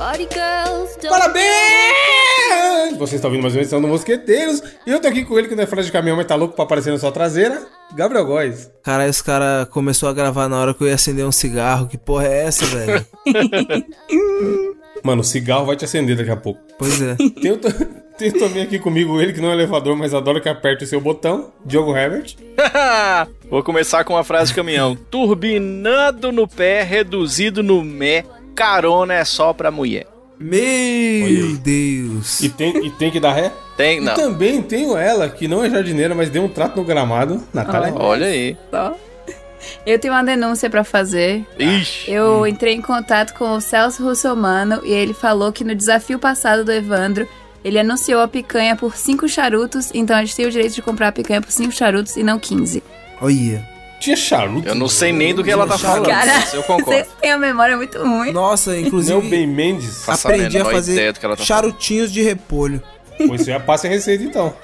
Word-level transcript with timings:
Party 0.00 0.26
girls, 0.32 0.96
don't 1.02 1.10
Parabéns! 1.10 2.96
Você 2.96 3.16
está 3.16 3.28
ouvindo 3.28 3.42
mais 3.42 3.52
uma 3.54 3.60
edição 3.60 3.82
do 3.82 3.86
Mosqueteiros. 3.86 4.62
E 4.86 4.90
eu 4.90 4.98
tô 4.98 5.06
aqui 5.06 5.26
com 5.26 5.38
ele 5.38 5.46
que 5.46 5.54
não 5.54 5.62
é 5.62 5.66
frase 5.66 5.88
de 5.88 5.92
caminhão, 5.92 6.16
mas 6.16 6.24
tá 6.24 6.34
louco 6.36 6.54
pra 6.54 6.64
aparecer 6.64 6.90
na 6.90 6.98
sua 6.98 7.12
traseira. 7.12 7.66
Gabriel 7.94 8.24
Góes. 8.24 8.70
Caralho, 8.82 9.10
esse 9.10 9.22
cara 9.22 9.68
começou 9.70 10.08
a 10.08 10.14
gravar 10.14 10.48
na 10.48 10.58
hora 10.58 10.72
que 10.72 10.82
eu 10.82 10.88
ia 10.88 10.94
acender 10.94 11.26
um 11.26 11.30
cigarro. 11.30 11.86
Que 11.86 11.98
porra 11.98 12.28
é 12.28 12.44
essa, 12.46 12.64
velho? 12.64 13.04
Mano, 15.04 15.20
o 15.20 15.24
cigarro 15.24 15.66
vai 15.66 15.76
te 15.76 15.84
acender 15.84 16.16
daqui 16.16 16.30
a 16.30 16.36
pouco. 16.36 16.60
Pois 16.78 17.02
é. 17.02 17.14
Tem, 17.38 17.52
o 17.52 17.58
to- 17.58 17.86
tem 18.16 18.30
também 18.32 18.62
aqui 18.62 18.78
comigo 18.78 19.20
ele 19.20 19.32
que 19.34 19.40
não 19.40 19.50
é 19.50 19.52
elevador, 19.52 19.96
mas 19.96 20.12
adora 20.14 20.40
que 20.40 20.48
aperte 20.48 20.84
o 20.84 20.86
seu 20.86 21.00
botão. 21.00 21.52
Diogo 21.64 21.94
Herbert. 21.94 22.36
Vou 23.50 23.62
começar 23.62 24.04
com 24.04 24.14
uma 24.14 24.24
frase 24.24 24.50
de 24.50 24.56
caminhão. 24.56 24.94
Turbinando 25.10 26.30
no 26.32 26.46
pé, 26.48 26.82
reduzido 26.82 27.62
no 27.62 27.82
mé, 27.82 28.24
carona 28.60 29.14
é 29.14 29.24
só 29.24 29.52
pra 29.54 29.70
mulher. 29.70 30.06
Meu 30.38 31.56
Deus. 31.56 32.40
E 32.40 32.48
tem, 32.50 32.86
e 32.86 32.90
tem 32.90 33.10
que 33.10 33.18
dar 33.20 33.32
ré. 33.32 33.52
Tem, 33.76 33.98
E 33.98 34.00
não. 34.00 34.14
também 34.14 34.60
tenho 34.62 34.96
ela, 34.96 35.28
que 35.28 35.48
não 35.48 35.64
é 35.64 35.70
jardineira, 35.70 36.14
mas 36.14 36.28
deu 36.28 36.42
um 36.44 36.48
trato 36.48 36.76
no 36.76 36.84
gramado. 36.84 37.42
Natália. 37.54 37.94
Olha 37.94 38.26
aí. 38.26 38.56
Só. 38.70 38.94
Eu 39.86 39.98
tenho 39.98 40.12
uma 40.14 40.22
denúncia 40.24 40.68
pra 40.70 40.84
fazer. 40.84 41.44
Ixi. 41.58 42.10
Eu 42.10 42.46
entrei 42.46 42.74
em 42.74 42.80
contato 42.82 43.34
com 43.34 43.50
o 43.52 43.60
Celso 43.60 44.02
Russomano 44.02 44.80
e 44.84 44.92
ele 44.92 45.12
falou 45.14 45.52
que 45.52 45.64
no 45.64 45.74
desafio 45.74 46.18
passado 46.18 46.64
do 46.64 46.72
Evandro, 46.72 47.26
ele 47.62 47.78
anunciou 47.78 48.20
a 48.22 48.28
picanha 48.28 48.74
por 48.76 48.96
5 48.96 49.28
charutos, 49.28 49.90
então 49.94 50.16
a 50.16 50.20
gente 50.20 50.36
tem 50.36 50.46
o 50.46 50.50
direito 50.50 50.74
de 50.74 50.82
comprar 50.82 51.08
a 51.08 51.12
picanha 51.12 51.42
por 51.42 51.50
5 51.50 51.72
charutos 51.72 52.16
e 52.16 52.22
não 52.22 52.38
15. 52.38 52.82
Olha. 53.20 53.68
Tinha 54.00 54.16
charuto. 54.16 54.66
Eu 54.66 54.74
não 54.74 54.88
sei 54.88 55.12
nem 55.12 55.34
do 55.34 55.44
que 55.44 55.50
ela 55.50 55.66
tá 55.66 55.76
falando. 55.78 56.06
Cara, 56.08 56.42
eu 56.54 56.62
concordo. 56.62 56.90
vocês 56.90 57.06
têm 57.20 57.32
a 57.32 57.38
memória 57.38 57.76
muito 57.76 57.98
ruim. 57.98 58.32
Nossa, 58.32 58.74
é 58.74 58.80
inclusive 58.80 59.20
Ben 59.28 59.46
Mendes? 59.46 60.04
Faço 60.04 60.26
a 60.26 60.30
aprendi 60.30 60.56
a 60.56 60.64
menor 60.64 60.72
fazer 60.72 61.12
tá 61.12 61.36
charutinhos 61.36 62.10
de 62.10 62.22
repolho. 62.22 62.82
Pois 63.18 63.42
você 63.42 63.50
já 63.52 63.60
passa 63.60 63.86
a 63.86 63.90
receita 63.90 64.24
então. 64.24 64.54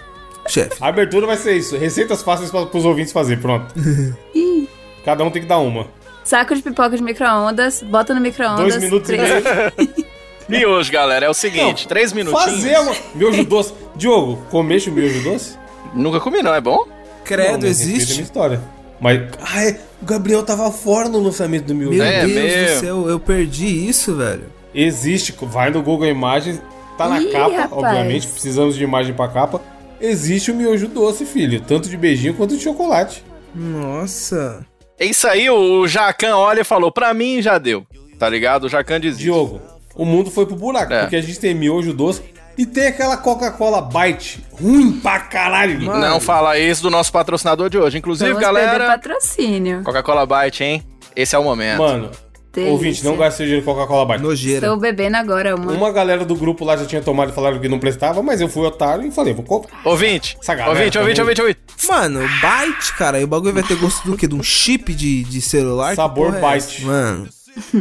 Chefe. 0.48 0.76
A 0.80 0.88
abertura 0.88 1.26
vai 1.26 1.36
ser 1.36 1.54
isso. 1.56 1.76
Receitas 1.76 2.22
fáceis 2.22 2.50
para 2.50 2.62
os 2.76 2.84
ouvintes 2.84 3.12
fazer. 3.12 3.38
Pronto. 3.40 3.74
Cada 5.04 5.22
um 5.22 5.30
tem 5.30 5.42
que 5.42 5.48
dar 5.48 5.58
uma. 5.58 5.86
Saco 6.24 6.54
de 6.54 6.62
pipoca 6.62 6.96
de 6.96 7.02
micro-ondas, 7.02 7.82
bota 7.82 8.14
no 8.14 8.20
micro-ondas. 8.20 8.68
Dois 8.68 8.82
minutos 8.82 9.10
e 9.10 9.16
três- 9.16 9.44
meio. 9.44 10.06
Miojo, 10.48 10.92
galera, 10.92 11.26
é 11.26 11.28
o 11.28 11.34
seguinte, 11.34 11.82
Não, 11.82 11.88
três 11.88 12.12
minutinhos. 12.12 12.44
Fazer 12.44 12.78
uma... 12.78 12.94
miojo 13.14 13.44
doce. 13.44 13.74
Diogo, 13.96 14.36
comeste 14.48 14.88
o 14.88 14.92
miojo 14.92 15.20
doce? 15.22 15.56
Nunca 15.92 16.20
comi 16.20 16.40
não, 16.40 16.54
é 16.54 16.60
bom? 16.60 16.86
Credo, 17.24 17.58
Não, 17.58 17.68
respeita 17.68 17.82
a 17.82 17.86
minha 17.86 17.96
existe? 17.98 18.22
história. 18.22 18.60
Mas, 19.00 19.20
ah, 19.40 19.62
é, 19.64 19.78
o 20.02 20.06
Gabriel 20.06 20.42
tava 20.42 20.70
fora 20.72 21.08
no 21.08 21.18
lançamento 21.20 21.64
do 21.66 21.74
miojo. 21.74 21.96
Meu 21.98 22.04
É 22.04 22.20
Deus 22.26 22.32
mesmo. 22.32 22.74
do 22.74 22.80
céu, 22.80 23.08
eu 23.10 23.20
perdi 23.20 23.66
isso, 23.88 24.14
velho. 24.16 24.44
Existe, 24.74 25.34
vai 25.42 25.70
no 25.70 25.82
Google 25.82 26.06
Imagens, 26.08 26.60
tá 26.98 27.08
na 27.08 27.20
Ih, 27.20 27.30
capa, 27.30 27.56
rapaz. 27.56 27.72
obviamente, 27.72 28.26
precisamos 28.26 28.74
de 28.76 28.84
imagem 28.84 29.14
pra 29.14 29.28
capa. 29.28 29.60
Existe 30.00 30.50
o 30.50 30.54
miojo 30.54 30.88
doce, 30.88 31.24
filho, 31.24 31.60
tanto 31.60 31.88
de 31.88 31.96
beijinho 31.96 32.34
quanto 32.34 32.56
de 32.56 32.62
chocolate. 32.62 33.22
Nossa. 33.54 34.64
É 34.98 35.04
isso 35.06 35.26
aí, 35.28 35.48
o 35.50 35.86
Jacan 35.86 36.36
olha 36.36 36.60
e 36.60 36.64
falou, 36.64 36.90
pra 36.90 37.12
mim 37.12 37.40
já 37.42 37.58
deu. 37.58 37.86
Tá 38.18 38.28
ligado? 38.28 38.64
O 38.64 38.68
Jacan 38.68 38.98
diz. 38.98 39.18
Diogo, 39.18 39.60
o 39.94 40.04
mundo 40.04 40.30
foi 40.30 40.46
pro 40.46 40.56
buraco, 40.56 40.92
É. 40.92 41.00
porque 41.02 41.16
a 41.16 41.20
gente 41.20 41.38
tem 41.38 41.54
miojo 41.54 41.92
doce 41.92 42.22
e 42.56 42.64
tem 42.66 42.86
aquela 42.86 43.16
Coca-Cola 43.16 43.82
Bite, 43.82 44.44
ruim 44.52 44.92
pra 45.00 45.20
caralho. 45.20 45.80
Não 45.80 46.20
fala 46.20 46.58
isso 46.58 46.82
do 46.82 46.90
nosso 46.90 47.12
patrocinador 47.12 47.68
de 47.68 47.78
hoje. 47.78 47.98
Inclusive, 47.98 48.30
Vamos 48.30 48.42
galera, 48.44 48.86
patrocínio. 48.86 49.82
Coca-Cola 49.82 50.24
Byte, 50.26 50.64
hein? 50.64 50.82
Esse 51.14 51.34
é 51.34 51.38
o 51.38 51.44
momento. 51.44 51.78
Mano, 51.78 52.10
Delícia. 52.52 52.72
ouvinte, 52.72 53.04
não 53.04 53.16
gaste 53.16 53.42
dinheiro 53.44 53.64
com 53.64 53.74
Coca-Cola 53.74 54.06
Bite. 54.06 54.22
Nojeira. 54.22 54.66
Estou 54.66 54.78
bebendo 54.78 55.16
agora 55.16 55.54
uma. 55.54 55.72
Uma 55.72 55.92
galera 55.92 56.24
do 56.24 56.34
grupo 56.34 56.64
lá 56.64 56.76
já 56.76 56.86
tinha 56.86 57.02
tomado 57.02 57.30
e 57.30 57.34
falaram 57.34 57.58
que 57.58 57.68
não 57.68 57.78
prestava, 57.78 58.22
mas 58.22 58.40
eu 58.40 58.48
fui 58.48 58.64
otário 58.66 59.06
e 59.06 59.10
falei, 59.10 59.34
vou 59.34 59.44
comprar. 59.44 59.78
Ouvinte, 59.84 60.36
Essa 60.40 60.54
galera 60.54 60.78
ouvinte, 60.78 60.98
ouvinte, 60.98 61.16
também. 61.16 61.34
ouvinte, 61.38 61.40
ouvinte. 61.42 61.86
Mano, 61.88 62.20
Byte, 62.40 62.94
cara, 62.96 63.20
e 63.20 63.24
o 63.24 63.26
bagulho 63.26 63.52
vai 63.52 63.62
ter 63.62 63.76
gosto 63.76 64.08
do 64.10 64.16
quê? 64.16 64.26
De 64.26 64.34
um 64.34 64.42
chip 64.42 64.94
de, 64.94 65.24
de 65.24 65.40
celular? 65.42 65.94
Sabor 65.94 66.32
porra 66.34 66.56
é? 66.56 66.80
Mano, 66.84 67.28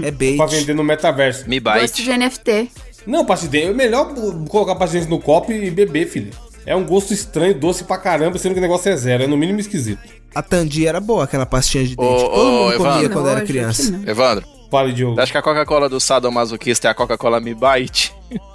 é 0.04 0.12
bait. 0.12 0.38
Pra 0.38 0.46
vender 0.46 0.74
no 0.74 0.84
metaverso. 0.84 1.48
Me 1.50 1.60
Gosto 1.60 1.80
bite. 1.98 2.04
de 2.04 2.18
NFT. 2.18 2.72
Não, 3.06 3.26
pastilha, 3.26 3.66
é 3.70 3.74
melhor 3.74 4.14
colocar 4.50 4.76
pastilha 4.76 5.06
no 5.06 5.20
copo 5.20 5.52
e 5.52 5.70
beber, 5.70 6.08
filho. 6.08 6.32
É 6.66 6.76
um 6.76 6.84
gosto 6.84 7.14
estranho, 7.14 7.54
doce 7.54 7.84
pra 7.84 7.98
caramba, 7.98 8.38
sendo 8.40 8.54
que 8.54 8.60
o 8.60 8.62
negócio 8.62 8.92
é 8.92 8.98
zero, 8.98 9.24
é 9.24 9.28
no 9.28 9.38
mínimo 9.38 9.60
esquisito. 9.60 10.02
A 10.34 10.42
Tandy 10.42 10.88
era 10.88 11.00
boa, 11.00 11.24
aquela 11.24 11.46
pastinha 11.46 11.84
de 11.84 11.96
dente. 11.96 12.02
Ô, 12.24 12.30
Todo 12.30 12.52
mundo 12.52 12.74
ô, 12.74 12.78
comia 12.78 12.90
Evandro. 12.92 13.10
quando 13.14 13.28
era 13.30 13.40
Nojo, 13.42 13.46
criança. 13.52 13.92
não. 13.92 14.10
Evandro, 14.10 14.46
Fale, 14.72 14.92
Diogo. 14.94 15.22
acho 15.22 15.32
que 15.32 15.38
a 15.38 15.42
Coca-Cola 15.44 15.88
do 15.88 16.00
sadomasoquista 16.00 16.88
é 16.88 16.92
a 16.92 16.96
Coca-Cola 16.96 17.40
Me 17.40 17.54
Bite. 17.54 18.14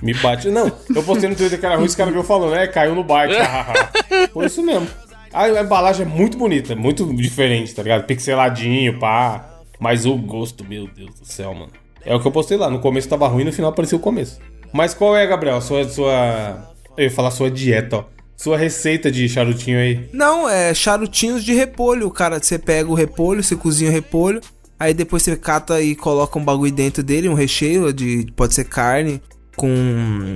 Me 0.00 0.14
bate. 0.14 0.48
Não, 0.50 0.70
eu 0.94 1.02
postei 1.04 1.28
no 1.28 1.36
Twitter 1.36 1.60
que 1.60 1.64
era 1.64 1.76
ruim, 1.76 1.84
esse 1.86 1.96
cara 1.96 2.10
viu 2.10 2.24
falando, 2.24 2.56
é, 2.56 2.66
caiu 2.66 2.92
no 2.94 3.04
bite. 3.04 3.34
Foi 4.34 4.46
isso 4.46 4.60
mesmo. 4.60 4.88
A, 5.32 5.44
a 5.44 5.62
embalagem 5.62 6.04
é 6.04 6.08
muito 6.08 6.36
bonita, 6.36 6.74
muito 6.74 7.04
diferente, 7.14 7.72
tá 7.72 7.82
ligado? 7.84 8.04
Pixeladinho, 8.04 8.98
pá. 8.98 9.48
Mas 9.78 10.04
o 10.04 10.16
gosto, 10.16 10.64
meu 10.64 10.88
Deus 10.88 11.14
do 11.20 11.24
céu, 11.24 11.54
mano. 11.54 11.70
É 12.04 12.14
o 12.14 12.20
que 12.20 12.26
eu 12.26 12.32
postei 12.32 12.56
lá. 12.56 12.68
No 12.70 12.80
começo 12.80 13.08
tava 13.08 13.28
ruim, 13.28 13.44
no 13.44 13.52
final 13.52 13.70
apareceu 13.70 13.98
o 13.98 14.02
começo. 14.02 14.38
Mas 14.72 14.94
qual 14.94 15.16
é, 15.16 15.26
Gabriel? 15.26 15.60
Sua. 15.60 15.88
sua... 15.88 16.72
Eu 16.96 17.04
ia 17.04 17.10
falar 17.10 17.30
sua 17.30 17.50
dieta, 17.50 17.98
ó. 17.98 18.04
Sua 18.36 18.56
receita 18.56 19.10
de 19.10 19.28
charutinho 19.28 19.78
aí. 19.78 20.08
Não, 20.12 20.48
é 20.48 20.74
charutinhos 20.74 21.44
de 21.44 21.54
repolho. 21.54 22.10
Cara, 22.10 22.42
você 22.42 22.58
pega 22.58 22.90
o 22.90 22.94
repolho, 22.94 23.42
você 23.42 23.54
cozinha 23.54 23.88
o 23.88 23.92
repolho. 23.92 24.40
Aí 24.80 24.92
depois 24.92 25.22
você 25.22 25.36
cata 25.36 25.80
e 25.80 25.94
coloca 25.94 26.38
um 26.38 26.44
bagulho 26.44 26.72
dentro 26.72 27.04
dele, 27.04 27.28
um 27.28 27.34
recheio 27.34 27.92
de. 27.92 28.26
Pode 28.34 28.54
ser 28.54 28.64
carne. 28.64 29.22
Com. 29.54 29.68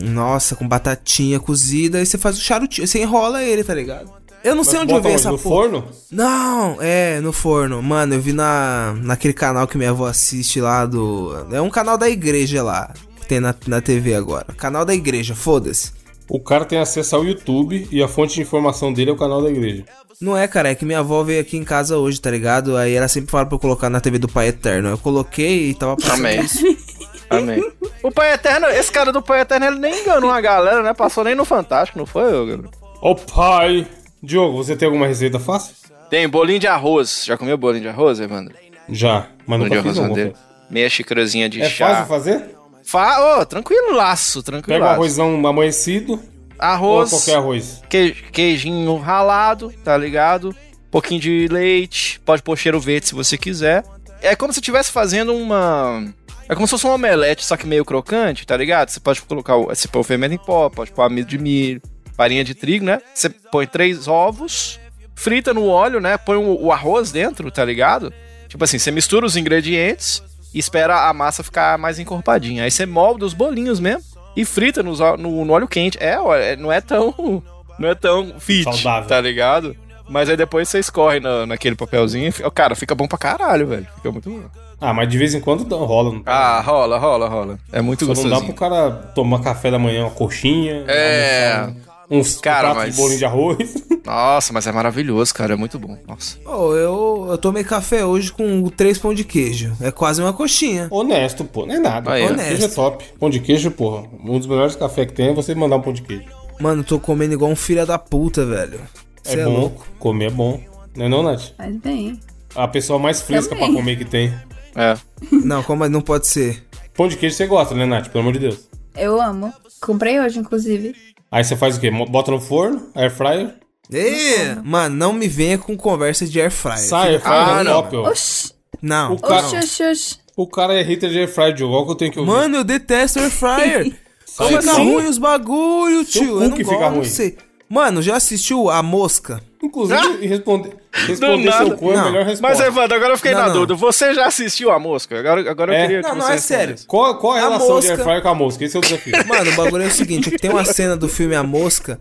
Nossa, 0.05 0.55
com 0.55 0.69
batatinha 0.69 1.41
cozida. 1.41 1.99
Aí 1.99 2.07
você 2.07 2.17
faz 2.17 2.39
o 2.39 2.41
charutinho. 2.41 2.87
Você 2.87 3.01
enrola 3.01 3.43
ele, 3.43 3.65
tá 3.65 3.75
ligado? 3.75 4.09
Eu 4.45 4.55
não 4.55 4.63
sei 4.65 4.79
onde 4.81 4.93
eu 4.93 5.03
vi 5.03 5.11
essa 5.11 5.31
No 5.31 5.39
porra. 5.39 5.57
forno? 5.57 5.85
Não, 6.11 6.77
é, 6.81 7.21
no 7.21 7.33
forno. 7.33 7.83
Mano, 7.83 8.15
eu 8.15 8.21
vi 8.21 8.33
na, 8.33 8.95
naquele 9.03 9.35
canal 9.35 9.67
que 9.67 9.77
minha 9.77 9.91
avó 9.91 10.07
assiste 10.07 10.61
lá 10.61 10.87
do. 10.87 11.33
É 11.51 11.61
um 11.61 11.71
canal 11.71 11.99
da 11.99 12.09
igreja 12.09 12.63
lá. 12.63 12.93
Que 13.21 13.27
tem 13.27 13.41
na, 13.41 13.55
na 13.67 13.81
TV 13.81 14.15
agora. 14.15 14.47
Canal 14.57 14.85
da 14.85 14.95
igreja, 14.95 15.35
foda-se. 15.35 15.93
O 16.29 16.41
cara 16.41 16.65
tem 16.65 16.79
acesso 16.79 17.17
ao 17.17 17.25
YouTube 17.25 17.89
e 17.91 18.03
a 18.03 18.09
fonte 18.09 18.35
de 18.35 18.43
informação 18.43 18.93
dele 18.93 19.11
é 19.11 19.13
o 19.13 19.17
canal 19.17 19.43
da 19.43 19.49
igreja. 19.51 19.85
Não 20.21 20.37
é, 20.37 20.49
cara, 20.49 20.71
é 20.71 20.75
que 20.75 20.85
minha 20.85 21.01
avó 21.01 21.23
veio 21.23 21.41
aqui 21.41 21.57
em 21.57 21.65
casa 21.65 21.99
hoje, 21.99 22.21
tá 22.21 22.31
ligado? 22.31 22.77
Aí 22.77 22.95
ela 22.95 23.07
sempre 23.07 23.31
fala 23.31 23.45
pra 23.47 23.55
eu 23.57 23.61
colocar 23.61 23.91
na 23.91 24.01
TV 24.01 24.19
do 24.19 24.29
Pai 24.29 24.49
Eterno. 24.49 24.89
Eu 24.89 24.99
coloquei 24.99 25.71
e 25.71 25.75
tava 25.75 25.95
passando 25.97 26.15
Amém. 26.21 26.41
isso. 26.41 26.65
Amém. 27.29 27.73
O 28.03 28.11
Pai 28.11 28.33
Eterno, 28.33 28.67
esse 28.69 28.91
cara 28.91 29.13
do 29.13 29.21
Pai 29.21 29.41
Eterno, 29.41 29.67
ele 29.67 29.79
nem 29.79 30.03
enganou 30.03 30.31
a 30.31 30.41
galera, 30.41 30.83
né? 30.83 30.95
Passou 30.95 31.23
nem 31.25 31.35
no 31.35 31.45
Fantástico, 31.45 31.99
não 31.99 32.07
foi, 32.07 32.33
ô, 32.33 32.47
Gabriel? 32.47 32.71
Ô 33.03 33.15
pai! 33.15 33.87
Diogo, 34.23 34.57
você 34.57 34.77
tem 34.77 34.87
alguma 34.87 35.07
receita 35.07 35.39
fácil? 35.39 35.75
Tem 36.11 36.29
bolinho 36.29 36.59
de 36.59 36.67
arroz. 36.67 37.25
Já 37.25 37.37
comeu 37.37 37.57
bolinho 37.57 37.83
de 37.83 37.89
arroz, 37.89 38.21
Evandro? 38.21 38.55
Já, 38.89 39.29
mas 39.47 39.59
nunca 39.61 39.75
arroz 39.79 39.87
fiz 39.87 39.97
não. 39.97 40.09
madeira. 40.09 40.33
Meia 40.71 40.89
xicrazinha 40.89 41.49
de 41.49 41.61
É 41.63 41.69
chá. 41.69 41.89
fácil 41.89 42.07
fazer? 42.07 42.57
Fa... 42.85 43.41
Ô, 43.41 43.47
tranquilo 43.47 43.93
laço, 43.95 44.43
tranquilo 44.43 44.79
Pega 44.79 44.85
o 44.85 44.95
arrozão 44.95 45.45
amanhecido 45.47 46.13
ou 46.15 46.21
Arroz, 46.59 47.11
qualquer 47.11 47.37
arroz. 47.37 47.83
que- 47.89 48.13
queijinho 48.33 48.97
ralado, 48.97 49.73
tá 49.85 49.97
ligado? 49.97 50.55
Pouquinho 50.91 51.21
de 51.21 51.49
leite, 51.51 52.21
pode 52.25 52.43
pôr 52.43 52.57
cheiro 52.57 52.81
verde 52.81 53.09
se 53.09 53.15
você 53.15 53.37
quiser. 53.37 53.85
É 54.23 54.35
como 54.35 54.53
se 54.53 54.61
estivesse 54.61 54.91
fazendo 54.91 55.35
uma... 55.35 56.05
É 56.49 56.55
como 56.55 56.67
se 56.67 56.71
fosse 56.71 56.87
um 56.87 56.91
omelete, 56.91 57.45
só 57.45 57.57
que 57.57 57.67
meio 57.67 57.85
crocante, 57.85 58.47
tá 58.47 58.57
ligado? 58.57 58.89
Você 58.89 59.01
pode 59.01 59.21
colocar 59.23 59.57
o, 59.57 59.67
você 59.67 59.89
põe 59.89 60.01
o 60.01 60.05
fermento 60.05 60.35
em 60.35 60.39
pó, 60.39 60.71
pode 60.71 60.93
pôr 60.93 61.03
amido 61.03 61.29
de 61.29 61.39
milho, 61.39 61.83
farinha 62.17 62.43
de 62.45 62.55
trigo, 62.55 62.85
né? 62.85 63.01
Você 63.15 63.29
põe 63.29 63.67
três 63.67 64.09
ovos, 64.09 64.79
frita 65.15 65.53
no 65.53 65.67
óleo, 65.67 66.01
né? 66.01 66.17
Põe 66.17 66.37
o, 66.37 66.65
o 66.67 66.73
arroz 66.73 67.11
dentro, 67.13 67.51
tá 67.51 67.65
ligado? 67.65 68.13
Tipo 68.49 68.65
assim, 68.65 68.79
você 68.79 68.91
mistura 68.91 69.27
os 69.27 69.37
ingredientes 69.37 70.23
e 70.55 70.59
espera 70.59 71.09
a 71.09 71.13
massa 71.13 71.43
ficar 71.43 71.77
mais 71.79 71.99
encorpadinha. 71.99 72.65
Aí 72.65 72.71
você 72.71 72.87
molda 72.87 73.25
os 73.25 73.35
bolinhos 73.35 73.79
mesmo 73.81 74.03
e 74.37 74.45
frita 74.45 74.83
nos 74.83 75.01
no, 75.01 75.45
no 75.45 75.53
óleo 75.53 75.69
quente. 75.69 75.99
É, 76.01 76.17
é, 76.43 76.57
não 76.57 76.73
é 76.73 76.81
tão. 76.81 77.15
Não 77.79 77.91
é 77.91 77.95
tão 77.95 78.41
fit, 78.41 78.65
Saudável. 78.65 79.07
tá 79.07 79.21
ligado? 79.21 79.77
Mas 80.09 80.31
aí 80.31 80.37
depois 80.39 80.67
você 80.67 80.79
escorre 80.79 81.21
na, 81.21 81.45
naquele 81.45 81.77
papelzinho 81.77 82.29
e. 82.29 82.33
fica- 82.33 82.51
Cara, 82.51 82.75
fica 82.75 82.95
bom 82.95 83.07
pra 83.07 83.19
caralho, 83.19 83.67
velho. 83.67 83.87
Fica 83.97 84.11
muito 84.11 84.31
bom. 84.31 84.41
Ah, 84.81 84.95
mas 84.95 85.11
de 85.11 85.19
vez 85.19 85.35
em 85.35 85.41
quando 85.43 85.63
dá- 85.63 85.77
rola. 85.77 86.11
Não 86.11 86.23
Ah, 86.25 86.59
rola, 86.63 86.97
rola, 86.97 87.29
rola. 87.29 87.59
É 87.71 87.83
muito 87.83 88.07
Só 88.07 88.15
não 88.15 88.15
dá 88.15 88.29
gostosinho. 88.31 88.55
pro 88.55 88.55
cara 88.59 88.91
tomar 89.15 89.41
café 89.43 89.71
da 89.71 89.79
manhã, 89.79 90.05
uma 90.05 90.11
coxinha. 90.11 90.85
É. 90.89 91.53
almoçar 91.67 91.86
Uns 92.11 92.37
Cara, 92.41 92.71
pratos 92.71 92.85
mas- 92.85 92.95
de 92.95 93.01
bolinho 93.01 93.19
de 93.19 93.25
arroz. 93.25 93.75
Nossa, 94.07 94.53
mas 94.53 94.67
é 94.67 94.73
maravilhoso, 94.73 95.35
cara. 95.35 95.55
É 95.55 95.57
muito 95.57 95.79
bom. 95.79 95.99
Nossa. 96.07 96.39
Ô, 96.45 96.75
eu, 96.75 97.27
eu 97.31 97.39
tomei 97.39 97.65
café 97.65 98.05
hoje 98.05 98.31
com 98.33 98.69
três 98.69 98.97
pão 98.99 99.13
de 99.13 99.25
queijo. 99.25 99.77
É 99.81 99.91
quase 99.91 100.23
uma 100.23 100.33
coxinha. 100.33 100.87
Honesto, 100.91 101.45
pô. 101.45 101.67
Não 101.67 101.75
é 101.75 101.79
nada. 101.81 102.13
Aí, 102.13 102.21
pão 102.23 102.29
de 102.29 102.35
honesto. 102.35 102.49
queijo 102.51 102.65
é 102.65 102.69
top. 102.69 103.05
Pão 103.19 103.29
de 103.31 103.41
queijo, 103.41 103.71
porra. 103.73 104.07
Um 104.25 104.39
dos 104.39 104.47
melhores 104.47 104.77
cafés 104.77 105.09
que 105.09 105.13
tem 105.15 105.29
é 105.31 105.35
você 105.35 105.55
mandar 105.55 105.77
um 105.77 105.83
pão 105.83 105.93
de 105.93 106.03
queijo. 106.03 106.25
Mano, 106.61 106.81
eu 106.83 106.85
tô 106.87 107.01
comendo 107.01 107.35
igual 107.35 107.51
um 107.51 107.57
filho 107.57 107.85
da 107.85 107.99
puta, 107.99 108.47
velho. 108.47 108.81
É, 109.25 109.35
é, 109.35 109.45
bom. 109.45 109.59
louco. 109.59 109.87
Comer 109.99 110.27
é 110.27 110.31
bom. 110.31 110.61
Não 110.97 111.07
é 111.07 111.09
não, 111.09 111.23
Nath? 111.25 111.51
Faz 111.57 111.77
bem. 111.79 112.21
A 112.55 112.69
pessoa 112.69 112.99
mais 112.99 113.21
fresca 113.21 113.51
Também. 113.57 113.73
pra 113.73 113.81
comer 113.81 113.97
que 113.97 114.05
tem. 114.05 114.33
É. 114.77 114.97
Não, 115.33 115.63
como 115.65 115.87
não 115.89 116.01
pode 116.01 116.29
ser? 116.29 116.65
Pão 116.95 117.09
de 117.09 117.17
queijo 117.17 117.35
você 117.37 117.47
gosta, 117.47 117.75
né, 117.75 117.85
Nath? 117.85 118.09
Pelo 118.09 118.21
amor 118.23 118.33
de 118.35 118.39
Deus. 118.39 118.69
Eu 118.97 119.21
amo. 119.21 119.53
Comprei 119.81 120.19
hoje, 120.21 120.39
inclusive. 120.39 120.95
Aí 121.31 121.43
você 121.45 121.57
faz 121.57 121.77
o 121.77 121.81
quê? 121.81 121.91
Bota 121.91 122.31
no 122.31 122.41
forno, 122.41 122.89
air 122.95 123.11
fryer, 123.11 123.55
Ê, 123.93 124.55
mano, 124.65 124.97
não 124.97 125.13
me 125.13 125.29
venha 125.29 125.57
com 125.59 125.77
conversa 125.77 126.27
de 126.27 126.41
air 126.41 126.51
fryer. 126.51 126.79
sai, 126.79 127.11
air 127.13 127.21
fryer 127.21 127.49
Ah, 127.49 127.61
é 127.61 127.65
não. 127.65 127.73
top, 127.83 127.97
ó. 127.97 128.09
Oxi, 128.11 128.53
Não. 128.83 129.13
O 129.15 129.21
cara- 129.21 129.47
oxi, 129.47 129.57
oxi, 129.57 129.83
oxi. 129.85 130.17
O 130.37 130.47
cara 130.47 130.75
é 130.75 130.83
hater 130.83 131.09
de 131.11 131.19
air 131.21 131.29
fryer, 131.33 131.55
Diogo. 131.55 131.73
Olha 131.75 131.83
o 131.83 131.87
que 131.87 131.93
eu 131.93 131.97
tenho 131.97 132.13
que 132.13 132.19
ouvir. 132.19 132.31
Mano, 132.31 132.57
eu 132.59 132.65
detesto 132.65 133.19
air 133.21 133.31
fryer. 133.31 133.97
Como 134.37 134.49
fica 134.51 134.71
assim? 134.73 134.93
ruim 134.93 135.07
os 135.07 135.19
bagulho, 135.19 136.05
Seu 136.05 136.23
tio. 136.23 136.43
Eu 136.43 136.49
não 136.51 136.57
que 136.57 136.63
gosto, 136.63 136.75
fica 136.77 136.91
não 136.91 136.97
ruim. 136.99 137.09
sei. 137.09 137.39
Mano, 137.69 138.03
já 138.03 138.17
assistiu 138.17 138.69
A 138.69 138.83
Mosca? 138.83 139.41
Inclusive, 139.63 140.27
responder, 140.27 140.77
responder 141.07 141.53
seu 141.53 141.77
cu 141.77 141.91
é 141.91 141.95
a 141.95 141.97
Não. 141.99 142.05
melhor 142.13 142.25
resposta. 142.27 142.57
Mas, 142.59 142.61
Evandro, 142.69 142.97
agora 142.97 143.13
eu 143.13 143.17
fiquei 143.17 143.33
Não, 143.33 143.41
na 143.41 143.47
não. 143.49 143.55
dúvida. 143.55 143.75
Você 143.75 144.15
já 144.15 144.27
assistiu 144.27 144.71
a 144.71 144.79
mosca? 144.79 145.19
Agora, 145.19 145.51
agora 145.51 145.75
É. 145.75 145.79
eu 145.79 145.87
queria 145.87 146.03
que 146.03 146.09
Não, 146.09 146.15
você 146.17 146.21
não, 146.29 146.31
é 146.31 146.39
sério. 146.39 146.75
Qual, 146.87 147.19
qual 147.19 147.33
a 147.33 147.37
A 147.37 147.41
relação 147.41 147.69
mosca- 147.69 147.81
de 147.83 147.91
air 147.93 148.03
fryer 148.05 148.23
com 148.23 148.29
a 148.29 148.35
mosca? 148.35 148.65
Esse 148.65 148.77
é 148.77 148.79
o 148.79 148.83
desafio. 148.83 149.13
Mano, 149.27 149.51
o 149.51 149.55
bagulho 149.55 149.83
é 149.85 149.87
o 149.87 149.91
seguinte, 149.91 150.29
é 150.29 150.33
que 150.33 150.39
tem 150.39 150.51
uma 150.51 150.65
cena 150.65 150.97
do 150.97 151.09
filme 151.09 151.35
A 151.35 151.43
Mosca 151.43 151.99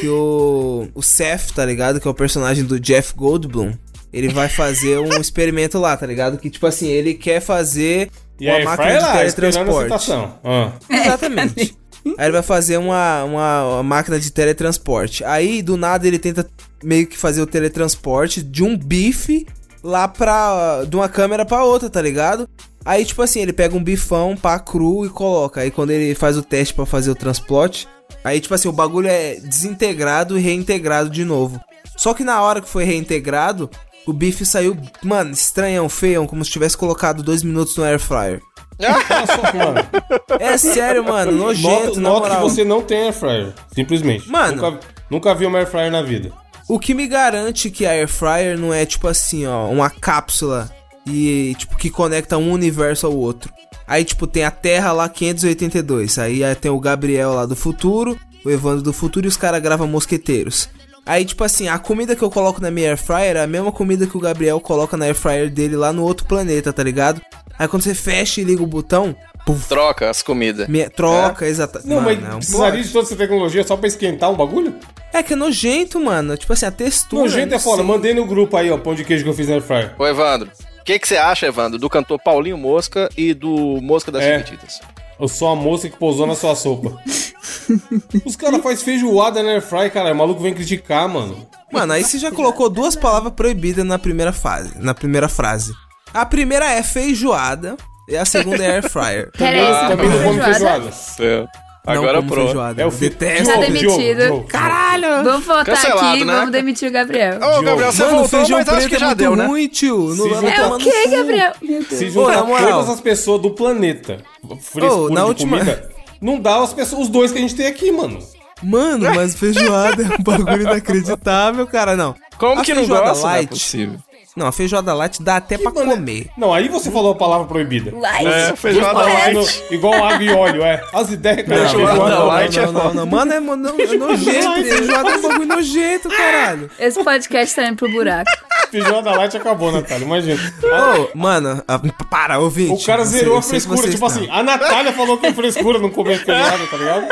que 0.00 0.08
o, 0.08 0.88
o 0.94 1.02
Seth, 1.02 1.50
tá 1.54 1.64
ligado? 1.64 2.00
Que 2.00 2.06
é 2.06 2.10
o 2.10 2.14
personagem 2.14 2.64
do 2.64 2.78
Jeff 2.80 3.14
Goldblum. 3.14 3.72
Ele 4.12 4.28
vai 4.28 4.48
fazer 4.48 4.98
um 4.98 5.20
experimento 5.20 5.78
lá, 5.78 5.96
tá 5.96 6.06
ligado? 6.06 6.36
Que, 6.38 6.50
tipo 6.50 6.66
assim, 6.66 6.86
ele 6.88 7.14
quer 7.14 7.40
fazer 7.40 8.10
E 8.38 8.46
uma 8.46 8.60
máquina 8.64 8.98
de 9.24 9.34
teletransporte. 9.34 10.12
Ah. 10.44 10.72
Exatamente. 10.88 11.76
Aí 12.04 12.26
ele 12.26 12.32
vai 12.32 12.42
fazer 12.42 12.76
uma, 12.76 13.24
uma, 13.24 13.64
uma 13.74 13.82
máquina 13.82 14.18
de 14.18 14.30
teletransporte. 14.30 15.24
Aí, 15.24 15.62
do 15.62 15.76
nada, 15.76 16.06
ele 16.06 16.18
tenta 16.18 16.48
meio 16.82 17.06
que 17.06 17.16
fazer 17.16 17.40
o 17.40 17.46
teletransporte 17.46 18.42
de 18.42 18.62
um 18.62 18.76
bife 18.76 19.46
lá 19.82 20.08
pra. 20.08 20.84
de 20.86 20.96
uma 20.96 21.08
câmera 21.08 21.44
pra 21.44 21.64
outra, 21.64 21.88
tá 21.88 22.00
ligado? 22.00 22.48
Aí, 22.84 23.04
tipo 23.04 23.22
assim, 23.22 23.40
ele 23.40 23.52
pega 23.52 23.76
um 23.76 23.82
bifão, 23.82 24.36
pá, 24.36 24.58
cru 24.58 25.06
e 25.06 25.08
coloca. 25.08 25.60
Aí, 25.60 25.70
quando 25.70 25.90
ele 25.90 26.14
faz 26.14 26.36
o 26.36 26.42
teste 26.42 26.74
pra 26.74 26.84
fazer 26.84 27.10
o 27.10 27.16
transporte, 27.16 27.88
aí, 28.24 28.40
tipo 28.40 28.54
assim, 28.54 28.68
o 28.68 28.72
bagulho 28.72 29.08
é 29.08 29.36
desintegrado 29.36 30.36
e 30.36 30.40
reintegrado 30.40 31.08
de 31.08 31.24
novo. 31.24 31.60
Só 31.96 32.12
que 32.14 32.24
na 32.24 32.42
hora 32.42 32.60
que 32.60 32.68
foi 32.68 32.84
reintegrado, 32.84 33.70
o 34.06 34.12
bife 34.12 34.44
saiu, 34.44 34.76
mano, 35.02 35.30
estranhão, 35.30 35.88
feião, 35.88 36.26
como 36.26 36.44
se 36.44 36.50
tivesse 36.50 36.76
colocado 36.76 37.22
dois 37.22 37.42
minutos 37.44 37.76
no 37.76 37.84
air 37.84 38.00
fryer. 38.00 38.40
Mano. 38.88 40.40
É 40.40 40.56
sério, 40.56 41.04
mano, 41.04 41.32
nojento, 41.32 42.00
Nota, 42.00 42.00
na 42.00 42.08
nota 42.08 42.36
que 42.36 42.42
você 42.42 42.64
não 42.64 42.82
tem 42.82 43.04
air 43.04 43.12
fryer. 43.12 43.52
Simplesmente. 43.74 44.28
Mano. 44.30 44.56
Nunca, 44.56 44.80
nunca 45.10 45.34
vi 45.34 45.46
uma 45.46 45.58
air 45.58 45.66
fryer 45.66 45.90
na 45.90 46.02
vida. 46.02 46.32
O 46.68 46.78
que 46.78 46.94
me 46.94 47.06
garante 47.06 47.70
que 47.70 47.84
a 47.84 47.90
Air 47.90 48.08
Fryer 48.08 48.58
não 48.58 48.72
é 48.72 48.86
tipo 48.86 49.08
assim, 49.08 49.46
ó, 49.46 49.68
uma 49.68 49.90
cápsula 49.90 50.70
e 51.06 51.54
tipo 51.58 51.76
que 51.76 51.90
conecta 51.90 52.38
um 52.38 52.50
universo 52.50 53.06
ao 53.06 53.14
outro. 53.14 53.52
Aí 53.86 54.04
tipo 54.04 54.26
tem 54.26 54.44
a 54.44 54.50
Terra 54.50 54.92
lá 54.92 55.08
582, 55.08 56.18
aí 56.18 56.44
aí 56.44 56.54
tem 56.54 56.70
o 56.70 56.80
Gabriel 56.80 57.34
lá 57.34 57.46
do 57.46 57.56
futuro, 57.56 58.18
o 58.44 58.50
Evandro 58.50 58.82
do 58.82 58.92
futuro 58.92 59.26
e 59.26 59.28
os 59.28 59.36
caras 59.36 59.60
gravam 59.60 59.86
mosqueteiros. 59.86 60.68
Aí 61.04 61.24
tipo 61.24 61.42
assim, 61.42 61.68
a 61.68 61.78
comida 61.78 62.14
que 62.14 62.22
eu 62.22 62.30
coloco 62.30 62.62
na 62.62 62.70
minha 62.70 62.90
Air 62.90 62.96
Fryer 62.96 63.36
é 63.36 63.42
a 63.42 63.46
mesma 63.46 63.72
comida 63.72 64.06
que 64.06 64.16
o 64.16 64.20
Gabriel 64.20 64.60
coloca 64.60 64.96
na 64.96 65.06
Air 65.06 65.16
Fryer 65.16 65.50
dele 65.50 65.76
lá 65.76 65.92
no 65.92 66.04
outro 66.04 66.26
planeta, 66.26 66.72
tá 66.72 66.82
ligado? 66.82 67.20
Aí 67.62 67.68
quando 67.68 67.82
você 67.82 67.94
fecha 67.94 68.40
e 68.40 68.44
liga 68.44 68.60
o 68.60 68.66
botão, 68.66 69.14
puf, 69.46 69.68
Troca 69.68 70.10
as 70.10 70.20
comidas. 70.20 70.66
me- 70.66 70.88
troca, 70.90 71.46
exata. 71.46 71.80
Não, 71.84 72.00
Mano, 72.00 72.06
mas 72.20 72.20
não 72.30 72.38
precisaria 72.38 72.70
pode. 72.72 72.82
de 72.82 72.92
toda 72.92 73.06
essa 73.06 73.14
tecnologia 73.16 73.62
só 73.64 73.76
pra 73.76 73.86
esquentar 73.86 74.30
um 74.32 74.34
bagulho? 74.36 74.74
É 75.12 75.22
que 75.22 75.34
é 75.34 75.36
nojento, 75.36 76.00
mano. 76.00 76.36
Tipo 76.36 76.52
assim, 76.54 76.66
a 76.66 76.72
textura. 76.72 77.22
Nojento 77.22 77.54
é 77.54 77.58
não 77.58 77.62
foda. 77.62 77.84
Mandei 77.84 78.14
no 78.14 78.26
grupo 78.26 78.56
aí, 78.56 78.68
ó, 78.68 78.78
pão 78.78 78.96
de 78.96 79.04
queijo 79.04 79.22
que 79.22 79.30
eu 79.30 79.34
fiz 79.34 79.46
na 79.46 79.54
air 79.54 79.62
fryer. 79.62 79.94
Ô, 79.96 80.04
Evandro, 80.04 80.50
o 80.80 80.84
que, 80.84 80.98
que 80.98 81.06
você 81.06 81.16
acha, 81.16 81.46
Evandro, 81.46 81.78
do 81.78 81.88
cantor 81.88 82.18
Paulinho 82.20 82.58
Mosca 82.58 83.08
e 83.16 83.32
do 83.32 83.78
Mosca 83.80 84.10
das 84.10 84.24
É. 84.24 84.38
Chiquititas? 84.40 84.80
Eu 85.20 85.28
sou 85.28 85.46
a 85.46 85.54
moça 85.54 85.88
que 85.88 85.96
pousou 85.96 86.26
na 86.26 86.34
sua 86.34 86.56
sopa. 86.56 86.98
Os 88.26 88.34
caras 88.34 88.60
fazem 88.60 88.84
feijoada 88.84 89.40
na 89.40 89.50
air 89.50 89.62
fryer, 89.62 89.92
cara. 89.92 90.12
O 90.12 90.16
maluco 90.16 90.42
vem 90.42 90.52
criticar, 90.52 91.08
mano. 91.08 91.46
Mano, 91.70 91.92
aí 91.92 92.02
você 92.02 92.18
já 92.18 92.32
colocou 92.32 92.68
duas 92.68 92.96
palavras 92.96 93.32
proibidas 93.34 93.84
na 93.84 93.98
primeira 94.00 94.32
fase, 94.32 94.72
na 94.80 94.94
primeira 94.94 95.28
frase. 95.28 95.72
A 96.14 96.26
primeira 96.26 96.70
é 96.70 96.82
feijoada 96.82 97.76
e 98.08 98.16
a 98.16 98.24
segunda 98.24 98.62
é 98.62 98.72
air 98.76 98.88
fryer. 98.88 99.30
Peraí, 99.36 99.60
você 99.66 99.88
Também 99.88 100.08
não 100.08 100.22
come 100.24 100.42
feijoada? 100.42 100.92
feijoada. 100.92 101.48
Não 101.84 101.92
Agora 101.94 102.16
como 102.18 102.28
pronto. 102.28 102.44
feijoada. 102.46 102.82
É 102.82 102.86
o 102.86 102.90
Detesto. 102.92 103.52
Tá 103.54 103.60
demitido. 103.60 103.90
Diogo, 103.90 104.14
Diogo. 104.20 104.44
Caralho! 104.48 105.24
Vamos 105.24 105.44
voltar 105.46 105.64
Cancelado, 105.64 106.06
aqui, 106.10 106.24
né? 106.24 106.32
vamos 106.34 106.52
demitir 106.52 106.88
o 106.88 106.92
Gabriel. 106.92 107.36
Ô, 107.38 107.62
Gabriel, 107.62 107.92
você 107.92 108.02
Mano, 108.04 108.18
voltou, 108.18 108.38
feijão 108.40 108.58
mas 108.58 108.68
acho 108.68 108.88
que 108.88 108.94
é 108.94 108.98
já 109.00 109.06
muito 109.06 109.18
deu, 109.18 109.34
né? 109.36 109.46
ruim, 109.46 109.66
tio. 109.66 109.98
Não 110.14 110.14
Se 110.14 110.22
É 110.46 110.66
o 110.66 110.70
cu. 110.78 111.10
Gabriel? 111.10 111.52
Se 111.90 112.10
juntar 112.10 112.36
na 112.36 112.44
moral. 112.44 112.70
todas 112.70 112.88
as 112.90 113.00
pessoas 113.00 113.42
do 113.42 113.50
planeta, 113.50 114.18
frescura 114.60 114.92
Ô, 114.94 115.10
na 115.10 115.22
de 115.22 115.26
última- 115.26 115.58
comida, 115.58 115.90
não 116.20 116.38
dá 116.38 116.62
as 116.62 116.72
pessoas, 116.72 117.02
os 117.02 117.08
dois 117.08 117.32
que 117.32 117.38
a 117.38 117.40
gente 117.40 117.56
tem 117.56 117.66
aqui, 117.66 117.90
mano. 117.90 118.20
Mano, 118.62 119.10
mas 119.12 119.34
feijoada 119.34 120.04
é 120.04 120.06
um 120.06 120.22
bagulho 120.22 120.62
inacreditável, 120.62 121.66
cara. 121.66 121.96
Não. 121.96 122.14
Como 122.38 122.60
A 122.60 122.64
que 122.64 122.72
não 122.74 122.82
feijoada 122.82 123.08
gosta? 123.08 123.22
Não 123.26 123.30
é 123.30 123.38
light? 123.38 123.48
possível. 123.48 123.98
Não, 124.34 124.46
a 124.46 124.52
feijoada 124.52 124.94
light 124.94 125.22
dá 125.22 125.36
até 125.36 125.58
pra 125.58 125.70
Mano, 125.70 125.90
comer. 125.90 126.26
Não, 126.38 126.54
aí 126.54 126.66
você 126.68 126.90
falou 126.90 127.12
a 127.12 127.14
palavra 127.14 127.46
proibida. 127.46 127.94
Light. 127.94 128.26
É, 128.26 128.56
feijoada 128.56 129.00
light. 129.02 129.34
no- 129.34 129.74
igual 129.74 129.92
água 130.02 130.22
e 130.24 130.30
óleo, 130.30 130.62
é. 130.62 130.82
As 130.92 131.10
ideias, 131.10 131.46
cara. 131.46 131.68
Feijoada 131.68 131.90
feijoada 131.92 132.24
light. 132.24 132.56
não, 132.60 132.72
não, 132.72 132.94
não. 132.94 133.06
Mano, 133.06 133.32
é, 133.32 133.40
não, 133.40 133.54
é 133.54 133.96
nojento. 133.96 134.62
Feijoada 134.64 135.10
é 135.10 135.16
um 135.18 135.22
bagulho 135.22 135.46
nojento, 135.46 136.08
caralho. 136.08 136.70
Esse 136.78 137.04
podcast 137.04 137.54
tá 137.54 137.66
indo 137.66 137.76
pro 137.76 137.90
buraco. 137.90 138.30
Feijoada 138.70 139.10
light 139.10 139.36
acabou, 139.36 139.70
Natália, 139.70 140.04
imagina. 140.06 140.40
Ô, 140.64 141.08
mano, 141.18 141.62
a- 141.68 141.78
para, 142.08 142.38
ouvinte. 142.38 142.82
O 142.82 142.86
cara 142.86 143.04
zerou 143.04 143.36
a 143.36 143.42
que 143.42 143.48
frescura, 143.48 143.82
tipo 143.90 143.98
não. 144.00 144.06
assim, 144.06 144.28
a 144.30 144.42
Natália 144.42 144.92
falou 144.94 145.18
que 145.18 145.26
é 145.26 145.32
frescura 145.34 145.78
não 145.78 145.90
comer 145.90 146.24
feijoada, 146.24 146.66
tá 146.68 146.76
ligado? 146.78 147.06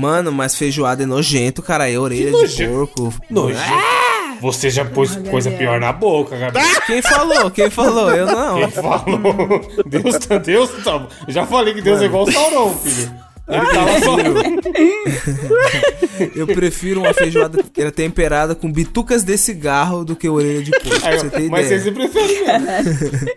Mano, 0.00 0.32
mas 0.32 0.56
feijoada 0.56 1.02
é 1.02 1.06
nojento, 1.06 1.62
cara. 1.62 1.90
É 1.90 1.98
orelha 1.98 2.32
de 2.48 2.66
porco. 2.68 3.12
Nojento. 3.28 4.03
Você 4.40 4.70
já 4.70 4.84
pôs 4.84 5.16
coisa 5.30 5.50
Gabriel. 5.50 5.72
pior 5.72 5.80
na 5.80 5.92
boca, 5.92 6.36
Gabriel. 6.36 6.80
Quem 6.86 7.02
falou? 7.02 7.50
Quem 7.50 7.70
falou? 7.70 8.10
Eu 8.14 8.26
não. 8.26 8.56
Quem 8.58 8.70
falou? 8.70 9.60
Deus, 9.86 10.18
tá- 10.18 10.38
Deus 10.38 10.70
tá. 10.84 11.06
Já 11.28 11.46
falei 11.46 11.74
que 11.74 11.80
Deus 11.82 12.00
é 12.00 12.04
igual 12.06 12.24
o 12.24 12.32
Sauron, 12.32 12.74
filho. 12.78 13.12
Ele 13.46 13.66
tá 13.66 13.84
lá 13.84 14.00
só. 14.00 14.16
Eu 16.34 16.46
prefiro 16.46 17.00
uma 17.00 17.12
feijoada 17.12 17.62
temperada 17.94 18.54
com 18.54 18.72
bitucas 18.72 19.22
de 19.22 19.36
cigarro 19.36 20.04
do 20.04 20.16
que 20.16 20.28
orelha 20.28 20.62
de 20.62 20.70
porco. 20.70 21.06
Aí, 21.06 21.18
você 21.18 21.28
ter 21.30 21.50
mas 21.50 21.66
ideia. 21.66 21.80
você 21.82 21.92
prefere 21.92 22.42
mesmo. 22.42 23.28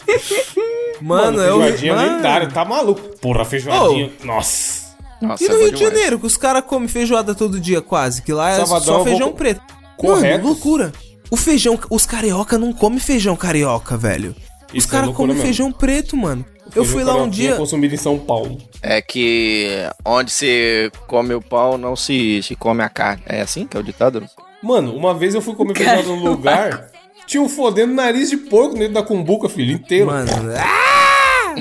Mano, 1.02 1.42
eu. 1.42 1.60
feijoadinha 1.60 1.96
Mano. 1.96 2.16
lendária, 2.16 2.48
tá 2.48 2.64
maluco. 2.66 3.02
Porra, 3.20 3.44
feijoadinha. 3.46 4.12
Nossa. 4.24 4.88
Nossa, 5.22 5.44
E 5.44 5.48
é 5.48 5.50
no 5.50 5.56
bom 5.56 5.64
Rio 5.64 5.72
de. 5.74 5.80
Janeiro, 5.84 6.20
que 6.20 6.26
os 6.28 6.38
caras 6.38 6.64
comem 6.66 6.88
feijoada 6.88 7.34
todo 7.36 7.60
dia 7.60 7.82
quase, 7.82 8.22
que 8.22 8.32
lá 8.32 8.52
é 8.52 8.56
Sabadão 8.66 8.80
só 8.86 8.98
eu 9.00 9.04
feijão 9.04 9.28
vou- 9.30 9.36
preto. 9.36 9.62
Correto. 9.98 10.38
Mano, 10.38 10.48
loucura. 10.50 10.92
O 11.30 11.36
feijão, 11.36 11.78
os 11.90 12.06
carioca 12.06 12.58
não 12.58 12.72
comem 12.72 13.00
feijão 13.00 13.36
carioca, 13.36 13.98
velho. 13.98 14.36
Os 14.70 14.76
Isso 14.76 14.88
é 14.88 14.92
caras 14.92 15.08
loucura 15.08 15.30
comem 15.30 15.44
feijão 15.44 15.72
preto, 15.72 16.16
mano. 16.16 16.46
Eu 16.76 16.84
fui 16.84 17.04
lá 17.04 17.14
um 17.14 17.20
Carioquinha 17.20 17.48
dia. 17.50 17.56
consumido 17.56 17.94
em 17.96 17.98
São 17.98 18.20
Paulo. 18.20 18.58
É 18.82 19.02
que 19.02 19.70
onde 20.06 20.32
se 20.32 20.92
come 21.08 21.34
o 21.34 21.42
pau, 21.42 21.78
não 21.78 21.96
se, 21.96 22.42
se 22.44 22.56
come 22.56 22.84
a 22.84 22.90
carne. 22.90 23.24
É 23.26 23.42
assim 23.42 23.66
que 23.66 23.76
é 23.78 23.80
o 23.80 23.84
ditado? 23.84 24.26
Mano, 24.62 24.94
uma 24.96 25.14
vez 25.14 25.34
eu 25.34 25.42
fui 25.42 25.56
comer 25.56 25.76
feijoada 25.76 26.04
num 26.04 26.24
lugar, 26.24 26.90
tinha 27.26 27.42
um 27.42 27.48
fodendo 27.50 27.94
nariz 27.94 28.30
de 28.30 28.38
porco 28.38 28.78
dentro 28.78 28.96
da 28.96 29.04
cumbuca, 29.04 29.48
filho, 29.48 29.74
inteiro. 29.74 30.08
Mano, 30.08 30.30
ah, 30.58 31.07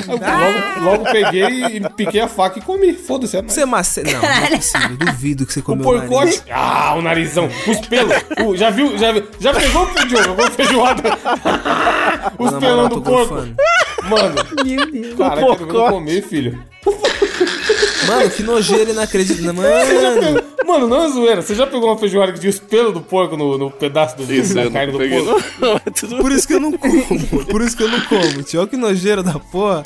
logo, 0.06 0.84
logo 0.90 1.04
peguei 1.12 1.42
e 1.76 1.88
piquei 1.90 2.20
a 2.20 2.28
faca 2.28 2.58
e 2.58 2.62
comi. 2.62 2.92
Foda-se, 2.94 3.36
é 3.36 3.42
você 3.42 3.64
mace... 3.64 4.02
Não, 4.02 4.12
não 4.20 4.28
é 4.28 4.50
possível. 4.56 4.96
Duvido 4.96 5.46
que 5.46 5.52
você 5.52 5.60
O 5.60 5.62
comeu 5.62 5.84
porcote. 5.84 6.10
nariz. 6.26 6.42
Ah, 6.50 6.94
o 6.96 7.02
narizão. 7.02 7.48
Os 7.66 7.80
pelos. 7.86 8.14
O- 8.44 8.56
já 8.56 8.70
viu? 8.70 8.96
Já, 8.98 9.12
viu- 9.12 9.28
já 9.40 9.52
pegou 9.54 9.82
o 9.84 10.06
Diogo? 10.06 10.34
Pegou 10.34 10.50
feijoada? 10.50 11.02
Os 12.38 12.50
pelão 12.52 12.88
do 12.88 13.00
porco. 13.00 13.34
gorfando. 13.34 13.54
Mano, 14.04 14.34
Meu 14.64 14.90
Deus. 14.90 15.16
cara, 15.16 15.32
O 15.32 15.34
quero 15.36 15.50
eu 15.50 15.56
porcote. 15.56 15.90
comer, 15.92 16.22
filho. 16.22 16.62
Mano, 18.06 18.30
que 18.30 18.42
nojeira 18.42 18.90
inacreditável. 18.90 19.54
Você 19.62 20.00
já 20.00 20.10
Mano, 20.10 20.20
pegou- 20.20 20.55
Mano, 20.66 20.88
não 20.88 21.04
é 21.04 21.08
zoeira. 21.08 21.42
Você 21.42 21.54
já 21.54 21.66
pegou 21.66 21.88
uma 21.88 21.96
feijoada 21.98 22.32
que 22.32 22.40
tinha 22.40 22.50
os 22.50 22.58
pelos 22.58 22.92
do 22.92 23.00
porco 23.00 23.36
no, 23.36 23.56
no 23.56 23.70
pedaço 23.70 24.16
do, 24.16 24.24
da 24.26 24.70
carne 24.70 24.92
do 24.92 24.98
porco? 24.98 25.44
Não, 25.60 25.76
é 25.86 25.90
tudo 25.90 26.16
por 26.18 26.32
isso 26.32 26.46
que 26.46 26.54
eu 26.54 26.60
não 26.60 26.72
como. 26.72 27.46
Por 27.46 27.62
isso 27.62 27.76
que 27.76 27.82
eu 27.82 27.88
não 27.88 28.00
como, 28.02 28.42
tio. 28.42 28.60
Olha 28.60 28.68
que 28.68 28.76
nojeira 28.76 29.22
da 29.22 29.38
porra. 29.38 29.84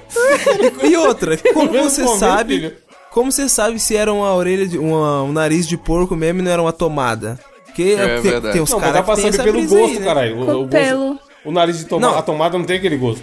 E, 0.82 0.96
outra, 0.96 1.36
como 1.52 1.70
você 1.72 2.06
sabe. 2.18 2.54
filho? 2.54 2.76
Como 3.10 3.30
você 3.32 3.48
sabe 3.48 3.78
se 3.78 3.96
era 3.96 4.12
uma 4.12 4.32
orelha 4.34 4.66
de. 4.66 4.78
Uma, 4.78 5.22
um 5.22 5.32
nariz 5.32 5.66
de 5.66 5.76
porco 5.76 6.14
mesmo 6.16 6.40
e 6.40 6.42
não 6.42 6.50
era 6.50 6.62
uma 6.62 6.72
tomada? 6.72 7.38
Porque 7.66 7.96
É 7.98 8.14
tem, 8.20 8.30
verdade. 8.30 8.52
tem 8.54 8.62
uns 8.62 8.72
caras 8.74 8.94
dá 8.94 9.02
pra 9.02 9.14
que 9.16 9.22
tem 9.22 9.32
saber 9.32 9.34
essa 9.34 9.44
pelo 9.44 9.58
brisa 9.58 9.76
aí, 9.76 9.82
gosto, 9.82 10.00
né? 10.00 10.06
caralho. 10.06 10.40
O, 10.40 10.44
gosto- 10.46 10.68
pelo. 10.68 11.18
o 11.44 11.52
nariz 11.52 11.84
de 11.84 11.98
Não. 11.98 12.16
a 12.18 12.22
tomada 12.22 12.58
não 12.58 12.64
tem 12.64 12.76
aquele 12.78 12.96
gosto. 12.96 13.22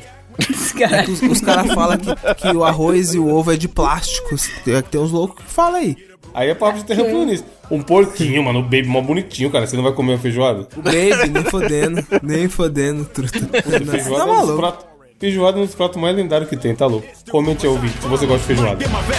Caralho. 0.78 1.12
Os, 1.12 1.22
os 1.22 1.42
caras 1.42 1.74
falam 1.74 1.98
que, 1.98 2.14
que 2.36 2.48
o 2.56 2.64
arroz 2.64 3.14
e 3.14 3.20
o 3.20 3.28
ovo 3.34 3.52
é 3.52 3.58
de 3.58 3.68
plástico. 3.68 4.36
Tem, 4.64 4.82
tem 4.84 5.02
uns 5.02 5.12
loucos 5.12 5.44
que 5.44 5.52
falam 5.52 5.76
aí. 5.82 5.98
Aí 6.34 6.50
é 6.50 6.56
papo 6.56 6.78
de 6.78 6.86
terraplanista. 6.86 7.48
Um 7.72 7.82
porquinho, 7.82 8.44
mano, 8.44 8.60
o 8.60 8.64
baby 8.64 8.86
mó 8.86 9.02
bonitinho, 9.02 9.50
cara. 9.50 9.66
Você 9.66 9.76
não 9.76 9.84
vai 9.84 9.92
comer 9.94 10.14
uma 10.14 10.20
feijoada? 10.20 10.68
O 10.76 10.82
baby, 10.82 11.30
nem 11.32 11.44
fodendo. 11.44 12.06
Nem 12.22 12.48
fodendo, 12.48 13.06
truta. 13.06 13.40
Feijoada 13.40 13.92
Tá 13.92 14.22
é 14.22 14.24
um 14.24 14.28
dos 14.28 14.28
maluco. 14.28 14.58
pratos 14.58 14.86
Feijoada 15.20 15.58
é 15.58 15.62
um 15.62 15.66
dos 15.66 15.74
pratos 15.74 16.00
mais 16.00 16.16
lendários 16.16 16.48
que 16.48 16.56
tem, 16.56 16.76
tá 16.76 16.86
louco? 16.86 17.08
Comente 17.32 17.66
aí, 17.66 17.72
ouvinte, 17.72 18.00
se 18.00 18.08
você 18.08 18.28
gosta 18.28 18.42
de 18.42 18.46
feijoada. 18.46 18.86
Oh. 18.86 19.18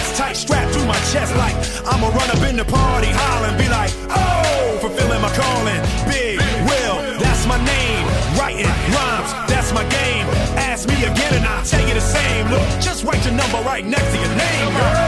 Ask 10.57 10.87
me 10.87 11.03
again 11.03 11.33
and 11.33 11.45
I'll 11.45 11.63
tell 11.65 11.85
you 11.85 11.93
the 11.93 11.99
same. 11.99 12.49
Look, 12.49 12.61
just 12.79 13.03
write 13.03 13.25
your 13.25 13.33
number 13.33 13.57
right 13.63 13.85
next 13.85 14.11
to 14.13 14.17
your 14.17 14.35
name, 14.35 14.71
girl. 14.71 14.98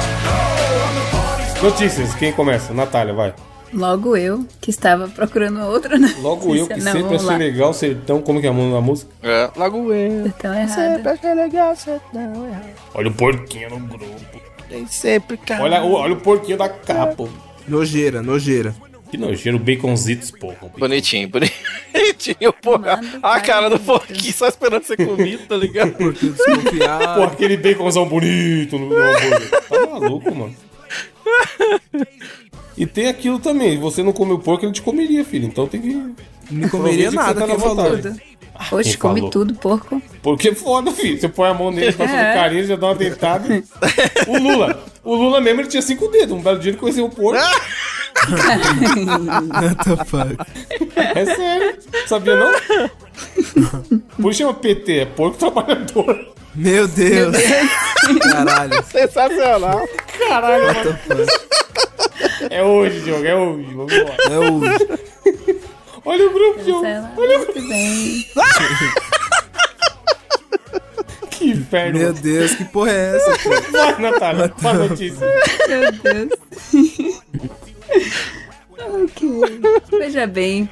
Notícias, 1.61 2.15
quem 2.15 2.31
começa? 2.33 2.73
Natália, 2.73 3.13
vai. 3.13 3.33
Logo 3.73 4.17
eu, 4.17 4.45
que 4.59 4.69
estava 4.69 5.07
procurando 5.07 5.61
outra 5.61 5.97
notícia. 5.99 6.21
Logo 6.21 6.55
eu, 6.55 6.67
que 6.67 6.79
Não, 6.81 6.91
sempre 6.91 7.15
achei 7.15 7.27
lá. 7.27 7.37
legal 7.37 7.73
sertão, 7.73 8.21
como 8.21 8.41
que 8.41 8.47
é 8.47 8.49
a 8.49 8.53
música? 8.53 9.11
É, 9.23 9.49
logo 9.55 9.93
eu. 9.93 10.27
Então 10.27 10.53
errado. 10.53 10.69
Sempre 10.75 11.09
achei 11.11 11.33
legal, 11.33 11.75
sertão 11.75 12.47
errado. 12.47 12.69
Olha 12.93 13.07
o 13.09 13.13
porquinho 13.13 13.69
no 13.69 13.79
grupo. 13.79 14.41
Tem 14.67 14.87
sempre, 14.87 15.37
cara. 15.37 15.63
Olha, 15.63 15.83
o- 15.83 15.93
olha 15.93 16.13
o 16.13 16.17
porquinho 16.19 16.57
da 16.57 16.67
capa. 16.67 17.27
Nojeira, 17.67 18.21
nojeira. 18.21 18.73
Que 19.09 19.17
nojeiro, 19.17 19.59
baconzitos, 19.59 20.31
porra. 20.31 20.71
Bonitinho, 20.77 21.29
bonitinho, 21.29 22.53
porra. 22.61 22.99
A 23.21 23.39
cara 23.41 23.69
do 23.69 23.77
porquinho 23.79 24.33
só 24.33 24.47
esperando 24.47 24.83
ser 24.83 24.95
comido, 24.97 25.45
tá 25.47 25.55
ligado? 25.57 25.91
Porque 25.91 26.25
eu 26.25 26.31
desconfiar. 26.31 27.15
Pô, 27.15 27.23
aquele 27.23 27.57
baconzão 27.57 28.05
bonito 28.07 28.77
no, 28.79 28.87
no 28.89 28.95
hambúrguer. 28.97 29.49
Tá 29.69 29.87
maluco, 29.99 30.33
mano. 30.35 30.55
E 32.77 32.85
tem 32.85 33.07
aquilo 33.07 33.37
também, 33.39 33.79
você 33.79 34.01
não 34.01 34.11
come 34.13 34.33
o 34.33 34.39
porco, 34.39 34.65
ele 34.65 34.71
te 34.73 34.81
comeria, 34.81 35.23
filho. 35.25 35.45
Então 35.45 35.67
tem 35.67 35.81
que. 35.81 35.93
não 36.49 36.69
comeria 36.69 37.09
Aproveita 37.09 37.43
que 37.43 37.47
nada 37.47 37.57
você 37.57 38.01
tá. 38.01 38.15
Oxe, 38.75 38.89
quem 38.91 38.97
come 38.99 39.19
falou? 39.21 39.31
tudo, 39.31 39.53
porco. 39.55 40.01
Porque 40.21 40.49
é 40.49 40.55
foda, 40.55 40.91
filho. 40.91 41.19
Você 41.19 41.27
põe 41.27 41.49
a 41.49 41.53
mão 41.53 41.71
nele, 41.71 41.91
passa 41.93 42.13
É. 42.13 42.27
no 42.29 42.33
carinho, 42.39 42.65
já 42.65 42.75
dá 42.75 42.87
uma 42.87 42.95
dentada. 42.95 43.63
O 44.27 44.37
Lula. 44.37 44.83
O 45.03 45.15
Lula 45.15 45.41
mesmo, 45.41 45.61
ele 45.61 45.67
tinha 45.67 45.81
cinco 45.81 46.07
dedos. 46.09 46.37
Um 46.37 46.41
belo 46.41 46.59
dia 46.59 46.71
ele 46.71 46.77
conheceu 46.77 47.05
o 47.05 47.09
porco. 47.09 47.39
What 49.51 49.83
the 49.83 50.05
fuck? 50.05 50.35
É 51.15 51.25
sério. 51.25 51.77
Sabia 52.07 52.35
não? 52.35 52.51
Por 54.21 54.31
isso 54.31 54.39
chama 54.39 54.53
PT, 54.53 54.99
é 54.99 55.05
porco 55.05 55.37
trabalhador. 55.37 56.31
Meu 56.55 56.87
Deus. 56.87 57.35
Caralho. 58.21 58.83
Sensacional. 58.91 59.87
Caralho, 60.17 60.65
mano. 60.65 60.97
É 62.49 62.63
hoje, 62.63 63.01
Diogo, 63.01 63.25
é 63.25 63.35
hoje. 63.35 63.73
Vamos 63.73 63.93
embora. 63.93 64.17
É 64.29 64.39
o. 64.39 64.61
Olha 66.03 66.27
o 66.27 66.33
grupo, 66.33 66.63
Diogo. 66.63 66.85
Olha 67.17 67.41
o 67.41 67.53
bem. 67.53 68.25
que 71.29 71.49
inferno. 71.49 71.99
Meu 71.99 72.13
Deus, 72.13 72.53
que 72.55 72.65
porra 72.65 72.91
é 72.91 73.15
essa, 73.15 73.37
pô? 73.37 73.49
Vai, 73.71 74.01
Natália, 74.01 74.53
uma 74.59 74.73
notícia. 74.73 75.27
Meu 75.67 75.91
Deus. 75.91 76.31
ok. 78.77 79.61
Veja 79.99 80.27
bem, 80.27 80.69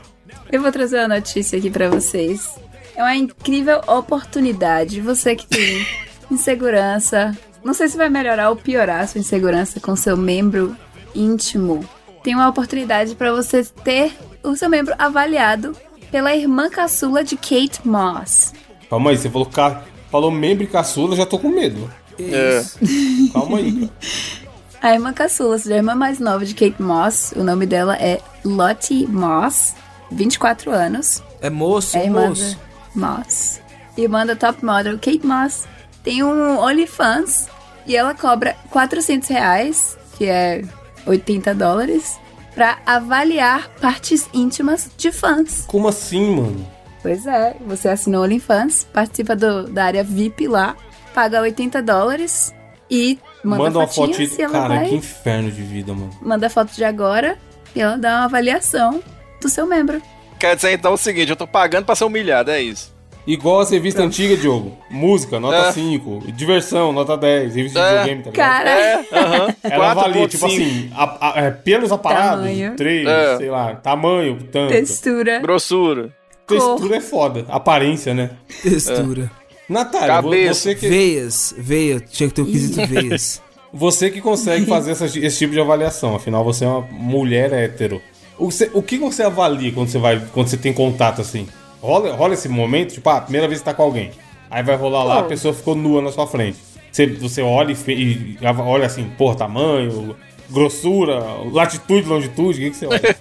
eu 0.52 0.62
vou 0.62 0.72
trazer 0.72 1.00
uma 1.00 1.16
notícia 1.16 1.58
aqui 1.58 1.70
pra 1.70 1.90
vocês. 1.90 2.56
É 2.96 3.02
uma 3.02 3.16
incrível 3.16 3.82
oportunidade. 3.88 5.00
Você 5.02 5.36
que 5.36 5.48
tem 5.48 5.86
insegurança, 6.30 7.38
não 7.64 7.74
sei 7.74 7.88
se 7.88 7.98
vai 7.98 8.10
melhorar 8.10 8.50
ou 8.50 8.56
piorar 8.56 9.02
a 9.02 9.08
sua 9.08 9.20
insegurança 9.20 9.80
com 9.80 9.96
seu 9.96 10.18
membro 10.18 10.76
íntimo. 11.14 11.88
Tem 12.24 12.36
uma 12.36 12.50
oportunidade 12.50 13.16
pra 13.16 13.32
você 13.32 13.64
ter 13.64 14.12
o 14.44 14.56
seu 14.56 14.70
membro 14.70 14.94
avaliado 14.98 15.76
pela 16.12 16.36
irmã 16.36 16.70
caçula 16.70 17.24
de 17.24 17.36
Kate 17.36 17.82
Moss. 17.86 18.54
Calma 18.90 19.12
aí, 19.12 19.18
você 19.18 19.30
falou, 19.30 19.48
ca... 19.48 19.84
falou 20.10 20.32
membro 20.32 20.64
e 20.64 20.68
caçula, 20.68 21.16
já 21.16 21.26
tô 21.26 21.38
com 21.38 21.50
medo. 21.50 21.90
É. 22.20 22.64
Calma 23.32 23.58
aí, 23.60 23.72
cara. 23.72 23.92
A 24.82 24.94
irmã 24.94 25.14
caçula, 25.14 25.58
a 25.58 25.76
irmã 25.76 25.94
mais 25.94 26.20
nova 26.20 26.46
de 26.46 26.54
Kate 26.54 26.82
Moss, 26.82 27.34
o 27.36 27.44
nome 27.44 27.66
dela 27.66 27.96
é 27.98 28.22
Lottie 28.46 29.06
Moss, 29.08 29.76
24 30.12 30.72
anos. 30.72 31.24
É 31.42 31.50
moço, 31.50 31.98
É 31.98 32.04
irmã 32.06 32.30
moço. 32.30 32.58
Moss. 32.96 33.62
Irmã 33.98 34.26
da 34.26 34.36
top 34.36 34.64
model 34.66 34.96
Kate 34.98 35.26
Moss. 35.26 35.68
Tem 36.04 36.24
um 36.24 36.58
OnlyFans 36.60 37.48
e 37.86 37.96
ela 37.96 38.14
cobra 38.14 38.56
400 38.72 39.28
reais, 39.30 39.98
que 40.18 40.26
é 40.26 40.64
80 41.06 41.54
dólares, 41.54 42.18
pra 42.56 42.80
avaliar 42.86 43.70
partes 43.82 44.28
íntimas 44.34 44.90
de 44.98 45.12
fãs. 45.12 45.64
Como 45.68 45.88
assim, 45.88 46.36
mano? 46.36 46.68
Pois 47.02 47.26
é, 47.26 47.56
você 47.66 47.90
assina 47.90 48.20
o 48.20 48.24
OnlyFans, 48.24 48.86
participa 48.94 49.36
do- 49.36 49.68
da 49.72 49.86
área 49.86 50.04
VIP 50.04 50.48
lá, 50.48 50.76
paga 51.14 51.42
80 51.42 51.82
dólares 51.82 52.54
e 52.90 53.18
manda, 53.44 53.64
Manda 53.64 53.80
uma 53.80 53.88
foto. 53.88 54.12
Cara, 54.52 54.68
vai, 54.76 54.90
que 54.90 54.96
inferno 54.96 55.50
de 55.52 55.62
vida, 55.62 55.94
mano. 55.94 56.10
manda 56.22 56.50
foto 56.50 56.74
de 56.74 56.84
agora 56.84 57.38
e 57.76 57.80
ela 57.82 57.98
dá 57.98 58.18
uma 58.18 58.26
avaliação 58.26 59.02
do 59.42 59.50
seu 59.50 59.66
membro. 59.66 60.02
Quer 60.40 60.56
dizer 60.56 60.72
então 60.74 60.94
o 60.94 60.98
seguinte, 60.98 61.30
eu 61.30 61.36
tô 61.36 61.46
pagando 61.48 61.86
pra 61.86 61.96
ser 61.96 62.06
humilhado, 62.06 62.50
é 62.52 62.62
isso. 62.62 62.98
Igual 63.28 63.60
as 63.60 63.70
revistas 63.70 64.04
antigas, 64.06 64.40
Diogo. 64.42 64.76
Música, 64.90 65.40
nota 65.40 65.68
É. 65.68 65.72
5. 65.72 66.24
Diversão, 66.32 66.92
nota 66.92 67.16
10. 67.16 67.54
Revista 67.54 67.80
de 67.80 67.86
É. 67.86 67.90
videogame, 67.92 68.24
tá 68.24 68.30
ligado? 68.32 68.50
Cara, 68.54 68.70
É, 68.70 69.06
aham. 69.14 69.56
Ela 69.64 69.92
avalia, 69.92 70.28
4.5. 70.28 70.28
tipo 70.30 70.46
assim, 70.48 70.90
a- 70.96 71.18
a- 71.30 71.42
é, 71.46 71.52
pelos 71.52 71.92
aparados, 71.92 72.46
Tamanho. 72.46 72.76
3, 72.76 73.08
É. 73.08 73.38
sei 73.38 73.50
lá, 73.52 73.76
tamanho, 73.76 74.40
tanto. 74.52 74.72
textura. 74.72 75.40
Grossura. 75.40 76.10
Textura 76.48 76.96
é 76.96 77.02
foda. 77.02 77.46
Aparência, 77.50 78.14
né? 78.16 78.32
Textura. 78.64 79.30
Natália, 79.68 80.20
vo- 80.22 80.30
Cabeça. 80.32 80.54
você 80.62 80.74
que, 80.76 80.88
Veias, 80.90 81.54
veia. 81.56 82.00
Tinha 82.00 82.28
que 82.30 82.34
ter 82.34 82.42
o 82.42 82.46
quesito 82.48 82.88
veias. 82.88 83.40
você 83.72 84.10
que 84.10 84.20
consegue 84.22 84.66
fazer 84.66 84.92
essa- 84.94 85.06
esse 85.06 85.38
tipo 85.38 85.54
de 85.54 85.60
avaliação. 85.60 86.16
Afinal, 86.16 86.44
você 86.44 86.66
é 86.66 86.68
uma 86.68 86.82
mulher 86.90 87.54
hétero. 87.54 88.02
O, 88.40 88.50
você- 88.52 88.72
o 88.74 88.82
que 88.82 88.98
você 88.98 89.22
avalia 89.24 89.72
quando 89.72 89.90
você 89.90 89.98
vai, 90.00 90.20
quando 90.34 90.48
você 90.48 90.58
tem 90.58 90.74
contato 90.74 91.22
assim? 91.22 91.48
Rola, 91.82 92.14
rola 92.16 92.34
esse 92.34 92.48
momento, 92.50 92.94
tipo, 92.94 93.10
ah, 93.10 93.18
a 93.18 93.22
primeira 93.22 93.48
vez 93.48 93.60
que 93.60 93.66
você 93.66 93.72
tá 93.72 93.76
com 93.76 93.84
alguém. 93.84 94.12
Aí 94.50 94.64
vai 94.64 94.76
rolar 94.76 95.04
lá, 95.04 95.20
a 95.20 95.24
pessoa 95.24 95.54
ficou 95.54 95.76
nua 95.76 96.02
na 96.02 96.12
sua 96.12 96.26
frente. 96.26 96.58
Você, 96.92 97.06
você 97.06 97.42
olha 97.42 97.72
e, 97.88 97.92
e 97.94 98.38
olha 98.42 98.86
assim, 98.88 99.04
porra, 99.18 99.36
tamanho, 99.36 100.16
grossura, 100.50 101.20
latitude, 101.52 102.08
longitude, 102.08 102.60
o 102.60 102.64
que, 102.64 102.70
que 102.72 102.76
você 102.78 102.86
olha? 102.88 103.18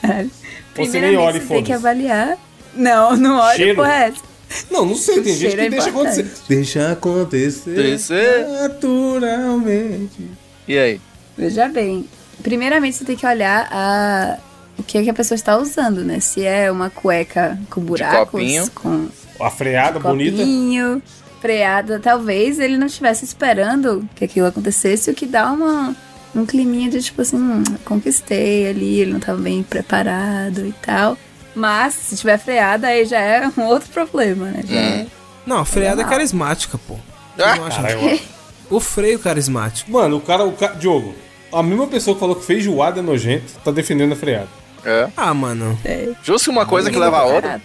Caralho. 0.00 0.30
Você 0.74 1.00
nem 1.02 1.16
olha 1.18 1.36
e 1.36 1.40
você 1.40 1.48
tem 1.54 1.62
que 1.64 1.72
avaliar. 1.72 2.38
Não, 2.74 3.14
não 3.14 3.38
olha 3.38 3.56
Cheiro? 3.56 3.74
por 3.74 3.86
resto. 3.86 4.22
Não, 4.70 4.86
não 4.86 4.94
sei, 4.96 5.20
tem 5.22 5.36
gente 5.36 5.54
que 5.54 5.60
é 5.60 5.68
deixa 5.68 5.90
importante. 5.90 6.20
acontecer. 6.20 6.42
Deixa 6.48 6.92
acontecer 6.92 7.70
Acontecer. 7.78 8.46
naturalmente. 8.62 10.30
E 10.66 10.78
aí? 10.78 11.00
Veja 11.36 11.68
bem. 11.68 12.06
Primeiramente 12.42 12.96
você 12.96 13.04
tem 13.04 13.16
que 13.16 13.26
olhar 13.26 13.68
a... 13.70 14.36
o 14.78 14.82
que, 14.82 14.98
é 14.98 15.02
que 15.02 15.10
a 15.10 15.14
pessoa 15.14 15.36
está 15.36 15.56
usando, 15.56 16.04
né? 16.04 16.20
Se 16.20 16.44
é 16.44 16.70
uma 16.70 16.90
cueca 16.90 17.58
com 17.70 17.80
buracos, 17.80 18.30
copinho. 18.30 18.70
com 18.74 19.08
A 19.40 19.50
freada 19.50 19.98
bonita. 20.00 20.38
copinho, 20.38 21.02
freada. 21.40 21.98
Talvez 22.00 22.58
ele 22.58 22.76
não 22.76 22.86
estivesse 22.86 23.24
esperando 23.24 24.08
que 24.14 24.24
aquilo 24.24 24.46
acontecesse, 24.46 25.10
o 25.10 25.14
que 25.14 25.26
dá 25.26 25.50
uma, 25.52 25.94
um 26.34 26.44
climinha 26.46 26.88
de 26.90 27.02
tipo 27.02 27.22
assim, 27.22 27.36
hum, 27.36 27.62
conquistei 27.84 28.68
ali, 28.68 29.00
ele 29.00 29.10
não 29.12 29.18
estava 29.18 29.38
bem 29.40 29.62
preparado 29.62 30.66
e 30.66 30.72
tal. 30.82 31.16
Mas 31.54 31.94
se 31.94 32.16
tiver 32.16 32.38
freada, 32.38 32.86
aí 32.88 33.04
já 33.04 33.20
é 33.20 33.46
um 33.58 33.62
outro 33.64 33.88
problema, 33.90 34.46
né? 34.46 34.62
Já 34.66 34.80
é- 34.80 35.06
Não, 35.46 35.58
a 35.58 35.64
freada 35.64 36.00
é 36.02 36.04
carismática, 36.04 36.78
pô. 36.88 36.96
Ah, 37.38 37.50
Eu 37.50 37.56
não 37.56 37.66
acho- 37.66 38.22
O 38.70 38.80
freio 38.80 39.18
carismático. 39.18 39.90
Mano, 39.92 40.16
o 40.16 40.20
cara, 40.20 40.44
o 40.44 40.52
cara. 40.52 40.74
Diogo, 40.76 41.14
a 41.52 41.62
mesma 41.62 41.86
pessoa 41.86 42.14
que 42.14 42.20
falou 42.20 42.36
que 42.36 42.44
feijoada 42.44 43.00
é 43.00 43.02
nojento, 43.02 43.52
tá 43.64 43.70
defendendo 43.70 44.12
a 44.12 44.16
freada. 44.16 44.48
É. 44.84 45.08
Ah, 45.16 45.32
mano. 45.32 45.78
Justo 46.22 46.50
uma 46.50 46.66
coisa 46.66 46.90
que 46.90 46.98
leva 46.98 47.18
a 47.18 47.24
outra. 47.24 47.60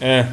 É. 0.00 0.26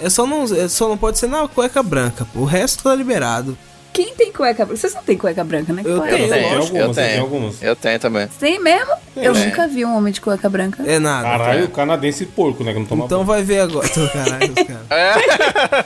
É 0.00 0.08
só 0.08 0.26
não, 0.26 0.44
é 0.44 0.68
só 0.68 0.88
não 0.88 0.96
pode 0.96 1.18
ser 1.18 1.26
na 1.26 1.48
cueca 1.48 1.82
branca, 1.82 2.26
pô. 2.32 2.40
O 2.40 2.44
resto 2.44 2.84
tá 2.84 2.94
liberado. 2.94 3.56
Quem 3.92 4.14
tem 4.14 4.30
cueca 4.30 4.64
branca? 4.64 4.80
Vocês 4.80 4.94
não 4.94 5.02
tem 5.02 5.16
cueca 5.16 5.42
branca, 5.42 5.72
né? 5.72 5.82
Eu 5.84 6.04
é? 6.04 6.10
tenho. 6.10 6.24
Eu 6.24 6.28
tenho, 6.30 6.46
algumas, 6.46 6.70
eu 6.70 6.76
eu 6.76 6.94
tenho 6.94 6.94
tenho. 7.08 7.22
algumas. 7.22 7.62
Eu 7.62 7.76
tenho 7.76 7.98
também. 7.98 8.28
Tem 8.38 8.62
mesmo? 8.62 8.92
Eu 9.16 9.32
Tem. 9.32 9.46
nunca 9.46 9.66
vi 9.66 9.84
um 9.84 9.96
homem 9.96 10.12
de 10.12 10.20
cueca 10.20 10.48
branca. 10.48 10.84
É 10.86 10.98
nada. 11.00 11.26
Caralho, 11.26 11.64
o 11.64 11.68
canadense 11.68 12.24
porco, 12.26 12.62
né? 12.62 12.72
Que 12.72 12.78
não 12.78 12.86
toma 12.86 13.06
Então 13.06 13.24
vai 13.24 13.42
ver 13.42 13.60
agora. 13.60 13.88
Tô, 13.88 14.06
Caralho, 14.12 14.54
cara. 14.54 14.80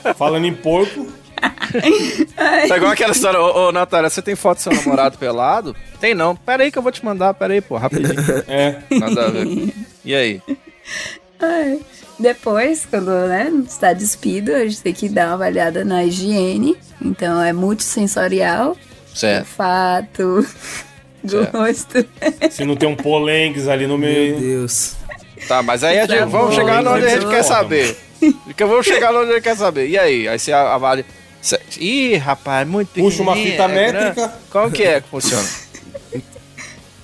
banho. 0.02 0.14
Falando 0.19 0.45
em 0.47 0.52
porco, 0.55 1.07
É 2.37 2.76
igual 2.76 2.92
aquela 2.92 3.12
história, 3.12 3.40
ô, 3.40 3.68
ô 3.68 3.72
Natália, 3.72 4.08
você 4.11 4.20
tem 4.22 4.34
foto 4.37 4.58
do 4.58 4.62
seu 4.62 4.72
namorado 4.72 5.18
pelado? 5.18 5.75
Tem 6.00 6.14
não. 6.14 6.37
Pera 6.37 6.62
aí 6.62 6.70
que 6.70 6.78
eu 6.78 6.82
vou 6.82 6.92
te 6.92 7.04
mandar, 7.04 7.34
pera 7.34 7.54
aí, 7.54 7.61
pô, 7.61 7.76
rapidinho. 7.76 8.14
é. 8.49 8.78
Nada 8.90 9.26
a 9.26 9.30
ver. 9.30 9.72
E 10.04 10.14
aí? 10.14 10.42
Ai. 11.40 11.80
Depois, 12.18 12.87
quando 12.88 13.11
né, 13.26 13.50
está 13.66 13.92
despido, 13.92 14.54
a 14.54 14.61
gente 14.61 14.80
tem 14.82 14.92
que 14.92 15.08
dar 15.08 15.28
uma 15.28 15.34
avaliada 15.34 15.84
na 15.84 16.04
higiene. 16.04 16.76
Então 17.00 17.42
é 17.42 17.52
multissensorial, 17.52 18.76
Certo. 19.14 19.40
olfato, 19.40 20.46
Certo. 21.26 21.52
gosto. 21.52 22.06
Se 22.50 22.64
não 22.64 22.76
tem 22.76 22.88
um 22.88 22.94
polengues 22.96 23.66
ali 23.66 23.87
no 23.87 23.99
Meu 23.99 24.08
meio. 24.08 24.38
Deus. 24.38 24.94
Tá, 25.49 25.62
mas 25.62 25.82
aí 25.82 25.99
a 25.99 26.06
gente, 26.06 26.18
Tá 26.18 26.26
vamos 26.26 26.50
bom, 26.50 26.61
chegar 26.61 26.87
onde 26.87 27.06
a 27.06 27.08
gente 27.08 27.26
quer 27.26 27.42
saber. 27.42 27.96
Que 28.56 28.64
vamos 28.64 28.87
chegar 28.87 29.12
onde 29.12 29.32
ele 29.32 29.40
quer 29.40 29.56
saber. 29.56 29.88
E 29.88 29.99
aí? 29.99 30.28
Aí 30.28 30.38
você 30.38 30.52
avalia. 30.52 31.04
Ih, 31.78 32.16
rapaz, 32.16 32.66
muito 32.68 32.88
Puxa 33.00 33.22
uma 33.22 33.34
fita 33.34 33.64
é 33.64 33.68
métrica. 33.68 34.32
Como 34.50 34.70
que 34.70 34.82
é 34.84 35.00
que 35.00 35.08
funciona? 35.08 35.46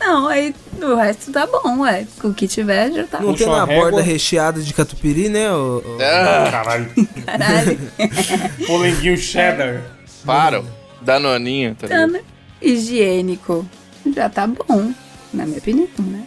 Não, 0.01 0.29
aí 0.29 0.55
o 0.81 0.95
resto 0.95 1.33
tá 1.33 1.45
bom, 1.47 1.81
ué. 1.81 2.07
Com 2.21 2.29
o 2.29 2.35
que 2.35 2.47
tiver 2.47 2.93
já 2.93 3.05
tá. 3.05 3.19
Não 3.19 3.33
Puxa 3.33 3.45
tem 3.45 3.53
uma 3.53 3.59
na 3.59 3.67
borda 3.67 4.01
recheada 4.01 4.61
de 4.63 4.73
catupiry, 4.73 5.29
né? 5.29 5.53
ô- 5.53 5.83
ô- 5.85 5.99
Ah, 6.01 6.49
Caralho. 6.51 6.91
Caralho. 7.27 7.79
Polenguinho 8.67 9.17
cheddar. 9.17 9.83
para. 10.25 10.63
Danoninho, 11.03 11.75
tá 11.75 11.87
ligado? 11.89 12.13
Tana. 12.13 12.21
Higiênico. 12.63 13.67
Já 14.15 14.29
tá 14.29 14.47
bom, 14.47 14.93
na 15.35 15.45
minha 15.45 15.59
opinião, 15.59 15.89
né? 15.99 16.23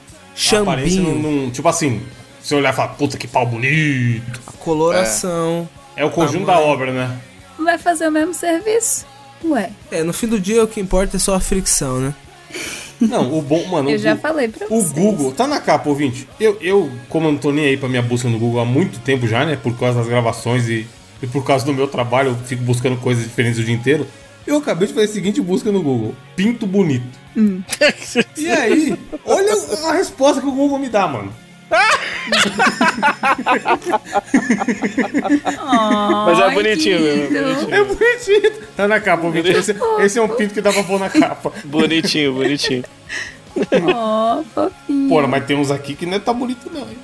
A 0.54 0.58
aparência 0.60 1.02
Chambinho, 1.02 1.22
não, 1.22 1.32
não- 1.44 1.52
Tipo 1.52 1.68
assim, 1.70 2.02
você 2.42 2.56
olhar 2.56 2.74
e 2.74 2.76
falar, 2.76 2.90
puta 2.90 3.18
que 3.18 3.28
pau 3.28 3.46
bonito. 3.46 4.40
a 4.48 4.52
coloração. 4.54 5.68
É 5.96 6.04
o 6.06 6.10
conjunto 6.12 6.46
da 6.46 6.60
obra, 6.60 6.92
né? 6.92 7.18
Vai 7.64 7.78
fazer 7.78 8.08
o 8.08 8.12
mesmo 8.12 8.34
serviço? 8.34 9.06
Ué, 9.44 9.72
É, 9.92 10.04
no 10.04 10.14
fim 10.14 10.28
do 10.28 10.40
dia 10.40 10.64
o 10.64 10.68
que 10.68 10.80
importa 10.80 11.18
é 11.18 11.20
só 11.20 11.36
a 11.36 11.40
fricção, 11.40 12.00
né? 12.00 12.14
Não, 13.02 13.36
o 13.36 13.42
bom, 13.42 13.66
mano. 13.68 13.90
eu 13.90 13.96
o 13.96 14.00
já 14.00 14.14
Gu- 14.14 14.22
falei 14.22 14.48
pra 14.48 14.68
O 14.68 14.80
vocês. 14.80 14.92
Google, 14.92 15.32
tá 15.32 15.48
na 15.48 15.60
capa, 15.60 15.90
ouvinte. 15.90 16.28
Eu, 16.40 16.56
eu, 16.62 16.92
como 17.10 17.28
eu 17.28 17.32
não 17.32 17.40
tô 17.40 17.52
nem 17.52 17.66
aí 17.66 17.76
pra 17.78 17.90
minha 17.90 18.02
busca 18.02 18.30
no 18.30 18.38
Google 18.38 18.62
há 18.62 18.66
muito 18.66 19.00
tempo 19.00 19.28
já, 19.28 19.44
né? 19.44 19.56
Por 19.56 19.76
causa 19.80 19.98
das 20.00 20.08
gravações 20.08 20.68
e, 20.70 20.86
e 21.24 21.26
por 21.26 21.44
causa 21.44 21.66
do 21.66 21.74
meu 21.74 21.88
trabalho, 21.88 22.30
eu 22.30 22.36
fico 22.46 22.62
buscando 22.64 22.98
coisas 22.98 23.24
diferentes 23.24 23.58
o 23.60 23.64
dia 23.64 23.74
inteiro. 23.74 24.06
Eu 24.46 24.58
acabei 24.58 24.88
de 24.88 24.94
fazer 24.94 25.08
a 25.08 25.14
seguinte 25.14 25.42
busca 25.42 25.72
no 25.72 25.82
Google: 25.82 26.14
Pinto 26.36 26.68
bonito. 26.68 27.06
Hum. 27.36 27.64
E 28.38 28.48
aí, 28.48 28.96
olha 29.26 29.54
a 29.88 29.94
resposta 29.94 30.40
que 30.42 30.48
o 30.48 30.52
Google 30.52 30.78
me 30.78 30.90
dá, 30.90 31.08
mano. 31.08 31.34
Mas 36.26 36.40
é 36.40 36.52
bonitinho 36.52 37.00
mesmo, 37.00 37.38
é 37.38 37.44
bonitinho. 37.44 37.74
É 37.74 37.84
bonitinho. 37.84 38.52
Tá 38.76 38.88
na 38.88 39.00
capa, 39.00 39.26
ouvinte. 39.26 39.50
Esse, 39.50 39.76
esse 40.00 40.20
é 40.20 40.22
um 40.22 40.28
pinto 40.28 40.54
que 40.54 40.62
dá 40.62 40.74
pra 40.74 40.84
pôr 40.84 41.00
na 41.00 41.10
capa. 41.10 41.52
Bonitinho, 41.64 42.34
bonitinho. 42.34 42.84
Ó, 43.94 44.44
fofinho. 44.54 45.10
Porra, 45.10 45.28
mas 45.28 45.46
tem 45.46 45.58
uns 45.58 45.72
aqui 45.72 45.96
que 45.96 46.06
não 46.06 46.16
é 46.16 46.20
tá 46.20 46.34
bonito, 46.34 46.70
não, 46.72 46.82
hein? 46.82 46.98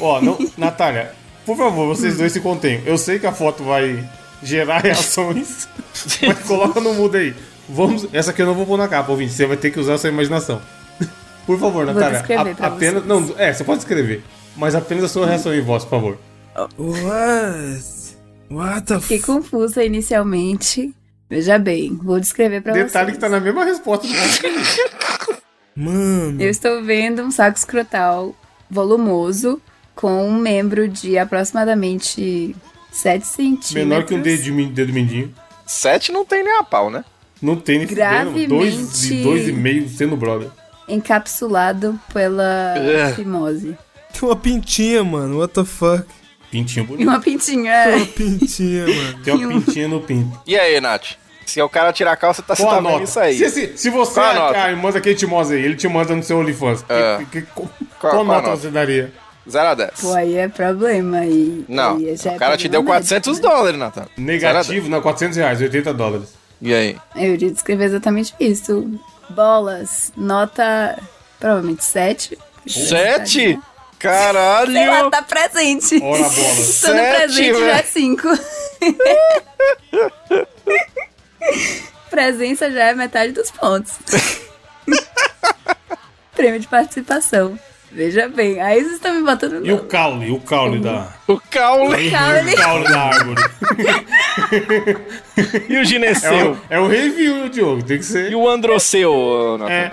Ó, 0.00 0.20
não, 0.20 0.38
Natália, 0.56 1.12
por 1.46 1.56
favor, 1.56 1.86
vocês 1.86 2.16
dois 2.16 2.32
se 2.32 2.40
contenham. 2.40 2.82
Eu 2.84 2.98
sei 2.98 3.18
que 3.18 3.26
a 3.26 3.32
foto 3.32 3.62
vai 3.62 4.04
gerar 4.42 4.78
reações, 4.78 5.68
mas 6.26 6.38
coloca 6.40 6.80
no 6.80 6.94
mudo 6.94 7.16
aí. 7.16 7.34
Vamos. 7.68 8.06
Essa 8.12 8.30
aqui 8.30 8.42
eu 8.42 8.46
não 8.46 8.54
vou 8.54 8.66
pôr 8.66 8.76
na 8.76 8.88
capa, 8.88 9.10
ouvinte. 9.10 9.32
Você 9.32 9.46
vai 9.46 9.56
ter 9.56 9.70
que 9.70 9.80
usar 9.80 9.94
a 9.94 9.98
sua 9.98 10.10
imaginação. 10.10 10.60
Por 11.46 11.58
favor, 11.58 11.84
Vou 11.84 11.94
Natália. 11.94 12.22
pra 12.22 12.40
apenas. 12.68 13.02
vocês. 13.04 13.06
Não, 13.06 13.34
é, 13.38 13.52
você 13.52 13.64
pode 13.64 13.80
escrever. 13.80 14.22
Mas 14.56 14.74
apenas 14.74 15.04
a 15.04 15.08
sua 15.08 15.26
reação 15.26 15.54
em 15.54 15.60
voz, 15.60 15.84
por 15.84 15.90
favor. 15.90 16.18
What? 16.78 17.84
What 18.50 18.86
the 18.86 19.00
Fiquei 19.00 19.18
f... 19.18 19.26
confusa 19.26 19.84
inicialmente. 19.84 20.94
Veja 21.28 21.58
bem, 21.58 21.98
vou 22.02 22.20
descrever 22.20 22.60
pra 22.60 22.72
Detalhe 22.72 23.06
vocês. 23.06 23.14
que 23.16 23.20
tá 23.20 23.28
na 23.28 23.40
mesma 23.40 23.64
resposta 23.64 24.06
do. 24.06 24.12
Mano. 25.76 26.40
Eu 26.40 26.48
estou 26.50 26.82
vendo 26.84 27.22
um 27.22 27.30
saco 27.30 27.58
escrotal 27.58 28.34
volumoso 28.70 29.60
com 29.94 30.28
um 30.28 30.38
membro 30.38 30.88
de 30.88 31.18
aproximadamente 31.18 32.54
7 32.92 33.26
centímetros. 33.26 33.72
Menor 33.72 34.04
que 34.04 34.14
um 34.14 34.20
dedo, 34.22 34.42
de 34.42 34.66
dedo 34.66 34.92
mindinho. 34.92 35.34
Sete 35.66 36.12
não 36.12 36.24
tem 36.24 36.44
nem 36.44 36.58
a 36.58 36.62
pau, 36.62 36.90
né? 36.90 37.04
Não 37.42 37.56
tem 37.56 37.78
nem. 37.78 37.86
Dois, 37.86 37.96
Gravemente- 37.98 39.14
e 39.14 39.22
dois 39.22 39.48
e 39.48 39.52
meio 39.52 39.88
sendo 39.88 40.16
brother. 40.16 40.48
Encapsulado 40.88 41.98
pela 42.12 42.74
É. 42.78 43.12
fimose. 43.14 43.76
Tem 44.12 44.28
uma 44.28 44.36
pintinha, 44.36 45.02
mano. 45.04 45.38
What 45.40 45.54
the 45.54 45.64
fuck? 45.64 46.04
Pintinho 46.50 46.84
E 46.84 46.86
bonito. 46.86 47.08
uma 47.08 47.20
pintinha. 47.20 47.72
Tem 47.84 47.92
é. 47.92 47.96
uma 47.96 48.06
pintinha, 48.06 48.86
mano. 48.94 49.24
Tem 49.24 49.34
uma 49.34 49.48
pintinha 49.60 49.88
no 49.88 50.00
pinto. 50.00 50.40
E 50.46 50.56
aí, 50.58 50.80
Nath? 50.80 51.16
Se 51.46 51.60
o 51.60 51.68
cara 51.68 51.92
tirar 51.92 52.12
a 52.12 52.16
calça, 52.16 52.42
tá, 52.42 52.54
tá 52.56 52.62
a 52.62 52.74
vendo 52.76 52.82
nota? 52.82 53.02
isso 53.04 53.20
aí. 53.20 53.36
Se, 53.36 53.50
se, 53.50 53.72
se 53.76 53.90
você 53.90 54.14
Qual 54.14 54.26
a 54.30 54.34
nota? 54.34 54.64
ah, 54.64 54.76
manda 54.76 54.98
aquele 54.98 55.14
Timose 55.14 55.54
aí, 55.54 55.62
ele 55.64 55.76
te 55.76 55.86
manda 55.88 56.14
no 56.16 56.22
seu 56.22 56.38
OnlyFans. 56.38 56.84
É. 56.88 57.18
que- 57.18 57.42
que- 57.42 57.42
qual, 57.54 57.68
Qual- 58.00 58.12
qual 58.12 58.22
a 58.22 58.24
nota 58.24 58.48
nota? 58.48 58.56
você 58.60 58.70
daria? 58.70 59.12
0 59.48 59.68
a 59.68 59.74
10. 59.74 59.90
Pô, 60.00 60.14
aí 60.14 60.36
é 60.36 60.48
problema. 60.48 61.24
E, 61.26 61.64
Não, 61.68 61.96
aí 61.96 62.16
já 62.16 62.32
é 62.32 62.36
o 62.36 62.38
cara 62.38 62.56
te 62.56 62.66
deu 62.66 62.80
problema 62.82 63.00
400 63.00 63.28
médico, 63.28 63.46
né? 63.46 63.54
dólares, 63.54 63.78
Natan. 63.78 64.06
Negativo, 64.16 64.88
não, 64.88 65.02
400 65.02 65.36
reais, 65.36 65.60
80 65.60 65.92
dólares. 65.92 66.28
E 66.62 66.72
aí? 66.72 66.96
Eu 67.14 67.34
iria 67.34 67.50
descrever 67.50 67.84
exatamente 67.84 68.32
isso. 68.40 68.88
Bolas, 69.30 70.12
nota 70.16 70.98
provavelmente 71.38 71.84
7. 71.84 72.38
7? 72.66 73.58
Caralho! 73.98 74.72
Sei 74.72 74.86
lá, 74.86 75.10
tá 75.10 75.22
presente. 75.22 76.00
Ora 76.02 76.28
bola. 76.28 76.54
Sete, 76.54 77.16
presente 77.16 77.58
já 77.58 77.66
é 77.66 77.82
velho. 77.82 77.88
5. 77.88 78.28
Presença 82.10 82.70
já 82.70 82.84
é 82.84 82.94
metade 82.94 83.32
dos 83.32 83.50
pontos. 83.50 83.94
Prêmio 86.36 86.60
de 86.60 86.68
participação. 86.68 87.58
Veja 87.94 88.28
bem, 88.28 88.60
aí 88.60 88.80
vocês 88.80 88.94
estão 88.94 89.14
me 89.14 89.22
botando 89.22 89.64
E 89.64 89.72
o 89.72 89.84
caule, 89.84 90.30
o 90.32 90.40
caule 90.40 90.80
da. 90.80 91.06
O 91.28 91.38
caule 91.48 92.10
Caule. 92.10 92.52
O 92.52 92.56
caule 92.56 92.84
da 92.88 93.00
árvore. 93.02 93.42
e 95.68 95.76
o 95.76 95.80
É 95.80 95.84
gineceu. 95.84 96.52
o, 96.52 96.58
é 96.68 96.80
o 96.80 96.88
review, 96.88 97.48
Diogo, 97.48 97.84
tem 97.84 97.98
que 97.98 98.04
ser. 98.04 98.32
E 98.32 98.34
o 98.34 98.48
androceu. 98.48 99.58
É, 99.68 99.92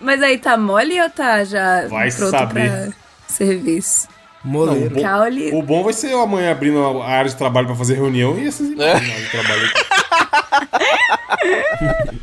Mas 0.00 0.22
aí 0.22 0.38
tá 0.38 0.56
mole 0.56 0.98
ou 1.00 1.10
tá 1.10 1.44
já 1.44 1.86
Vai 1.88 2.10
pronto 2.10 2.30
saber. 2.30 2.70
pra 2.70 2.88
serviço? 3.28 4.08
Moleiro. 4.42 4.94
Bom, 4.94 5.02
Caule. 5.02 5.50
o 5.52 5.60
bom 5.60 5.82
vai 5.82 5.92
ser 5.92 6.12
eu 6.12 6.22
amanhã 6.22 6.52
abrindo 6.52 6.78
a 7.02 7.06
área 7.06 7.28
de 7.28 7.36
trabalho 7.36 7.66
pra 7.66 7.76
fazer 7.76 7.94
reunião 7.94 8.38
e 8.38 8.46
essas 8.46 8.70
É. 8.70 8.72
imagens 8.72 9.24
de 9.24 9.30
trabalho 9.30 9.66
aqui. 9.66 9.84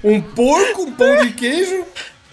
um 0.04 0.22
porco, 0.22 0.84
um 0.84 0.92
pão 0.94 1.18
de 1.18 1.32
queijo. 1.34 1.84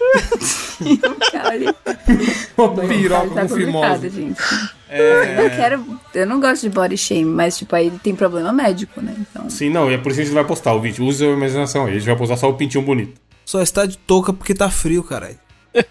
uma 2.57 2.87
piroca 2.87 3.35
tá 3.35 3.47
com 3.47 3.55
fimose. 3.55 4.09
gente. 4.09 4.41
Eu 4.89 5.35
não 5.35 5.49
quero. 5.49 5.99
Eu 6.13 6.27
não 6.27 6.39
gosto 6.39 6.63
de 6.63 6.69
body 6.69 6.97
shame, 6.97 7.25
mas 7.25 7.57
tipo, 7.57 7.75
aí 7.75 7.89
tem 8.03 8.13
problema 8.13 8.51
médico, 8.51 9.01
né? 9.01 9.15
Então. 9.17 9.49
Sim, 9.49 9.69
não, 9.69 9.89
e 9.89 9.93
é 9.93 9.97
por 9.97 10.09
isso 10.09 10.17
que 10.17 10.21
a 10.23 10.25
gente 10.25 10.33
vai 10.33 10.43
postar 10.43 10.73
o 10.73 10.81
vídeo. 10.81 11.05
Use 11.05 11.25
a 11.25 11.29
imaginação 11.29 11.85
aí, 11.85 11.91
a 11.91 11.93
gente 11.93 12.07
vai 12.07 12.17
postar 12.17 12.37
só 12.37 12.49
o 12.49 12.53
pintinho 12.53 12.83
bonito. 12.83 13.19
Só 13.45 13.61
está 13.61 13.85
de 13.85 13.97
touca 13.97 14.33
porque 14.33 14.53
tá 14.53 14.69
frio, 14.69 15.03
caralho. 15.03 15.39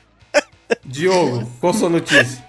Diogo, 0.85 1.51
qual 1.61 1.73
a 1.73 1.77
sua 1.77 1.88
notícia? 1.88 2.44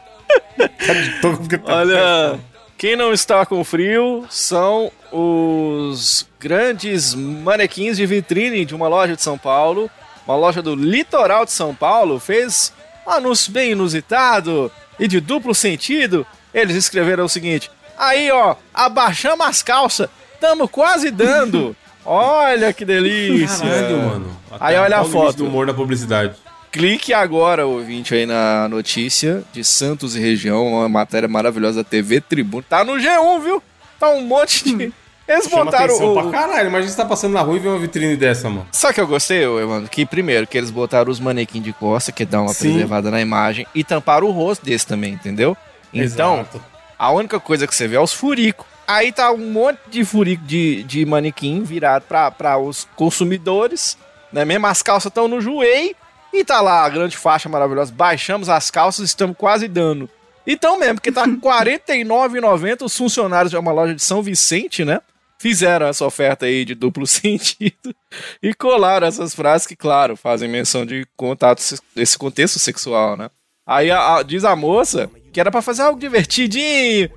Tá 0.58 0.94
de 0.94 1.22
toco 1.22 1.38
porque 1.38 1.58
tá 1.58 1.76
Olha, 1.76 2.40
quem 2.78 2.96
não 2.96 3.14
está 3.14 3.46
com 3.46 3.64
frio 3.64 4.26
são 4.30 4.92
os 5.12 6.28
grandes 6.40 7.14
manequins 7.14 7.98
de 7.98 8.06
vitrine 8.06 8.66
de 8.66 8.76
uma 8.76 8.88
loja 8.88 9.16
de 9.16 9.22
São 9.22 9.38
Paulo. 9.38 9.90
Uma 10.32 10.38
loja 10.38 10.62
do 10.62 10.74
litoral 10.76 11.44
de 11.44 11.52
São 11.52 11.76
Paulo 11.76 12.18
fez 12.18 12.72
um 13.06 13.12
anúncio 13.12 13.52
bem 13.52 13.72
inusitado 13.72 14.72
e 14.98 15.06
de 15.06 15.20
duplo 15.20 15.54
sentido. 15.54 16.26
Eles 16.54 16.78
escreveram 16.78 17.26
o 17.26 17.30
seguinte: 17.30 17.70
Aí, 17.98 18.32
ó, 18.32 18.56
abaixamos 18.74 19.46
as 19.46 19.62
calças, 19.62 20.08
tamo 20.40 20.70
quase 20.70 21.12
dando. 21.12 21.76
Olha 22.06 22.72
que 22.72 22.86
delícia. 22.86 23.70
Caralho, 23.70 23.98
mano. 23.98 24.38
Aí 24.58 24.76
olha 24.76 25.00
a 25.00 25.04
foto. 25.04 25.38
do 25.38 25.46
humor 25.46 25.68
da 25.68 25.74
publicidade. 25.74 26.34
Clique 26.72 27.14
agora, 27.14 27.68
ouvinte, 27.68 28.16
aí 28.16 28.26
na 28.26 28.68
notícia 28.68 29.44
de 29.54 29.64
Santos 29.64 30.16
e 30.16 30.20
região, 30.20 30.66
uma 30.66 30.90
matéria 30.90 31.30
maravilhosa 31.30 31.84
da 31.84 31.90
TV 31.90 32.20
Tribuna. 32.20 32.66
Tá 32.68 32.84
no 32.84 32.94
G1, 32.94 33.44
viu? 33.44 33.62
Tá 34.00 34.10
um 34.10 34.22
monte 34.22 34.64
de. 34.64 34.92
Eles 35.28 35.46
Chama 35.46 35.66
botaram 35.66 35.86
atenção 35.86 36.14
o. 36.14 36.22
pra 36.22 36.32
caralho. 36.32 36.68
Imagina 36.68 36.92
você 36.92 36.98
tá 36.98 37.06
passando 37.06 37.34
na 37.34 37.42
rua 37.42 37.56
e 37.56 37.60
vê 37.60 37.68
uma 37.70 37.80
vitrine 37.80 38.16
dessa, 38.18 38.50
mano. 38.50 38.68
O 38.72 38.94
que 38.94 39.00
eu 39.02 39.08
gostei, 39.08 39.46
mano? 39.48 39.88
Que 39.88 40.06
primeiro, 40.06 40.46
que 40.48 40.58
eles 40.58 40.72
botaram 40.72 41.10
os 41.12 41.20
manequins 41.20 41.64
de 41.64 41.72
costa, 41.74 42.12
que 42.12 42.26
dá 42.26 42.42
uma 42.42 42.54
Sim. 42.54 42.72
preservada 42.72 43.10
na 43.12 43.22
imagem, 43.22 43.66
e 43.74 43.84
tamparam 43.84 44.28
o 44.28 44.32
rosto 44.32 44.66
desse 44.66 44.86
também, 44.86 45.14
entendeu? 45.14 45.56
Então, 45.94 46.40
Exato. 46.40 46.62
a 46.98 47.12
única 47.12 47.40
coisa 47.40 47.66
que 47.68 47.74
você 47.76 47.88
vê 47.88 47.96
é 47.96 48.00
os 48.00 48.14
furicos. 48.14 48.66
Aí 48.88 49.12
tá 49.12 49.32
um 49.32 49.52
monte 49.52 49.80
de 49.90 50.04
furico 50.04 50.44
de, 50.44 50.84
de 50.84 51.06
manequim 51.06 51.64
virado 51.64 52.04
pra, 52.04 52.30
pra 52.30 52.58
os 52.58 52.88
consumidores, 52.96 53.98
né? 54.34 54.44
Mesmo 54.44 54.68
as 54.68 54.82
calças 54.82 55.10
estão 55.10 55.28
no 55.28 55.40
joelho 55.40 55.96
e 56.34 56.44
tá 56.44 56.60
lá 56.60 56.84
a 56.84 56.90
grande 56.90 57.16
faixa 57.16 57.48
maravilhosa. 57.48 57.94
Baixamos 57.96 58.50
as 58.50 58.70
calças, 58.70 59.06
estamos 59.06 59.38
quase 59.38 59.68
dando. 59.68 60.10
Então 60.46 60.78
mesmo, 60.80 60.96
porque 60.96 61.12
tá 61.12 61.24
R$ 61.26 61.38
49,90 61.38 62.82
os 62.84 62.98
funcionários 62.98 63.52
de 63.52 63.58
uma 63.58 63.72
loja 63.72 63.94
de 63.94 64.04
São 64.04 64.22
Vicente, 64.22 64.84
né? 64.84 65.00
Fizeram 65.42 65.88
essa 65.88 66.06
oferta 66.06 66.46
aí 66.46 66.64
de 66.64 66.76
duplo 66.76 67.06
sentido 67.08 67.96
e 68.44 68.54
colaram 68.54 69.08
essas 69.08 69.34
frases 69.34 69.66
que, 69.66 69.76
claro, 69.76 70.16
fazem 70.16 70.48
menção 70.48 70.86
de 70.86 71.04
contato, 71.18 71.60
se- 71.62 71.80
desse 71.96 72.16
contexto 72.16 72.60
sexual, 72.60 73.18
né? 73.18 73.28
Aí 73.66 73.90
a- 73.90 74.18
a- 74.18 74.24
diz 74.24 74.44
a 74.44 74.56
moça 74.56 75.10
que 75.34 75.40
era 75.40 75.50
pra 75.50 75.62
fazer 75.64 75.82
algo 75.82 76.00
divertidinho. 76.00 77.10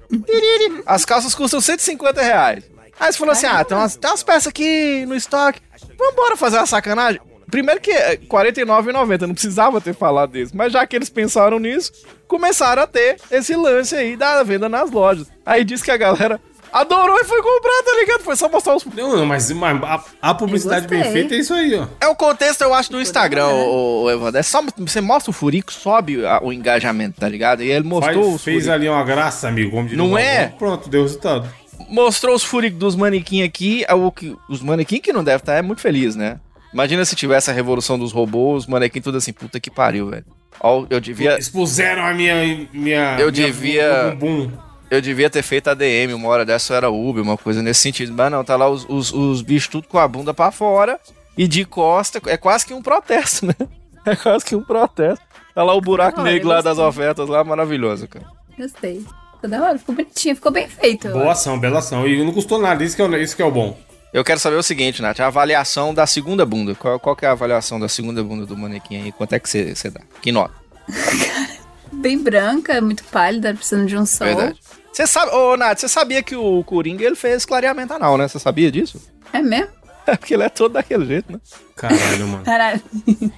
As 0.87 1.05
calças 1.05 1.35
custam 1.35 1.61
150 1.61 2.23
reais. 2.23 2.65
Aí 2.99 3.13
você 3.13 3.19
falou 3.19 3.33
assim: 3.33 3.47
ah, 3.47 3.63
tem 3.65 3.77
umas, 3.77 3.97
tem 3.97 4.11
umas 4.11 4.23
peças 4.23 4.47
aqui 4.47 5.05
no 5.07 5.15
estoque. 5.15 5.61
Vambora 5.99 6.37
fazer 6.37 6.57
uma 6.57 6.67
sacanagem. 6.67 7.21
Primeiro 7.51 7.81
que 7.81 7.91
é 7.91 8.11
R$49,90, 8.13 9.21
não 9.27 9.35
precisava 9.35 9.81
ter 9.81 9.95
falado 9.95 10.33
disso. 10.33 10.57
Mas 10.57 10.73
já 10.73 10.87
que 10.87 10.97
eles 10.97 11.11
pensaram 11.11 11.59
nisso, 11.59 11.93
começaram 12.27 12.83
a 12.83 12.87
ter 12.87 13.17
esse 13.31 13.55
lance 13.55 13.95
aí 13.95 14.17
da 14.17 14.43
venda 14.43 14.69
nas 14.69 14.91
lojas. 14.91 15.27
Aí 15.45 15.63
diz 15.65 15.83
que 15.83 15.91
a 15.91 15.97
galera 15.97 16.41
adorou 16.81 17.17
e 17.19 17.25
foi 17.25 17.41
comprar, 17.43 17.83
tá 17.85 17.97
ligado? 18.01 18.21
Foi 18.23 18.37
só 18.37 18.49
mostrar 18.49 18.75
os. 18.77 18.85
Não, 18.85 19.17
não, 19.17 19.25
mas, 19.27 19.51
mas 19.53 19.83
a, 19.83 20.05
a 20.21 20.35
publicidade 20.35 20.87
bem 20.89 21.03
feita 21.05 21.35
é 21.35 21.39
isso 21.39 21.55
aí, 21.55 21.75
ó. 21.75 21.87
É 22.01 22.09
o 22.09 22.15
contexto, 22.15 22.61
eu 22.63 22.75
acho, 22.75 22.91
do 22.91 23.01
Instagram, 23.01 23.47
ô, 23.49 24.03
ô, 24.03 24.11
Evandro. 24.11 24.39
É 24.39 24.43
só 24.43 24.61
você 24.77 25.01
mostra 25.01 25.31
o 25.31 25.33
furico, 25.35 25.73
sobe 25.73 26.27
a- 26.27 26.41
o 26.43 26.53
engajamento, 26.53 27.21
tá 27.21 27.29
ligado? 27.29 27.63
E 27.63 27.71
ele 27.71 27.87
mostrou 27.87 28.23
Faz, 28.25 28.35
os 28.35 28.43
fez 28.45 28.57
furico. 28.65 28.73
ali 28.75 28.89
uma 28.89 29.05
graça, 29.05 29.49
amigo. 29.49 29.83
Não 29.93 30.13
o 30.13 30.19
é? 30.19 30.49
Pronto, 30.59 30.89
deu 30.89 31.03
resultado. 31.03 31.49
Mostrou 31.89 32.35
os 32.35 32.43
furicos 32.45 32.79
dos 32.79 32.97
manequim 32.97 33.43
aqui. 33.43 33.85
é 33.89 33.95
O 33.95 34.11
que, 34.11 34.35
os 34.49 34.61
manequim 34.61 35.01
que 35.01 35.13
não 35.13 35.23
deve 35.25 35.39
estar 35.43 35.55
é 35.55 35.63
muito 35.63 35.81
feliz, 35.81 36.17
né? 36.17 36.39
Imagina 36.73 37.05
se 37.05 37.15
tivesse 37.15 37.51
a 37.51 37.53
revolução 37.55 37.97
dos 37.99 38.11
robôs, 38.13 38.65
os 38.65 38.69
manequim 38.69 39.01
tudo 39.01 39.19
assim, 39.19 39.33
puta 39.33 39.61
que 39.61 39.71
pariu, 39.71 40.09
velho. 40.11 40.25
Ó, 40.61 40.85
eu 40.91 41.01
devia. 41.01 41.39
Expuseram 41.39 42.05
a 42.05 42.13
minha. 42.15 42.67
minha 42.73 43.17
Eu 43.19 43.31
minha- 43.31 43.47
devia- 43.47 44.17
bumbum. 44.19 44.51
Eu 44.95 45.01
devia 45.01 45.29
ter 45.29 45.43
feito 45.43 45.69
ADM, 45.69 46.15
uma 46.15 46.29
hora 46.29 46.45
dessa 46.45 46.75
era 46.75 46.91
Uber, 46.91 47.23
uma 47.23 47.37
coisa 47.37 47.63
nesse 47.63 47.81
sentido. 47.81 48.13
Mas 48.13 48.31
não, 48.31 48.45
tá 48.45 48.57
lá 48.57 48.69
os, 48.69 48.87
os, 48.89 49.13
os 49.13 49.43
bichos 49.43 49.69
tudo 49.69 49.89
com 49.89 49.99
a 49.99 50.07
bunda 50.07 50.33
pra 50.33 50.51
fora 50.51 50.99
e 51.37 51.49
de 51.49 51.65
costa. 51.65 52.21
É 52.27 52.37
quase 52.37 52.65
que 52.65 52.75
um 52.75 52.83
protesto, 52.83 53.47
né? 53.47 53.55
É 54.07 54.15
quase 54.15 54.45
que 54.45 54.55
um 54.55 54.63
protesto. 54.63 55.25
Tá 55.55 55.63
lá 55.63 55.73
o 55.73 55.81
buraco 55.81 56.21
Olha, 56.21 56.33
negro 56.33 56.49
lá 56.49 56.61
das 56.61 56.77
ofertas 56.77 57.27
lá, 57.27 57.43
maravilhoso, 57.43 58.07
cara. 58.07 58.27
Gostei. 58.59 59.03
Ficou 59.33 59.49
da 59.49 59.63
hora, 59.63 59.79
ficou 59.79 59.95
bonitinho, 59.95 60.35
ficou 60.35 60.53
bem 60.53 60.69
feito. 60.69 61.09
Boa 61.09 61.33
ação, 61.33 61.59
bela 61.59 61.79
ação. 61.79 62.07
E 62.07 62.23
não 62.23 62.31
custou 62.31 62.59
nada, 62.59 62.85
isso 62.85 62.95
que 62.95 63.01
é 63.01 63.05
o, 63.07 63.17
isso 63.17 63.35
que 63.35 63.41
é 63.41 63.47
o 63.47 63.51
bom. 63.51 63.79
Eu 64.13 64.23
quero 64.23 64.39
saber 64.39 64.57
o 64.57 64.63
seguinte, 64.63 65.01
Nath, 65.01 65.21
a 65.21 65.27
avaliação 65.29 65.95
da 65.95 66.07
segunda 66.07 66.45
bunda. 66.45 66.75
Qual, 66.75 67.01
qual 67.01 67.17
que 67.17 67.25
é 67.25 67.29
a 67.29 67.33
avaliação 67.33 67.81
da 67.81 67.89
segunda 67.89 68.23
bunda 68.23 68.45
do 68.45 68.57
manequim 68.57 69.03
aí? 69.03 69.11
Quanto 69.13 69.33
é 69.33 69.41
que 69.41 69.49
você 69.49 69.75
você 69.75 69.89
dá? 69.89 70.03
Que 70.21 70.31
nota? 70.31 70.55
Bem 71.93 72.19
branca, 72.19 72.81
muito 72.81 73.03
pálida, 73.05 73.55
precisando 73.55 73.87
de 73.87 73.97
um 73.97 74.05
sol. 74.05 74.27
Verdade. 74.27 74.61
Você 74.95 75.07
sabe, 75.09 75.33
ô 75.35 75.57
Nath, 75.57 75.81
você 75.81 75.89
sabia 75.89 76.23
que 76.23 76.37
o 76.37 76.63
Coringa 76.63 77.05
ele 77.05 77.17
fez 77.17 77.45
clareamento 77.45 77.93
anal, 77.93 78.17
né? 78.17 78.29
Você 78.29 78.39
sabia 78.39 78.71
disso? 78.71 79.01
É 79.33 79.43
mesmo? 79.43 79.69
É 80.07 80.17
porque 80.17 80.35
ele 80.35 80.43
é 80.43 80.51
todo 80.51 80.73
daquele 80.75 81.07
jeito, 81.07 81.33
né? 81.33 81.41
Caralho, 81.75 82.29
mano. 82.29 82.45
Caralho. 82.45 82.81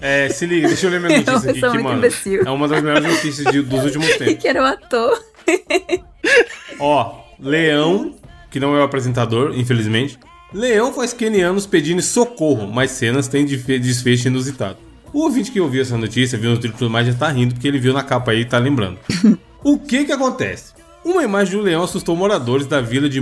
É, 0.00 0.28
se 0.30 0.44
liga, 0.46 0.66
deixa 0.66 0.86
eu 0.86 0.90
ler 0.90 0.98
minha 1.00 1.18
notícia 1.18 1.46
Eu 1.46 1.50
aqui, 1.50 1.60
sou 1.60 1.68
que, 1.70 1.74
muito 1.76 1.84
mano, 1.86 1.98
imbecil. 1.98 2.42
é 2.44 2.50
uma 2.50 2.66
das 2.66 2.82
melhores 2.82 3.06
notícias 3.06 3.52
de- 3.52 3.62
dos 3.62 3.84
últimos 3.84 4.08
tempos. 4.16 4.34
que 4.42 4.48
era 4.48 4.60
o 4.62 4.64
ator. 4.64 5.22
Ó, 6.80 7.20
Leão, 7.38 8.14
que 8.50 8.58
não 8.58 8.74
é 8.74 8.80
o 8.80 8.82
apresentador, 8.82 9.52
infelizmente. 9.56 10.18
Leão 10.52 10.92
faz 10.92 11.12
kenianos 11.12 11.66
pedindo 11.66 12.02
socorro, 12.02 12.66
mas 12.66 12.90
cenas 12.92 13.28
têm 13.28 13.44
desfe- 13.44 13.78
desfecho 13.78 14.28
inusitado. 14.28 14.78
O 15.12 15.20
ouvinte 15.24 15.52
que 15.52 15.60
ouviu 15.60 15.82
essa 15.82 15.96
notícia, 15.96 16.38
viu 16.38 16.50
no 16.50 16.56
Twitter 16.56 16.74
e 16.74 16.78
tudo 16.78 16.90
mais, 16.90 17.06
já 17.06 17.14
tá 17.14 17.28
rindo 17.28 17.54
porque 17.54 17.68
ele 17.68 17.78
viu 17.78 17.92
na 17.92 18.02
capa 18.02 18.32
aí 18.32 18.40
e 18.40 18.44
tá 18.46 18.58
lembrando. 18.58 18.98
O 19.64 19.78
que 19.78 20.04
que 20.04 20.12
acontece? 20.12 20.72
Uma 21.04 21.24
imagem 21.24 21.54
de 21.54 21.56
um 21.60 21.62
leão 21.64 21.82
assustou 21.82 22.14
moradores 22.14 22.66
da 22.66 22.80
vila 22.80 23.08
de 23.08 23.20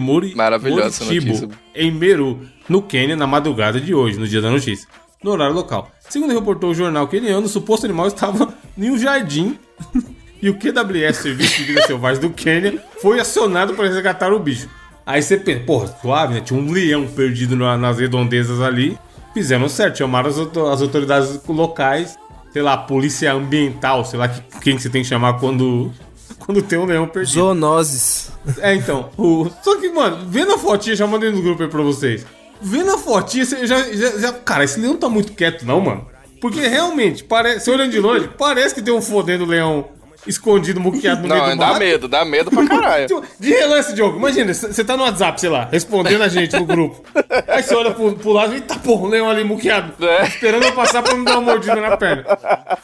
essa 0.87 1.05
Moritibo, 1.05 1.33
em 1.75 1.91
Meru, 1.91 2.41
no 2.69 2.83
Quênia, 2.83 3.17
na 3.17 3.27
madrugada 3.27 3.81
de 3.81 3.95
hoje, 3.95 4.19
no 4.19 4.29
dia 4.29 4.43
da 4.43 4.51
notícia, 4.51 4.87
no 5.25 5.31
horário 5.31 5.55
local. 5.55 5.91
Segundo 6.09 6.33
reportou 6.35 6.71
o 6.71 6.75
jornal 6.75 7.09
queniano, 7.09 7.47
o 7.47 7.49
suposto 7.49 7.87
animal 7.87 8.07
estava 8.09 8.53
em 8.77 8.91
um 8.91 8.99
jardim 8.99 9.59
e 10.43 10.51
o 10.51 10.55
QWS, 10.59 11.17
Serviço 11.19 11.57
de 11.59 11.65
Vida 11.65 11.83
Selvagem 11.87 12.21
do 12.21 12.31
Quênia, 12.31 12.83
foi 13.01 13.19
acionado 13.19 13.73
para 13.75 13.87
resgatar 13.89 14.31
o 14.33 14.39
bicho. 14.39 14.69
Aí 15.07 15.23
você 15.23 15.39
pensa, 15.39 15.61
porra, 15.61 15.87
suave, 16.03 16.35
né? 16.35 16.41
Tinha 16.43 16.61
um 16.61 16.71
leão 16.71 17.07
perdido 17.07 17.57
na- 17.57 17.77
nas 17.79 17.99
redondezas 17.99 18.61
ali. 18.61 18.97
Fizeram 19.33 19.69
certo, 19.69 19.99
chamaram 19.99 20.29
as, 20.29 20.39
as 20.39 20.83
autoridades 20.83 21.41
locais, 21.49 22.19
sei 22.53 22.61
lá, 22.63 22.77
polícia 22.77 23.33
ambiental, 23.33 24.05
sei 24.05 24.19
lá 24.19 24.29
que- 24.29 24.43
quem 24.61 24.77
que 24.77 24.83
você 24.83 24.91
tem 24.91 25.03
que 25.03 25.09
chamar 25.09 25.35
quando, 25.41 25.91
quando 26.39 26.63
tem 26.63 26.79
um 26.79 26.85
leão 26.87 27.07
perdido. 27.07 27.35
Zoonoses. 27.35 28.31
É, 28.61 28.75
então. 28.75 29.11
O... 29.17 29.49
Só 29.63 29.77
que, 29.77 29.89
mano, 29.91 30.27
vendo 30.29 30.53
a 30.53 30.59
fotinha, 30.59 30.97
já 30.97 31.07
mandei 31.07 31.31
no 31.31 31.43
grupo 31.43 31.63
aí 31.63 31.69
pra 31.69 31.83
vocês. 31.83 32.25
Vendo 32.63 32.93
a 32.93 32.99
fotinha, 32.99 33.45
você 33.45 33.67
já, 33.67 33.83
já, 33.93 34.19
já- 34.19 34.33
Cara, 34.33 34.65
esse 34.65 34.79
leão 34.81 34.97
tá 34.97 35.09
muito 35.09 35.33
quieto, 35.33 35.65
não, 35.65 35.81
mano. 35.81 36.07
Porque 36.41 36.61
realmente, 36.61 37.23
parece. 37.25 37.65
Você 37.65 37.71
olhando 37.71 37.91
de 37.91 38.01
longe, 38.01 38.29
parece 38.39 38.75
que 38.75 38.83
tem 38.83 38.93
um 38.95 39.03
fodendo 39.03 39.45
leão 39.45 39.89
escondido, 40.27 40.81
muqueado 40.81 41.23
no 41.23 41.29
meio 41.29 41.41
do 41.41 41.49
Não, 41.49 41.57
dá 41.57 41.67
mato. 41.69 41.79
medo, 41.79 42.09
dá 42.09 42.25
medo 42.25 42.51
pra 42.51 42.67
caralho. 42.67 43.23
De 43.39 43.51
relance, 43.51 43.95
Diogo, 43.95 44.19
imagina, 44.19 44.53
você 44.53 44.85
tá 44.85 44.97
no 44.97 45.03
WhatsApp, 45.05 45.41
sei 45.41 45.51
lá, 45.51 45.69
respondendo 45.71 46.23
a 46.23 46.29
gente 46.29 46.57
no 46.57 46.65
grupo. 46.67 47.03
Aí 47.49 47.63
você 47.63 47.75
olha 47.75 47.91
pro, 47.93 48.15
pro 48.17 48.33
lado 48.33 48.55
e 48.55 48.61
tá, 48.61 48.77
porra, 48.77 49.07
um 49.07 49.09
leão 49.09 49.29
ali 49.31 49.45
muqueado. 49.45 49.93
É. 50.07 50.25
Esperando 50.25 50.65
eu 50.65 50.73
passar 50.73 51.03
pra 51.03 51.15
me 51.15 51.25
dar 51.25 51.39
uma 51.39 51.53
mordida 51.53 51.77
na 51.77 51.97
perna. 51.97 52.25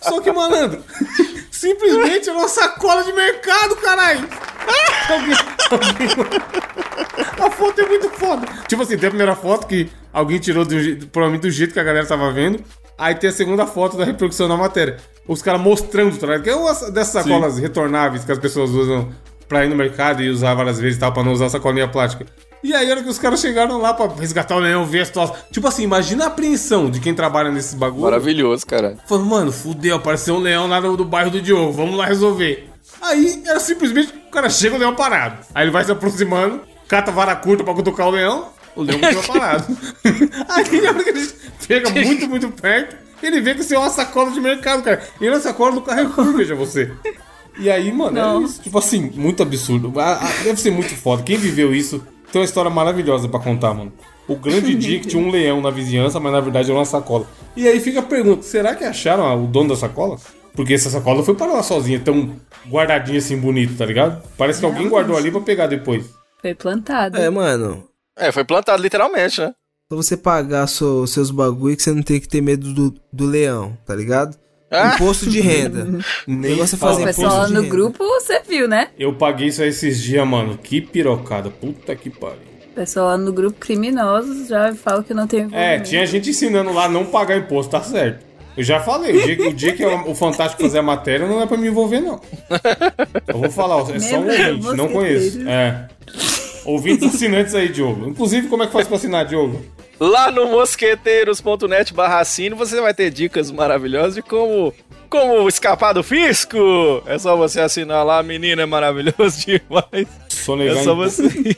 Só 0.01 0.21
que, 0.21 0.33
malandro, 0.33 0.83
simplesmente 1.51 2.29
era 2.29 2.39
uma 2.39 2.49
sacola 2.49 3.05
de 3.05 3.13
mercado, 3.13 3.77
caralho. 3.77 4.29
A 7.39 7.51
foto 7.51 7.81
é 7.81 7.87
muito 7.87 8.09
foda. 8.11 8.47
Tipo 8.67 8.83
assim, 8.83 8.97
tem 8.97 9.07
a 9.07 9.11
primeira 9.11 9.37
foto 9.37 9.67
que 9.67 9.89
alguém 10.13 10.39
tirou 10.39 10.65
do, 10.65 10.75
provavelmente 11.09 11.43
do 11.43 11.51
jeito 11.51 11.73
que 11.73 11.81
a 11.81 11.85
galera 11.85 12.07
tava 12.07 12.31
vendo. 12.33 12.63
Aí 12.99 13.15
tem 13.15 13.29
a 13.31 13.33
segunda 13.33 13.67
foto 13.67 13.97
da 13.97 14.05
repercussão 14.05 14.49
da 14.49 14.57
matéria. 14.57 14.97
Os 15.29 15.43
caras 15.43 15.61
mostrando, 15.61 16.17
tá 16.17 16.27
ligado? 16.27 16.43
Que 16.43 16.51
é 16.51 16.57
uma 16.57 16.73
dessas 16.91 17.23
sacolas 17.25 17.59
retornáveis 17.59 18.25
que 18.25 18.33
as 18.33 18.39
pessoas 18.39 18.71
usam 18.71 19.09
pra 19.49 19.65
ir 19.65 19.69
no 19.69 19.77
mercado 19.77 20.23
e 20.23 20.31
usar 20.31 20.55
várias 20.55 20.79
vezes 20.79 20.97
e 20.97 21.01
tal, 21.01 21.13
pra 21.13 21.23
não 21.23 21.33
usar 21.33 21.49
sacolinha 21.49 21.89
plástica. 21.89 22.27
E 22.63 22.75
aí, 22.75 22.89
a 22.89 22.95
hora 22.95 23.03
que 23.03 23.09
os 23.09 23.19
caras 23.19 23.41
chegaram 23.41 23.79
lá 23.79 23.95
pra 23.95 24.09
resgatar 24.09 24.57
o 24.57 24.59
leão, 24.59 24.85
ver 24.85 25.01
a 25.01 25.05
situação. 25.05 25.37
Tipo 25.53 25.69
assim, 25.69 25.85
imagina 25.85 26.25
a 26.25 26.27
apreensão 26.29 26.91
de 26.91 27.01
quem 27.01 27.15
trabalha 27.15 27.51
nesses 27.51 27.75
bagulho. 27.75 28.05
Maravilhoso, 28.05 28.67
cara. 28.67 28.97
Falando, 29.07 29.27
mano, 29.27 29.53
fudeu, 29.53 29.97
apareceu 29.97 30.35
um 30.35 30.41
leão 30.41 30.67
lá 30.67 30.81
do, 30.81 30.97
do 30.97 31.05
bairro 31.05 31.31
do 31.31 31.41
Diogo, 31.41 31.73
vamos 31.73 31.97
lá 31.97 32.07
resolver. 32.07 32.69
Aí 33.01 33.43
era 33.47 33.61
simplesmente 33.61 34.13
o 34.27 34.31
cara 34.31 34.49
chega 34.49 34.75
o 34.75 34.79
leão 34.79 34.95
parado. 34.95 35.39
Aí 35.55 35.65
ele 35.65 35.71
vai 35.71 35.85
se 35.85 35.93
aproximando, 35.93 36.61
cata 36.89 37.13
vara 37.13 37.37
curta 37.37 37.63
pra 37.63 37.75
cutucar 37.75 38.09
o 38.09 38.11
leão, 38.11 38.49
o 38.77 38.83
leão 38.83 39.01
continua 39.01 39.23
parado. 39.27 39.79
Aí 40.49 40.81
na 40.81 40.91
hora 40.91 41.03
que 41.05 41.11
ele 41.11 41.29
chega 41.67 41.91
muito, 41.91 42.29
muito 42.29 42.49
perto, 42.51 42.97
ele 43.23 43.41
vê 43.41 43.55
que 43.55 43.63
isso 43.63 43.75
é 43.75 43.79
uma 43.79 43.91
sacola 43.91 44.31
de 44.31 44.41
mercado, 44.41 44.83
cara. 44.83 45.03
E 45.21 45.29
na 45.29 45.41
sacola 45.41 45.73
do 45.73 45.81
Carrefour, 45.83 46.37
veja 46.37 46.55
você. 46.55 46.93
E 47.59 47.71
aí, 47.71 47.91
mano, 47.91 48.19
é 48.19 48.21
Não. 48.23 48.43
isso. 48.45 48.63
Tipo 48.63 48.79
assim, 48.79 49.11
muito 49.15 49.43
absurdo. 49.43 49.93
Ah, 49.99 50.19
ah, 50.21 50.45
Deve 50.45 50.61
ser 50.61 50.71
muito 50.71 50.95
foda. 50.95 51.23
Quem 51.23 51.39
viveu 51.39 51.75
isso 51.75 52.03
tem 52.31 52.41
uma 52.41 52.45
história 52.45 52.71
maravilhosa 52.71 53.29
pra 53.29 53.41
contar, 53.41 53.73
mano. 53.73 53.93
O 54.29 54.37
grande 54.37 54.75
dia 54.77 55.01
que 55.01 55.07
tinha 55.07 55.23
um 55.23 55.31
leão 55.31 55.61
na 55.61 55.71
vizinhança, 55.71 56.21
mas 56.21 56.33
na 56.33 56.41
verdade 56.41 56.71
era 56.71 56.79
uma 56.79 56.85
sacola. 56.85 57.27
E 57.57 57.67
aí 57.67 57.81
fica 57.81 58.01
a 58.01 58.03
pergunta: 58.03 58.43
será 58.43 58.75
que 58.75 58.85
acharam 58.85 59.43
o 59.43 59.47
dono 59.47 59.71
da 59.71 59.77
sacola? 59.77 60.19
Porque 60.55 60.75
essa 60.75 60.91
sacola 60.91 61.23
foi 61.23 61.35
para 61.35 61.53
lá 61.53 61.63
sozinha, 61.63 62.01
tão 62.01 62.35
guardadinha 62.69 63.19
assim, 63.19 63.37
bonito, 63.37 63.77
tá 63.77 63.85
ligado? 63.85 64.23
Parece 64.39 64.61
que 64.61 64.67
alguém 64.67 64.89
guardou 64.89 65.17
ali 65.17 65.31
pra 65.31 65.41
pegar 65.41 65.67
depois. 65.67 66.07
Foi 66.41 66.55
plantado. 66.55 67.17
É, 67.19 67.29
mano. 67.31 67.85
É, 68.19 68.33
foi 68.33 68.45
plantado 68.45 68.83
literalmente, 68.83 69.41
né? 69.41 69.53
Pra 69.89 69.97
você 69.97 70.17
pagar 70.17 70.67
seu- 70.67 71.07
seus 71.07 71.31
bagulho 71.31 71.77
que 71.77 71.83
você 71.83 71.93
não 71.93 72.03
tem 72.03 72.19
que 72.21 72.29
ter 72.29 72.41
medo 72.41 72.73
do, 72.73 72.95
do 73.13 73.27
leão, 73.27 73.77
tá 73.87 73.95
ligado? 73.95 74.37
Ah. 74.71 74.95
Imposto 74.95 75.31
de 75.31 75.41
renda. 75.41 75.85
Nem 76.27 76.53
negócio 76.53 76.77
o 76.77 76.79
fazer 76.81 77.03
imposto 77.03 77.23
pessoal 77.23 77.47
de 77.47 77.53
no 77.55 77.61
renda. 77.63 77.73
grupo, 77.75 77.99
você 78.05 78.41
viu, 78.49 78.67
né? 78.67 78.89
Eu 78.99 79.15
paguei 79.15 79.47
isso 79.49 79.63
aí 79.63 79.69
esses 79.69 80.03
dias, 80.03 80.27
mano. 80.27 80.59
Que 80.59 80.81
pirocada. 80.81 81.51
Puta 81.51 81.95
que 81.95 82.11
pariu. 82.11 82.39
O 82.73 82.75
pessoal 82.75 83.07
lá 83.07 83.17
no 83.17 83.33
grupo 83.33 83.59
criminosos 83.61 84.49
já 84.49 84.75
fala 84.75 85.05
que 85.05 85.15
não 85.15 85.27
tem 85.27 85.49
É, 85.53 85.79
tinha 85.79 86.05
gente 86.05 86.31
ensinando 86.31 86.73
lá 86.73 86.87
a 86.87 86.89
não 86.89 87.07
pagar 87.07 87.37
imposto, 87.37 87.71
tá 87.71 87.81
certo. 87.81 88.27
Eu 88.57 88.65
já 88.65 88.81
falei, 88.81 89.17
o 89.17 89.23
dia, 89.25 89.37
que- 89.37 89.43
o 89.49 89.53
dia 89.55 89.73
que 89.75 89.85
o 89.85 90.15
Fantástico 90.15 90.63
fazer 90.63 90.79
a 90.79 90.83
matéria 90.83 91.27
não 91.29 91.41
é 91.43 91.47
pra 91.47 91.57
me 91.57 91.69
envolver, 91.69 92.01
não. 92.01 92.21
Eu 93.29 93.39
vou 93.39 93.51
falar, 93.51 93.77
ó, 93.77 93.91
é 93.91 93.99
só 94.01 94.17
um 94.17 94.25
ouvinte, 94.27 94.77
não 94.77 94.89
conheço. 94.89 95.47
É. 95.49 95.89
Ouvintes 96.67 97.15
assinantes 97.15 97.55
aí, 97.55 97.69
Diogo. 97.69 98.09
Inclusive, 98.09 98.49
como 98.49 98.65
é 98.65 98.67
que 98.67 98.73
faz 98.73 98.89
pra 98.89 98.97
assinar, 98.97 99.25
Diogo? 99.25 99.63
Lá 100.01 100.31
no 100.31 100.47
mosqueteiros.net 100.51 101.95
barra 101.95 102.23
você 102.57 102.81
vai 102.81 102.93
ter 102.93 103.11
dicas 103.11 103.51
maravilhosas 103.51 104.17
de 104.17 104.23
como, 104.23 104.75
como 105.09 105.49
escapar 105.49 105.95
do 105.95 106.03
fisco. 106.03 106.59
É 107.07 107.17
só 107.19 107.37
você 107.37 107.61
assinar 107.61 108.05
lá, 108.05 108.23
menina, 108.23 108.63
é 108.63 108.67
maravilhoso 108.67 109.47
demais. 109.47 110.09
Sonegar 110.29 110.79
É 110.79 110.83
só 110.83 110.95
você. 110.95 111.23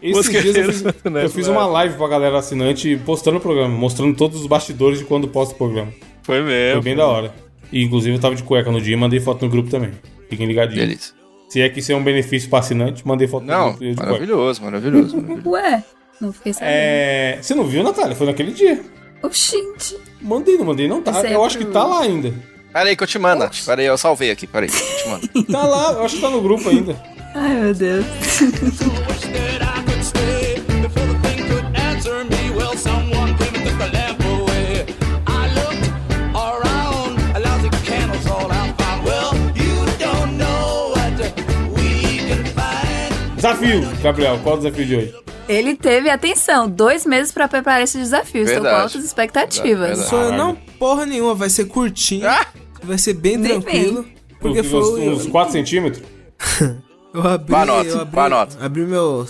Esses 0.00 0.30
dias 0.30 0.56
eu 0.56 0.72
fiz, 0.72 0.84
eu 1.22 1.30
fiz 1.30 1.48
uma 1.48 1.66
live 1.66 1.96
pra 1.96 2.08
galera 2.08 2.38
assinante 2.38 2.96
postando 3.04 3.36
o 3.36 3.40
programa, 3.40 3.76
mostrando 3.76 4.16
todos 4.16 4.40
os 4.40 4.46
bastidores 4.46 5.00
de 5.00 5.04
quando 5.04 5.28
posto 5.28 5.52
o 5.52 5.56
programa. 5.56 5.92
Foi 6.22 6.40
mesmo. 6.42 6.80
Foi 6.80 6.82
bem 6.82 6.96
da 6.96 7.06
hora. 7.06 7.34
E 7.70 7.82
inclusive 7.82 8.16
eu 8.16 8.20
tava 8.20 8.34
de 8.34 8.42
cueca 8.42 8.70
no 8.70 8.80
dia 8.80 8.94
e 8.94 8.96
mandei 8.96 9.20
foto 9.20 9.44
no 9.44 9.50
grupo 9.50 9.68
também. 9.68 9.90
Fiquem 10.30 10.46
ligadinhos. 10.46 10.80
Delícia. 10.80 11.23
Se 11.48 11.60
é 11.60 11.68
que 11.68 11.80
isso 11.80 11.92
é 11.92 11.96
um 11.96 12.02
benefício 12.02 12.48
pra 12.50 12.58
assinante, 12.60 13.06
mandei 13.06 13.28
foto 13.28 13.44
Não, 13.44 13.76
maravilhoso, 13.96 14.62
maravilhoso. 14.62 15.16
maravilhoso. 15.16 15.48
Ué, 15.50 15.84
não 16.20 16.32
fiquei 16.32 16.52
sabendo. 16.52 16.70
É. 16.72 17.38
Você 17.40 17.54
não 17.54 17.64
viu, 17.64 17.82
Natália? 17.84 18.16
Foi 18.16 18.26
naquele 18.26 18.52
dia. 18.52 18.80
Oxente. 19.22 19.96
Mandei, 20.20 20.56
não 20.58 20.64
mandei, 20.64 20.88
não 20.88 21.00
tá. 21.00 21.22
É 21.24 21.34
Eu 21.34 21.44
acho 21.44 21.58
que 21.58 21.64
tá 21.66 21.84
lá 21.84 22.00
ainda. 22.02 22.32
Peraí 22.72 22.96
que 22.96 23.02
eu 23.04 23.06
te 23.06 23.18
mando, 23.18 23.44
Nath. 23.44 23.64
Peraí, 23.64 23.86
eu 23.86 23.96
salvei 23.96 24.30
aqui, 24.32 24.46
peraí, 24.48 24.68
eu 24.68 24.74
te 24.74 25.08
mando. 25.08 25.44
Tá 25.44 25.64
lá, 25.64 25.92
eu 25.92 26.04
acho 26.04 26.16
que 26.16 26.20
tá 26.22 26.28
no 26.30 26.40
grupo 26.42 26.68
ainda. 26.68 26.96
Ai, 27.34 27.54
meu 27.54 27.74
Deus. 27.74 28.04
Desafio, 43.44 43.82
Gabriel, 44.02 44.40
qual 44.42 44.54
é 44.54 44.58
o 44.58 44.62
desafio 44.62 44.86
de 44.86 44.96
hoje? 44.96 45.14
Ele 45.46 45.76
teve, 45.76 46.08
atenção, 46.08 46.66
dois 46.66 47.04
meses 47.04 47.30
pra 47.30 47.46
preparar 47.46 47.82
esse 47.82 47.98
desafio. 47.98 48.40
Estou 48.44 48.56
com 48.56 48.62
Verdade. 48.62 48.82
altas 48.84 49.04
expectativas. 49.04 49.98
Verdade. 50.10 50.36
Não, 50.38 50.54
porra 50.78 51.04
nenhuma, 51.04 51.34
vai 51.34 51.50
ser 51.50 51.66
curtinho, 51.66 52.26
Ah! 52.26 52.46
vai 52.82 52.96
ser 52.96 53.12
bem 53.12 53.38
tranquilo. 53.42 54.06
Porque 54.40 54.60
uns, 54.60 54.66
foi. 54.70 55.08
uns 55.10 55.26
4 55.26 55.52
centímetros? 55.52 56.02
Eu 57.12 57.22
abri, 57.28 57.50
Boa 57.52 57.66
nota, 57.66 57.88
eu 57.90 58.00
abri, 58.00 58.28
nota. 58.30 58.64
abri 58.64 58.82
meu 58.86 59.24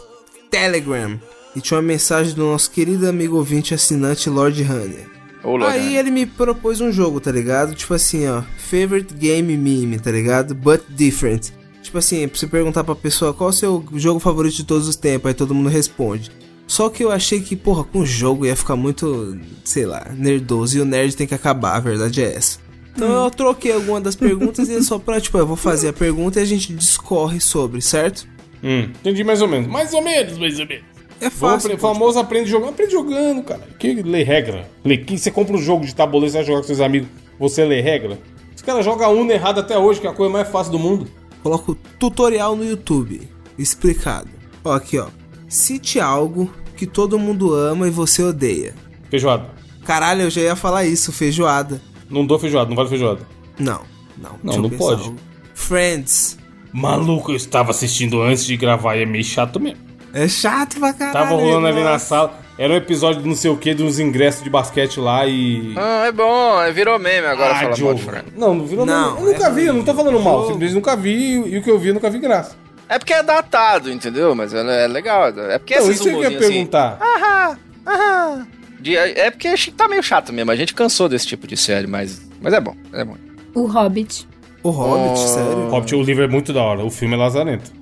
Telegram 0.50 1.20
e 1.54 1.60
tinha 1.60 1.76
uma 1.76 1.82
mensagem 1.82 2.32
do 2.34 2.44
nosso 2.44 2.70
querido 2.70 3.06
amigo 3.08 3.36
ouvinte 3.36 3.74
assinante 3.74 4.30
Lord 4.30 4.62
Hunter. 4.62 5.06
Lord, 5.44 5.64
Aí 5.66 5.92
né? 5.92 5.98
ele 6.00 6.10
me 6.10 6.24
propôs 6.24 6.80
um 6.80 6.90
jogo, 6.90 7.20
tá 7.20 7.30
ligado? 7.30 7.74
Tipo 7.74 7.92
assim, 7.92 8.26
ó, 8.26 8.42
favorite 8.56 9.12
game 9.12 9.54
meme, 9.58 9.98
tá 9.98 10.10
ligado? 10.10 10.54
But 10.54 10.82
different. 10.88 11.52
Tipo 11.94 12.00
assim, 12.00 12.26
pra 12.26 12.36
você 12.36 12.46
perguntar 12.48 12.82
pra 12.82 12.96
pessoa 12.96 13.32
qual 13.32 13.50
é 13.50 13.52
o 13.52 13.54
seu 13.54 13.84
jogo 13.94 14.18
favorito 14.18 14.56
de 14.56 14.64
todos 14.64 14.88
os 14.88 14.96
tempos, 14.96 15.28
aí 15.28 15.34
todo 15.34 15.54
mundo 15.54 15.68
responde. 15.68 16.28
Só 16.66 16.88
que 16.88 17.04
eu 17.04 17.12
achei 17.12 17.40
que, 17.40 17.54
porra, 17.54 17.84
com 17.84 18.00
o 18.00 18.06
jogo 18.06 18.44
ia 18.44 18.56
ficar 18.56 18.74
muito, 18.74 19.38
sei 19.62 19.86
lá, 19.86 20.08
nerdoso 20.12 20.76
e 20.76 20.80
o 20.80 20.84
nerd 20.84 21.14
tem 21.14 21.24
que 21.24 21.36
acabar, 21.36 21.76
a 21.76 21.78
verdade 21.78 22.20
é 22.20 22.34
essa. 22.34 22.58
Então 22.96 23.08
eu 23.08 23.30
troquei 23.30 23.72
alguma 23.72 24.00
das 24.00 24.16
perguntas 24.16 24.68
e 24.68 24.74
é 24.74 24.82
só 24.82 24.98
pra, 24.98 25.20
tipo, 25.20 25.38
eu 25.38 25.46
vou 25.46 25.54
fazer 25.54 25.90
a 25.90 25.92
pergunta 25.92 26.40
e 26.40 26.42
a 26.42 26.46
gente 26.46 26.74
discorre 26.74 27.38
sobre, 27.38 27.80
certo? 27.80 28.26
Hum, 28.60 28.88
entendi 29.00 29.22
mais 29.22 29.40
ou 29.40 29.46
menos. 29.46 29.68
Mais 29.68 29.94
ou 29.94 30.02
menos, 30.02 30.36
mais 30.36 30.58
ou 30.58 30.66
menos. 30.66 30.84
É 31.20 31.30
fácil. 31.30 31.70
pô, 31.70 31.78
famoso 31.78 32.18
aprende 32.18 32.50
jogando. 32.50 32.70
Aprende 32.70 32.90
jogando, 32.90 33.44
cara. 33.44 33.68
Que 33.78 34.02
lê 34.02 34.24
regra. 34.24 34.68
Lê, 34.84 34.96
que 34.96 35.16
você 35.16 35.30
compra 35.30 35.54
um 35.54 35.62
jogo 35.62 35.86
de 35.86 35.94
tabuleiro, 35.94 36.32
você 36.32 36.38
vai 36.38 36.46
jogar 36.46 36.60
com 36.60 36.66
seus 36.66 36.80
amigos, 36.80 37.08
você 37.38 37.64
lê 37.64 37.80
regra. 37.80 38.18
Os 38.56 38.62
caras 38.62 38.84
jogam 38.84 39.16
Uno 39.16 39.30
errado 39.30 39.60
até 39.60 39.78
hoje, 39.78 40.00
que 40.00 40.08
é 40.08 40.10
a 40.10 40.12
coisa 40.12 40.32
mais 40.32 40.48
fácil 40.48 40.72
do 40.72 40.78
mundo. 40.80 41.08
Coloco 41.44 41.74
tutorial 41.98 42.56
no 42.56 42.64
YouTube, 42.64 43.28
explicado. 43.58 44.30
Ó, 44.64 44.72
aqui, 44.72 44.98
ó. 44.98 45.08
Cite 45.46 46.00
algo 46.00 46.50
que 46.74 46.86
todo 46.86 47.18
mundo 47.18 47.52
ama 47.52 47.86
e 47.86 47.90
você 47.90 48.22
odeia. 48.22 48.74
Feijoada. 49.10 49.50
Caralho, 49.84 50.22
eu 50.22 50.30
já 50.30 50.40
ia 50.40 50.56
falar 50.56 50.86
isso, 50.86 51.12
feijoada. 51.12 51.82
Não 52.08 52.26
dou 52.26 52.38
feijoada, 52.38 52.70
não 52.70 52.74
vale 52.74 52.88
feijoada. 52.88 53.20
Não, 53.58 53.82
não. 54.16 54.38
Não, 54.42 54.62
não 54.62 54.70
pode. 54.70 55.02
algo. 55.02 55.16
Friends. 55.52 56.38
Maluco, 56.72 57.32
eu 57.32 57.36
estava 57.36 57.72
assistindo 57.72 58.22
antes 58.22 58.46
de 58.46 58.56
gravar 58.56 58.96
e 58.96 59.02
é 59.02 59.06
meio 59.06 59.22
chato 59.22 59.60
mesmo. 59.60 59.80
É 60.14 60.26
chato 60.26 60.78
pra 60.80 60.94
caralho. 60.94 61.12
Tava 61.12 61.40
rolando 61.40 61.66
ali 61.66 61.84
na 61.84 61.98
sala. 61.98 62.40
Era 62.56 62.72
um 62.72 62.76
episódio 62.76 63.20
de 63.22 63.28
não 63.28 63.34
sei 63.34 63.50
o 63.50 63.56
que, 63.56 63.74
de 63.74 63.82
uns 63.82 63.98
ingressos 63.98 64.42
de 64.44 64.48
basquete 64.48 65.00
lá 65.00 65.26
e. 65.26 65.74
Ah, 65.76 66.04
é 66.06 66.12
bom, 66.12 66.62
é, 66.62 66.70
virou 66.70 66.98
meme 67.00 67.26
agora 67.26 67.54
falar 67.54 67.62
mal 67.64 67.72
Diogo. 67.72 68.00
Não, 68.36 68.54
não 68.54 68.64
virou 68.66 68.86
Não, 68.86 69.14
não, 69.16 69.18
Eu 69.26 69.32
nunca 69.32 69.46
é 69.46 69.50
vi, 69.52 69.64
eu 69.66 69.74
não 69.74 69.84
tô 69.84 69.92
falando 69.94 70.20
mal. 70.20 70.34
Jogo. 70.42 70.52
Simplesmente 70.52 70.74
nunca 70.74 70.94
vi 70.96 71.34
e 71.48 71.58
o 71.58 71.62
que 71.62 71.70
eu 71.70 71.78
vi 71.78 71.88
eu 71.88 71.94
nunca 71.94 72.08
vi 72.08 72.18
graça. 72.20 72.56
É 72.88 72.98
porque 72.98 73.12
é 73.12 73.22
datado, 73.22 73.90
entendeu? 73.90 74.34
Mas 74.36 74.54
é, 74.54 74.84
é 74.84 74.86
legal. 74.86 75.28
É 75.28 75.58
porque 75.58 75.76
Não, 75.78 75.90
isso 75.90 76.02
que 76.04 76.08
eu 76.10 76.20
ia 76.22 76.28
assim... 76.28 76.38
perguntar. 76.38 76.98
Aham, 77.00 77.58
aham. 77.86 78.46
De- 78.78 78.96
é 78.96 79.30
porque 79.30 79.48
acho 79.48 79.64
que 79.66 79.70
tá 79.72 79.88
meio 79.88 80.02
chato 80.02 80.32
mesmo. 80.32 80.50
A 80.52 80.56
gente 80.56 80.74
cansou 80.74 81.08
desse 81.08 81.26
tipo 81.26 81.46
de 81.48 81.56
série, 81.56 81.86
mas, 81.88 82.20
mas 82.40 82.52
é 82.52 82.60
bom, 82.60 82.76
é 82.92 83.02
bom. 83.04 83.16
O 83.54 83.66
Hobbit. 83.66 84.28
O 84.62 84.70
Hobbit, 84.70 85.12
Oh. 85.20 85.26
sério? 85.26 85.68
Hobbit, 85.70 85.94
o 85.96 86.02
livro 86.02 86.22
é 86.24 86.28
muito 86.28 86.52
da 86.52 86.62
hora, 86.62 86.84
o 86.84 86.90
filme 86.90 87.14
é 87.14 87.18
lazarento. 87.18 87.72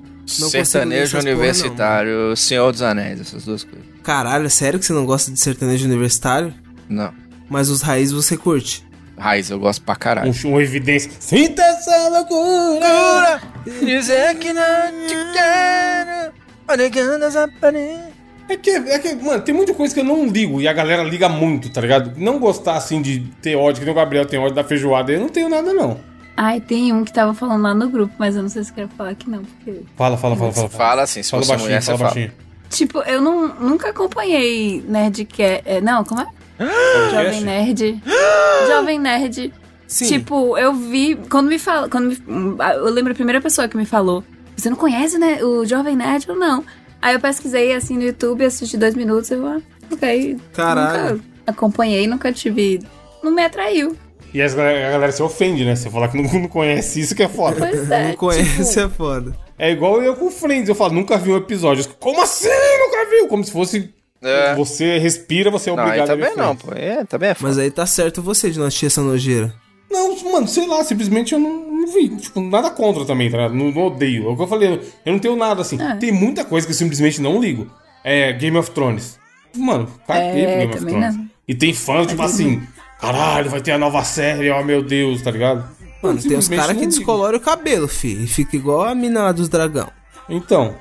Ler 0.41 0.51
Sertanejo 0.51 1.03
essas 1.03 1.25
porra, 1.25 1.35
Universitário, 1.35 2.37
Senhor 2.37 2.73
dos 2.73 2.83
Anéis, 2.83 3.21
essas 3.21 3.45
duas 3.45 3.65
coisas. 3.65 3.87
Caralho, 4.03 4.49
sério 4.51 4.79
que 4.79 4.87
você 4.87 4.93
não 4.93 5.07
gosta 5.07 5.31
de 5.31 5.39
sertanejo 5.39 5.87
universitário? 5.87 6.53
Não. 6.89 7.13
Mas 7.49 7.69
os 7.69 7.83
raízes 7.83 8.13
você 8.13 8.37
curte. 8.37 8.85
Raiz, 9.17 9.51
eu 9.51 9.59
gosto 9.59 9.83
pra 9.83 9.95
caralho. 9.95 10.33
Um, 10.45 10.49
uma 10.49 10.63
evidência. 10.63 11.11
Sinta 11.21 11.63
essa 11.63 12.09
loucura! 12.09 13.41
Dizer 13.85 14.35
que 14.37 14.53
não 14.53 14.63
te 15.07 15.15
quero, 15.33 16.33
olhando 16.69 17.25
as 17.25 17.37
aparências. 17.37 18.13
É 18.49 18.57
que, 18.57 18.71
é 18.71 18.99
que, 18.99 19.15
mano, 19.15 19.43
tem 19.43 19.55
muita 19.55 19.73
coisa 19.73 19.95
que 19.95 20.01
eu 20.01 20.05
não 20.05 20.27
ligo 20.27 20.61
e 20.61 20.67
a 20.67 20.73
galera 20.73 21.03
liga 21.03 21.29
muito, 21.29 21.71
tá 21.71 21.81
ligado? 21.81 22.13
Não 22.19 22.39
gostar 22.39 22.77
assim 22.77 23.01
de 23.01 23.21
ter 23.41 23.55
ódio, 23.55 23.81
que 23.81 23.85
nem 23.85 23.93
o 23.93 23.97
Gabriel 23.97 24.27
tem 24.27 24.39
ódio 24.39 24.55
da 24.55 24.65
feijoada, 24.65 25.13
eu 25.13 25.21
não 25.21 25.29
tenho 25.29 25.49
nada, 25.49 25.73
não. 25.73 26.01
Ai, 26.37 26.61
tem 26.61 26.93
um 26.93 27.05
que 27.05 27.13
tava 27.13 27.35
falando 27.35 27.63
lá 27.63 27.75
no 27.75 27.89
grupo, 27.89 28.15
mas 28.19 28.35
eu 28.37 28.43
não 28.43 28.49
sei 28.49 28.65
se 28.65 28.73
quero 28.73 28.89
falar 28.89 29.11
aqui 29.11 29.29
não, 29.29 29.45
porque... 29.45 29.83
Fala, 29.97 30.17
fala, 30.17 30.37
fala, 30.37 30.53
fala. 30.53 30.69
Fala 30.69 31.03
assim, 31.03 31.23
se 31.23 31.31
Fala 31.31 31.43
você 31.43 31.49
baixinho, 31.51 31.69
mulher, 31.69 31.83
você 31.83 31.87
fala 31.87 31.99
fala. 31.99 32.11
baixinho. 32.11 32.33
Tipo, 32.71 32.99
eu 33.01 33.21
não, 33.21 33.49
nunca 33.49 33.91
acompanhei 33.91 34.83
Nerdcast... 34.89 35.63
É, 35.67 35.81
não, 35.81 36.05
como 36.05 36.23
é? 36.23 36.27
Jovem 36.59 37.11
Podcast? 37.11 37.45
Nerd. 37.45 38.03
Jovem 38.69 38.99
Nerd. 38.99 39.53
Sim. 39.87 40.07
Tipo, 40.07 40.57
eu 40.57 40.73
vi... 40.73 41.17
Quando 41.29 41.49
me 41.49 41.59
fala... 41.59 41.89
Quando 41.89 42.09
me, 42.09 42.17
eu 42.77 42.91
lembro 42.91 43.13
a 43.13 43.15
primeira 43.15 43.41
pessoa 43.41 43.69
que 43.69 43.77
me 43.77 43.85
falou. 43.85 44.25
Você 44.57 44.71
não 44.71 44.77
conhece 44.77 45.19
né, 45.19 45.43
o 45.45 45.67
Jovem 45.67 45.97
Nerd? 45.97 46.27
Eu 46.29 46.37
não. 46.37 46.65
Aí 47.01 47.15
eu 47.15 47.21
pesquisei 47.21 47.75
assim 47.75 47.97
no 47.97 48.05
YouTube, 48.05 48.45
assisti 48.45 48.77
dois 48.79 48.95
minutos 48.95 49.31
e 49.31 49.35
eu... 49.35 49.47
Ah, 49.47 49.61
ok. 49.91 50.39
Caralho. 50.55 51.17
Nunca 51.17 51.23
acompanhei, 51.47 52.07
nunca 52.07 52.33
tive... 52.33 52.81
Não 53.23 53.33
me 53.33 53.45
atraiu. 53.45 53.97
E 54.35 54.41
as 54.41 54.55
galera- 54.55 54.89
a 54.89 54.91
galera 54.93 55.13
se 55.13 55.23
ofende, 55.23 55.65
né? 55.65 55.75
Você 55.77 55.91
falar 55.91 56.09
que 56.09 56.17
não, 56.21 56.25
não 56.41 56.49
conhece 56.49 57.01
isso 57.01 57.15
que 57.15 57.23
é 57.23 57.29
foda. 57.29 57.57
Pois 57.59 57.91
é. 57.91 58.09
não 58.09 58.17
conhece, 58.17 58.69
tipo, 58.75 58.81
é 58.81 58.89
foda. 58.89 59.37
É 59.59 59.71
igual 59.71 60.03
eu 60.03 60.17
com 60.17 60.31
Friends, 60.31 60.69
eu 60.69 60.75
falo, 60.75 60.95
nunca 60.95 61.17
vi 61.19 61.31
um 61.33 61.37
episódio. 61.37 61.85
Como 62.01 62.21
assim? 62.23 62.49
Nunca 62.49 63.11
viu? 63.11 63.29
Como 63.29 63.45
se 63.45 63.53
fosse. 63.53 63.91
É. 64.23 64.55
Você 64.55 64.99
respira, 64.99 65.51
você 65.51 65.71
é 65.71 65.75
Não, 65.75 65.83
aí 65.83 65.89
obrigado 66.01 66.11
a 66.11 66.15
ver 66.15 66.31
também 66.31 66.37
não, 66.47 66.57
pô. 66.57 66.73
É, 66.75 67.05
também 67.05 67.31
é 67.31 67.35
foda. 67.35 67.49
Mas 67.49 67.59
aí 67.59 67.71
tá 67.71 67.85
certo 67.87 68.23
você 68.23 68.51
de 68.51 68.59
não 68.59 68.67
assistir 68.67 68.87
essa 68.87 69.03
nojeira. 69.03 69.53
Não, 69.91 70.17
mano, 70.33 70.47
sei 70.49 70.67
lá, 70.67 70.83
simplesmente 70.85 71.33
eu 71.35 71.39
não, 71.41 71.51
não 71.69 71.93
vi. 71.93 72.09
Tipo, 72.17 72.41
nada 72.41 72.71
contra 72.71 73.05
também, 73.05 73.31
tá? 73.31 73.49
Não, 73.49 73.71
não 73.73 73.87
odeio. 73.89 74.29
É 74.29 74.33
o 74.33 74.37
que 74.37 74.43
eu 74.43 74.47
falei, 74.47 74.81
eu 75.05 75.13
não 75.13 75.19
tenho 75.19 75.37
nada 75.37 75.61
assim. 75.61 75.81
É. 75.83 75.97
Tem 75.97 76.11
muita 76.13 76.45
coisa 76.45 76.67
que 76.67 76.73
eu 76.73 76.77
simplesmente 76.77 77.21
não 77.21 77.41
ligo. 77.41 77.69
É 78.05 78.33
Game 78.33 78.57
of 78.57 78.71
Thrones. 78.71 79.19
Mano, 79.57 79.87
caguei 80.07 80.45
É, 80.45 80.47
pro 80.47 80.57
Game 80.57 80.65
of 80.73 80.79
também 80.79 80.95
Thrones. 80.95 81.17
não. 81.17 81.27
E 81.49 81.55
tem 81.55 81.75
fãs, 81.75 82.07
tipo 82.07 82.23
assim, 82.23 82.63
caralho, 83.03 83.51
vai 83.51 83.61
ter 83.61 83.73
a 83.73 83.79
nova 83.79 84.03
série, 84.05 84.51
ó 84.51 84.63
meu 84.63 84.83
Deus, 84.83 85.21
tá 85.21 85.31
ligado? 85.31 85.69
Mano, 86.03 86.21
tem 86.21 86.37
uns 86.37 86.49
caras 86.49 86.77
que 86.77 86.87
descoloram 86.87 87.39
o 87.39 87.41
cabelo, 87.41 87.87
fi. 87.87 88.25
E 88.25 88.27
fica 88.27 88.57
igual 88.57 88.83
a 88.83 88.95
mina 88.95 89.25
lá 89.25 89.33
dos 89.33 89.49
dragão. 89.49 89.89
Então, 90.29 90.77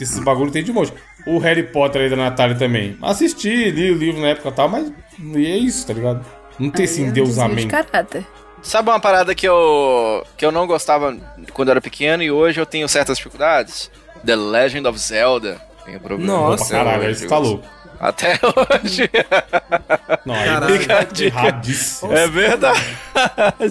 esses 0.00 0.18
bagulho 0.18 0.50
tem 0.50 0.64
de 0.64 0.72
monte. 0.72 0.92
O 1.26 1.38
Harry 1.38 1.62
Potter 1.62 2.02
aí 2.02 2.10
da 2.10 2.16
Natália 2.16 2.56
também. 2.56 2.96
Assisti, 3.02 3.70
li 3.70 3.90
o 3.90 3.96
livro 3.96 4.20
na 4.20 4.28
época 4.28 4.48
e 4.48 4.52
tal, 4.52 4.68
mas 4.68 4.92
e 5.18 5.46
é 5.46 5.56
isso, 5.56 5.86
tá 5.86 5.92
ligado? 5.92 6.24
Não 6.58 6.70
tem 6.70 6.84
esse 6.84 7.02
é 7.02 7.06
endeusamento. 7.06 7.68
caráter. 7.68 8.26
Sabe 8.62 8.90
uma 8.90 9.00
parada 9.00 9.34
que 9.34 9.46
eu 9.46 10.24
que 10.36 10.44
eu 10.44 10.50
não 10.50 10.66
gostava 10.66 11.14
quando 11.52 11.68
eu 11.68 11.72
era 11.72 11.80
pequeno 11.80 12.22
e 12.22 12.30
hoje 12.30 12.60
eu 12.60 12.66
tenho 12.66 12.88
certas 12.88 13.18
dificuldades? 13.18 13.90
The 14.24 14.34
Legend 14.34 14.88
of 14.88 14.98
Zelda. 14.98 15.60
Tenho 15.84 16.00
problema. 16.00 16.32
Nossa. 16.32 16.64
até 16.64 16.84
Caralho, 16.84 17.14
você 17.14 17.26
tá 17.26 17.38
louco. 17.38 17.66
Até 18.00 18.38
hoje. 18.42 19.10
Não, 20.26 20.34
Caralho. 20.34 20.74
erradíssimo. 21.24 22.12
É 22.12 22.26
verdade. 22.28 22.80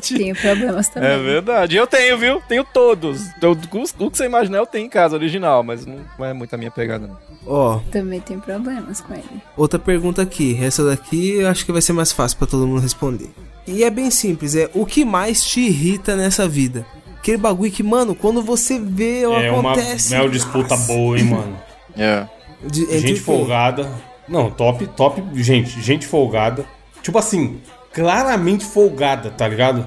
Tenho 0.08 0.36
problemas 0.36 0.88
também. 0.90 1.10
É 1.10 1.18
verdade. 1.18 1.76
Eu 1.76 1.86
tenho, 1.88 2.18
viu? 2.18 2.42
Tenho 2.48 2.64
todos. 2.64 3.22
Eu- 3.42 3.52
O 3.52 4.10
que 4.12 4.18
você 4.18 4.26
imaginar 4.26 4.58
eu 4.60 4.66
tenho 4.66 4.86
em 4.86 4.90
casa 4.90 5.16
original, 5.16 5.64
mas 5.64 5.86
não 5.86 6.00
é 6.26 6.34
muito 6.34 6.54
a 6.54 6.58
minha 6.58 6.72
pegada, 6.72 7.08
não. 7.08 7.18
Ó, 7.46 7.80
Também 7.92 8.20
tenho 8.22 8.40
problemas 8.40 9.02
com 9.02 9.14
ele. 9.14 9.42
outra 9.58 9.78
pergunta 9.78 10.22
aqui. 10.22 10.58
Essa 10.64 10.84
daqui 10.86 11.40
eu 11.40 11.48
acho 11.50 11.66
que 11.66 11.72
vai 11.72 11.82
ser 11.82 11.94
mais 11.94 12.12
fácil 12.12 12.38
pra 12.38 12.48
todo 12.48 12.66
mundo 12.68 12.82
responder. 12.82 13.30
E 13.68 13.84
é 13.84 13.90
bem 13.90 14.10
simples, 14.12 14.56
é 14.56 14.70
o 14.74 14.86
que 14.86 15.06
mais 15.06 15.44
te 15.46 15.60
irrita 15.62 16.16
nessa 16.16 16.48
vida? 16.48 16.86
Aquele 17.20 17.38
bagulho 17.38 17.72
que, 17.72 17.82
mano, 17.84 18.14
quando 18.14 18.42
você 18.42 18.78
vê, 18.80 19.22
É 19.22 19.28
uma, 19.52 19.72
acontece. 19.72 20.14
é 20.14 20.20
uma 20.20 20.30
disputa 20.30 20.76
Nossa. 20.76 20.88
boa, 20.88 21.18
hein, 21.18 21.24
mano. 21.26 21.58
É. 21.98 22.28
De- 22.66 23.00
Gente 23.00 23.20
folgada. 23.22 23.90
Não, 24.28 24.50
top, 24.50 24.88
top, 24.88 25.22
gente, 25.36 25.82
gente 25.82 26.08
folgada. 26.08 26.66
Tipo 27.02 27.18
assim, 27.18 27.60
claramente 27.92 28.66
folgada, 28.66 29.30
tá 29.30 29.48
ligado? 29.48 29.86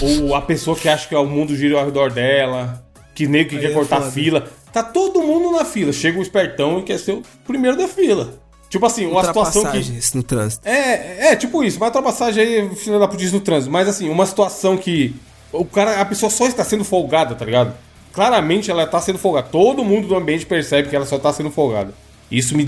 Ou 0.00 0.34
a 0.34 0.42
pessoa 0.42 0.76
que 0.76 0.88
acha 0.88 1.08
que 1.08 1.14
o 1.14 1.24
mundo 1.24 1.56
gira 1.56 1.78
ao 1.78 1.84
redor 1.84 2.10
dela, 2.10 2.84
que 3.14 3.26
nem 3.26 3.46
que 3.46 3.56
Aí 3.56 3.62
quer 3.62 3.70
é 3.70 3.74
cortar 3.74 4.00
foda. 4.00 4.10
fila. 4.10 4.48
Tá 4.72 4.82
todo 4.82 5.22
mundo 5.22 5.52
na 5.56 5.64
fila. 5.64 5.92
Chega 5.92 6.18
o 6.18 6.22
espertão 6.22 6.80
e 6.80 6.82
quer 6.82 6.98
ser 6.98 7.12
o 7.12 7.22
primeiro 7.46 7.76
da 7.76 7.88
fila. 7.88 8.38
Tipo 8.68 8.86
assim, 8.86 9.06
uma 9.06 9.22
situação 9.24 9.70
que. 9.70 10.00
No 10.14 10.22
trânsito. 10.22 10.66
É, 10.66 11.32
é, 11.32 11.36
tipo 11.36 11.62
isso, 11.62 11.76
uma 11.76 11.86
ultrapassagem 11.86 12.42
aí, 12.42 12.74
filha 12.74 12.98
da 12.98 13.06
putice 13.06 13.32
no 13.34 13.40
trânsito. 13.40 13.70
Mas 13.70 13.86
assim, 13.86 14.08
uma 14.08 14.24
situação 14.24 14.78
que 14.78 15.14
o 15.52 15.64
cara, 15.64 16.00
a 16.00 16.04
pessoa 16.06 16.30
só 16.30 16.46
está 16.46 16.64
sendo 16.64 16.82
folgada, 16.82 17.34
tá 17.34 17.44
ligado? 17.44 17.74
Claramente 18.12 18.70
ela 18.70 18.86
tá 18.86 19.00
sendo 19.00 19.18
folgada. 19.18 19.48
Todo 19.48 19.84
mundo 19.84 20.08
do 20.08 20.16
ambiente 20.16 20.46
percebe 20.46 20.88
que 20.88 20.96
ela 20.96 21.04
só 21.04 21.18
tá 21.18 21.32
sendo 21.32 21.50
folgada. 21.50 21.92
Isso 22.30 22.56
me 22.56 22.64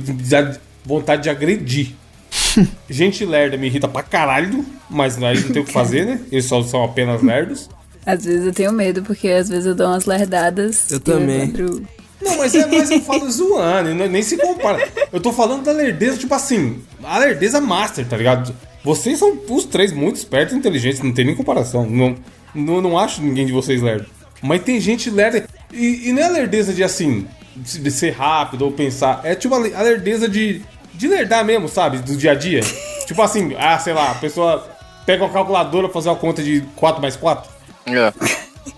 vontade 0.84 1.22
de 1.22 1.30
agredir. 1.30 1.92
Gente 2.88 3.24
lerda 3.24 3.56
me 3.56 3.66
irrita 3.66 3.88
pra 3.88 4.02
caralho, 4.02 4.64
mas 4.88 5.20
aí 5.22 5.40
não 5.40 5.50
tem 5.50 5.62
o 5.62 5.64
que 5.64 5.72
fazer, 5.72 6.04
né? 6.04 6.20
Eles 6.30 6.44
só 6.44 6.62
são 6.62 6.84
apenas 6.84 7.22
lerdos. 7.22 7.68
Às 8.06 8.24
vezes 8.24 8.46
eu 8.46 8.52
tenho 8.52 8.72
medo, 8.72 9.02
porque 9.02 9.28
às 9.28 9.48
vezes 9.48 9.66
eu 9.66 9.74
dou 9.74 9.86
umas 9.86 10.04
lerdadas. 10.04 10.90
Eu 10.90 11.00
também. 11.00 11.46
lembro- 11.46 11.82
Não, 12.20 12.36
mas 12.38 12.54
é 12.54 12.66
mais 12.66 12.90
eu 12.90 13.00
falo 13.00 13.28
zoando, 13.30 13.94
nem 13.94 14.22
se 14.22 14.36
compara. 14.36 14.86
Eu 15.12 15.20
tô 15.20 15.32
falando 15.32 15.64
da 15.64 15.72
lerdeza, 15.72 16.18
tipo 16.18 16.34
assim, 16.34 16.80
a 17.02 17.18
lerdeza 17.18 17.60
master, 17.60 18.06
tá 18.06 18.16
ligado? 18.16 18.54
Vocês 18.84 19.18
são 19.18 19.38
os 19.48 19.64
três 19.64 19.92
muito 19.92 20.16
espertos 20.16 20.54
e 20.54 20.58
inteligentes, 20.58 21.00
não 21.00 21.12
tem 21.12 21.24
nem 21.24 21.34
comparação. 21.34 21.86
Não, 21.88 22.14
não, 22.54 22.82
não 22.82 22.98
acho 22.98 23.22
ninguém 23.22 23.46
de 23.46 23.52
vocês 23.52 23.80
lerdo. 23.80 24.06
Mas 24.42 24.62
tem 24.62 24.78
gente 24.78 25.08
lerda. 25.08 25.46
E, 25.72 26.08
e 26.10 26.12
não 26.12 26.22
é 26.22 26.28
lerdeza 26.28 26.74
de 26.74 26.84
assim, 26.84 27.26
de 27.56 27.90
ser 27.90 28.10
rápido 28.10 28.62
ou 28.66 28.72
pensar. 28.72 29.22
É 29.24 29.34
tipo 29.34 29.54
a 29.54 29.58
a 29.58 29.82
lerdeza 29.82 30.28
de, 30.28 30.60
de 30.94 31.08
lerdar 31.08 31.44
mesmo, 31.44 31.68
sabe? 31.68 31.98
Do 31.98 32.16
dia 32.16 32.32
a 32.32 32.34
dia. 32.34 32.60
tipo 33.06 33.20
assim, 33.20 33.54
ah, 33.58 33.78
sei 33.78 33.92
lá, 33.92 34.12
a 34.12 34.14
pessoa 34.14 34.68
pega 35.04 35.24
uma 35.24 35.32
calculadora 35.32 35.88
pra 35.88 35.94
fazer 35.94 36.08
uma 36.08 36.16
conta 36.16 36.42
de 36.42 36.62
4 36.76 37.00
mais 37.02 37.16
4. 37.16 37.50
É. 37.86 38.12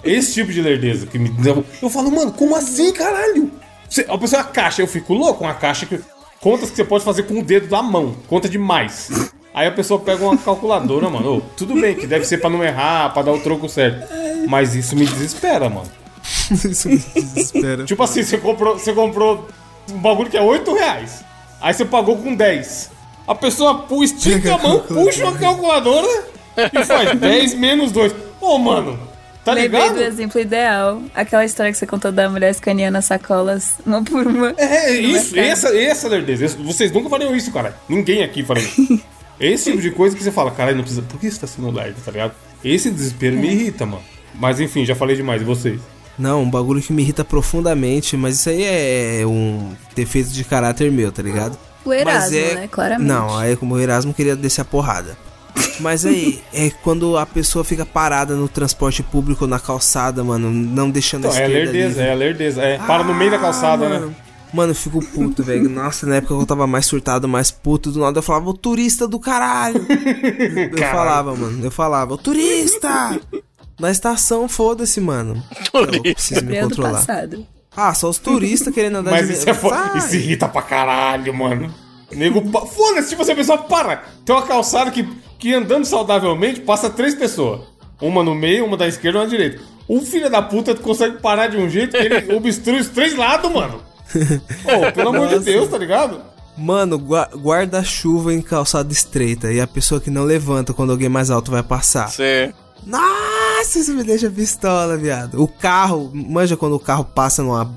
Esse 0.02 0.34
tipo 0.34 0.52
de 0.52 0.60
lerdeza 0.60 1.06
que 1.06 1.18
me 1.18 1.28
deu. 1.28 1.64
Eu 1.80 1.88
falo, 1.90 2.10
mano, 2.10 2.32
como 2.32 2.56
assim, 2.56 2.92
caralho? 2.92 3.50
Você, 3.88 4.04
a 4.08 4.18
pessoa 4.18 4.40
é 4.40 4.44
uma 4.44 4.50
caixa, 4.50 4.82
eu 4.82 4.86
fico 4.86 5.14
louco, 5.14 5.44
uma 5.44 5.54
caixa 5.54 5.86
que. 5.86 6.00
Contas 6.40 6.70
que 6.70 6.76
você 6.76 6.84
pode 6.84 7.02
fazer 7.02 7.22
com 7.22 7.40
o 7.40 7.42
dedo 7.42 7.66
da 7.66 7.82
mão, 7.82 8.14
conta 8.28 8.48
demais. 8.48 9.32
Aí 9.54 9.66
a 9.66 9.72
pessoa 9.72 9.98
pega 9.98 10.22
uma 10.22 10.36
calculadora, 10.36 11.08
mano. 11.08 11.38
Ô, 11.38 11.40
tudo 11.40 11.74
bem 11.80 11.94
que 11.94 12.06
deve 12.06 12.26
ser 12.26 12.38
pra 12.38 12.50
não 12.50 12.62
errar, 12.62 13.12
pra 13.14 13.22
dar 13.22 13.32
o 13.32 13.40
troco 13.40 13.68
certo. 13.68 14.06
Mas 14.46 14.74
isso 14.74 14.94
me 14.94 15.06
desespera, 15.06 15.70
mano. 15.70 15.90
Isso 16.50 16.88
me 16.88 16.98
desespera. 16.98 17.84
Tipo 17.84 18.02
assim, 18.02 18.22
você 18.22 18.36
comprou, 18.36 18.78
você 18.78 18.92
comprou 18.92 19.46
um 19.90 19.98
bagulho 19.98 20.28
que 20.28 20.36
é 20.36 20.42
8 20.42 20.74
reais. 20.74 21.24
Aí 21.60 21.72
você 21.74 21.84
pagou 21.84 22.16
com 22.18 22.34
10. 22.34 22.90
A 23.26 23.34
pessoa 23.34 23.78
pu- 23.80 24.04
estica 24.04 24.54
a 24.54 24.58
mão, 24.58 24.80
puxa 24.80 25.24
uma 25.24 25.36
calculadora 25.38 26.06
e 26.72 26.84
faz 26.84 27.12
10 27.18 27.54
menos 27.54 27.90
2. 27.92 28.14
Ô, 28.40 28.56
mano, 28.58 28.98
tá 29.44 29.52
Lembrei 29.52 29.80
ligado? 29.82 29.96
do 29.96 30.02
exemplo 30.02 30.40
ideal. 30.40 31.02
Aquela 31.14 31.44
história 31.44 31.72
que 31.72 31.78
você 31.78 31.86
contou 31.86 32.12
da 32.12 32.28
mulher 32.30 32.50
escaneando 32.50 32.98
as 32.98 33.04
sacolas 33.06 33.74
uma 33.84 34.02
por 34.04 34.26
uma. 34.26 34.50
É, 34.56 34.92
no 34.92 35.08
isso, 35.08 35.34
mercado. 35.34 35.52
essa, 35.52 35.76
essa 35.78 36.08
lerdeza. 36.08 36.44
Esse- 36.44 36.56
Vocês 36.56 36.92
nunca 36.92 37.08
fariam 37.08 37.34
isso, 37.34 37.50
cara. 37.50 37.74
Ninguém 37.88 38.22
aqui 38.22 38.44
faria 38.44 38.62
isso. 38.62 39.02
Esse 39.40 39.70
tipo 39.70 39.82
de 39.82 39.90
coisa 39.90 40.16
que 40.16 40.22
você 40.22 40.30
fala, 40.32 40.50
caralho, 40.50 40.76
não 40.76 40.82
precisa. 40.84 41.02
Por 41.02 41.18
que 41.20 41.30
você 41.30 41.38
tá 41.40 41.46
sendo 41.46 41.70
lerdo, 41.70 42.00
tá 42.02 42.10
ligado? 42.10 42.32
Esse 42.64 42.90
desespero 42.90 43.36
me 43.36 43.48
irrita, 43.50 43.84
mano. 43.84 44.02
Mas 44.34 44.60
enfim, 44.60 44.84
já 44.86 44.94
falei 44.94 45.14
demais. 45.16 45.42
E 45.42 45.44
vocês? 45.44 45.80
Não, 46.18 46.42
um 46.42 46.50
bagulho 46.50 46.80
que 46.80 46.92
me 46.92 47.02
irrita 47.02 47.24
profundamente, 47.24 48.16
mas 48.16 48.36
isso 48.40 48.48
aí 48.48 48.62
é 48.64 49.22
um 49.26 49.72
defeito 49.94 50.30
de 50.30 50.44
caráter 50.44 50.90
meu, 50.90 51.12
tá 51.12 51.22
ligado? 51.22 51.58
O 51.84 51.92
Erasmo, 51.92 52.20
Mas 52.20 52.32
é- 52.32 52.54
né? 52.54 52.68
Claramente. 52.68 53.06
Não, 53.06 53.36
aí 53.38 53.54
como 53.56 53.74
o 53.74 53.78
Erasmo 53.80 54.14
queria 54.14 54.34
descer 54.34 54.62
a 54.62 54.64
porrada. 54.64 55.16
Mas 55.80 56.04
aí, 56.06 56.40
é 56.52 56.70
quando 56.82 57.16
a 57.16 57.24
pessoa 57.26 57.64
fica 57.64 57.84
parada 57.86 58.34
no 58.34 58.48
transporte 58.48 59.02
público, 59.02 59.46
na 59.46 59.58
calçada, 59.60 60.24
mano, 60.24 60.50
não 60.50 60.90
deixando 60.90 61.26
Então, 61.26 61.36
a 61.38 61.40
é 61.42 61.46
lerdeza, 61.46 62.02
é 62.02 62.12
a 62.12 62.14
lerdeza. 62.14 62.62
É, 62.62 62.78
para 62.78 63.04
no 63.04 63.14
meio 63.14 63.30
da 63.30 63.38
calçada, 63.38 63.86
Ah, 63.86 63.88
mano. 63.90 64.06
né? 64.08 64.14
Mano, 64.52 64.70
eu 64.72 64.76
fico 64.76 65.04
puto, 65.04 65.42
velho. 65.42 65.68
Nossa, 65.68 66.06
na 66.06 66.16
época 66.16 66.32
eu 66.34 66.46
tava 66.46 66.66
mais 66.66 66.86
surtado, 66.86 67.28
mais 67.28 67.50
puto. 67.50 67.90
Do 67.90 68.00
nada 68.00 68.18
eu 68.18 68.22
falava, 68.22 68.48
o 68.48 68.54
turista 68.54 69.06
do 69.06 69.18
caralho. 69.20 69.84
eu 70.72 70.78
falava, 70.90 71.34
mano. 71.34 71.64
Eu 71.64 71.70
falava, 71.70 72.14
o 72.14 72.18
turista! 72.18 73.20
Na 73.78 73.90
estação, 73.90 74.48
foda-se, 74.48 75.00
mano. 75.00 75.42
Eu 75.74 76.02
preciso 76.14 76.44
me 76.44 76.58
controlar. 76.60 76.92
passado. 76.92 77.46
Ah, 77.76 77.92
só 77.92 78.08
os 78.08 78.18
turistas 78.18 78.72
querendo 78.72 78.96
andar 78.96 79.10
Mas 79.10 79.26
de 79.28 79.34
isso, 79.34 79.50
é 79.50 79.52
fo... 79.54 79.68
Isso 79.96 80.16
irrita 80.16 80.48
pra 80.48 80.62
caralho, 80.62 81.34
mano. 81.34 81.72
Nego, 82.10 82.40
pa- 82.50 82.64
foda-se, 82.64 83.10
tipo, 83.10 83.22
se 83.24 83.32
a 83.32 83.36
pessoa 83.36 83.58
para. 83.58 84.02
Tem 84.24 84.34
uma 84.34 84.46
calçada 84.46 84.90
que, 84.90 85.06
que 85.38 85.52
andando 85.52 85.84
saudavelmente 85.84 86.60
passa 86.60 86.88
três 86.88 87.14
pessoas. 87.14 87.60
Uma 88.00 88.22
no 88.22 88.34
meio, 88.34 88.64
uma 88.64 88.76
da 88.78 88.86
esquerda 88.88 89.18
e 89.18 89.20
uma 89.20 89.26
da 89.26 89.30
direita. 89.30 89.60
O 89.86 90.00
filho 90.00 90.30
da 90.30 90.40
puta 90.40 90.74
consegue 90.74 91.18
parar 91.20 91.48
de 91.48 91.56
um 91.58 91.68
jeito 91.68 91.90
que 91.92 92.02
ele 92.02 92.32
obstrui 92.34 92.80
os 92.80 92.88
três 92.88 93.14
lados, 93.14 93.50
mano. 93.52 93.82
Ô, 94.64 94.92
pelo 94.92 95.08
amor 95.10 95.28
de 95.28 95.34
Nossa. 95.34 95.44
Deus, 95.44 95.68
tá 95.68 95.76
ligado? 95.76 96.22
Mano, 96.56 96.98
gua- 96.98 97.28
guarda-chuva 97.34 98.32
em 98.32 98.40
calçada 98.40 98.92
estreita 98.92 99.52
e 99.52 99.60
a 99.60 99.66
pessoa 99.66 100.00
que 100.00 100.10
não 100.10 100.24
levanta 100.24 100.72
quando 100.72 100.90
alguém 100.92 101.08
mais 101.08 101.30
alto 101.30 101.50
vai 101.50 101.62
passar. 101.62 102.08
Sim. 102.08 102.52
Nossa, 102.84 103.78
isso 103.78 103.92
me 103.94 104.02
deixa 104.04 104.30
pistola, 104.30 104.96
viado. 104.96 105.42
O 105.42 105.48
carro, 105.48 106.10
manja 106.14 106.56
quando 106.56 106.74
o 106.74 106.80
carro 106.80 107.04
passa 107.04 107.42
numa, 107.42 107.70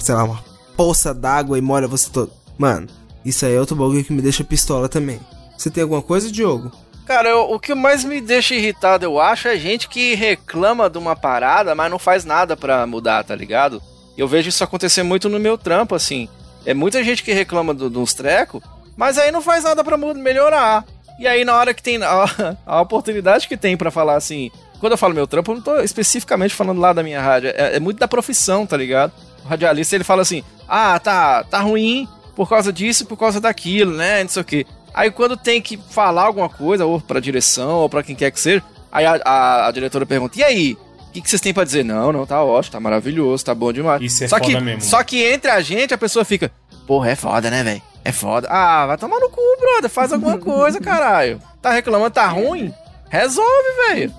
sei 0.00 0.14
lá, 0.14 0.24
uma 0.24 0.44
poça 0.76 1.12
d'água 1.14 1.58
e 1.58 1.60
molha 1.60 1.88
você 1.88 2.10
todo. 2.10 2.30
Mano, 2.58 2.86
isso 3.24 3.44
aí 3.46 3.54
é 3.54 3.60
outro 3.60 3.74
bagulho 3.74 4.04
que 4.04 4.12
me 4.12 4.22
deixa 4.22 4.44
pistola 4.44 4.88
também. 4.88 5.18
Você 5.56 5.70
tem 5.70 5.82
alguma 5.82 6.02
coisa, 6.02 6.30
Diogo? 6.30 6.70
Cara, 7.06 7.28
eu- 7.30 7.50
o 7.50 7.58
que 7.58 7.74
mais 7.74 8.04
me 8.04 8.20
deixa 8.20 8.54
irritado, 8.54 9.04
eu 9.04 9.20
acho, 9.20 9.48
é 9.48 9.56
gente 9.58 9.88
que 9.88 10.14
reclama 10.14 10.88
de 10.88 10.98
uma 10.98 11.16
parada, 11.16 11.74
mas 11.74 11.90
não 11.90 11.98
faz 11.98 12.24
nada 12.24 12.56
pra 12.56 12.86
mudar, 12.86 13.24
tá 13.24 13.34
ligado? 13.34 13.82
Eu 14.16 14.28
vejo 14.28 14.48
isso 14.48 14.62
acontecer 14.62 15.02
muito 15.02 15.28
no 15.28 15.40
meu 15.40 15.56
trampo, 15.58 15.94
assim. 15.94 16.28
É 16.64 16.74
muita 16.74 17.02
gente 17.02 17.22
que 17.22 17.32
reclama 17.32 17.72
do- 17.74 17.90
de 17.90 17.98
uns 17.98 18.14
trecos, 18.14 18.62
mas 18.96 19.18
aí 19.18 19.30
não 19.32 19.42
faz 19.42 19.64
nada 19.64 19.82
mu- 19.96 20.14
melhorar. 20.14 20.84
E 21.18 21.26
aí, 21.26 21.44
na 21.44 21.54
hora 21.56 21.74
que 21.74 21.82
tem 21.82 22.00
a, 22.02 22.56
a 22.66 22.80
oportunidade 22.80 23.46
que 23.48 23.56
tem 23.56 23.76
pra 23.76 23.90
falar 23.90 24.16
assim. 24.16 24.50
Quando 24.80 24.92
eu 24.92 24.98
falo 24.98 25.14
meu 25.14 25.26
trampo, 25.28 25.52
eu 25.52 25.56
não 25.56 25.62
tô 25.62 25.78
especificamente 25.80 26.54
falando 26.54 26.80
lá 26.80 26.92
da 26.92 27.02
minha 27.04 27.20
rádio. 27.22 27.50
É, 27.54 27.76
é 27.76 27.80
muito 27.80 27.98
da 27.98 28.08
profissão, 28.08 28.66
tá 28.66 28.76
ligado? 28.76 29.12
O 29.44 29.48
radialista 29.48 29.94
ele 29.94 30.02
fala 30.04 30.22
assim: 30.22 30.42
ah, 30.68 30.98
tá, 30.98 31.44
tá 31.44 31.60
ruim 31.60 32.08
por 32.34 32.48
causa 32.48 32.72
disso, 32.72 33.06
por 33.06 33.16
causa 33.16 33.40
daquilo, 33.40 33.92
né? 33.96 34.22
Não 34.22 34.28
sei 34.30 34.42
o 34.42 34.44
quê. 34.44 34.66
Aí 34.94 35.10
quando 35.10 35.36
tem 35.36 35.60
que 35.62 35.76
falar 35.90 36.24
alguma 36.24 36.48
coisa, 36.48 36.84
ou 36.84 37.00
pra 37.00 37.20
direção, 37.20 37.76
ou 37.76 37.88
pra 37.88 38.02
quem 38.02 38.16
quer 38.16 38.30
que 38.32 38.40
seja, 38.40 38.62
aí 38.90 39.06
a, 39.06 39.20
a- 39.24 39.66
a 39.68 39.70
diretora 39.70 40.04
pergunta: 40.04 40.38
e 40.38 40.42
aí? 40.42 40.76
O 41.12 41.14
que, 41.14 41.20
que 41.20 41.28
vocês 41.28 41.42
têm 41.42 41.52
pra 41.52 41.62
dizer? 41.62 41.84
Não, 41.84 42.10
não, 42.10 42.24
tá 42.24 42.42
ótimo, 42.42 42.72
tá 42.72 42.80
maravilhoso, 42.80 43.44
tá 43.44 43.54
bom 43.54 43.70
demais. 43.70 44.00
Isso 44.00 44.24
é 44.24 44.28
só 44.28 44.38
foda 44.38 44.50
que, 44.50 44.60
mesmo. 44.60 44.80
Só 44.80 45.04
que 45.04 45.22
entre 45.22 45.50
a 45.50 45.60
gente, 45.60 45.92
a 45.92 45.98
pessoa 45.98 46.24
fica: 46.24 46.50
porra, 46.86 47.10
é 47.10 47.14
foda, 47.14 47.50
né, 47.50 47.62
velho? 47.62 47.82
É 48.02 48.10
foda. 48.10 48.48
Ah, 48.50 48.86
vai 48.86 48.96
tomar 48.96 49.20
no 49.20 49.28
cu, 49.28 49.42
brother. 49.60 49.90
Faz 49.90 50.10
alguma 50.10 50.38
coisa, 50.40 50.80
caralho. 50.80 51.38
Tá 51.60 51.70
reclamando, 51.70 52.12
tá 52.14 52.26
ruim? 52.28 52.72
Resolve, 53.10 53.68
velho. 53.88 54.14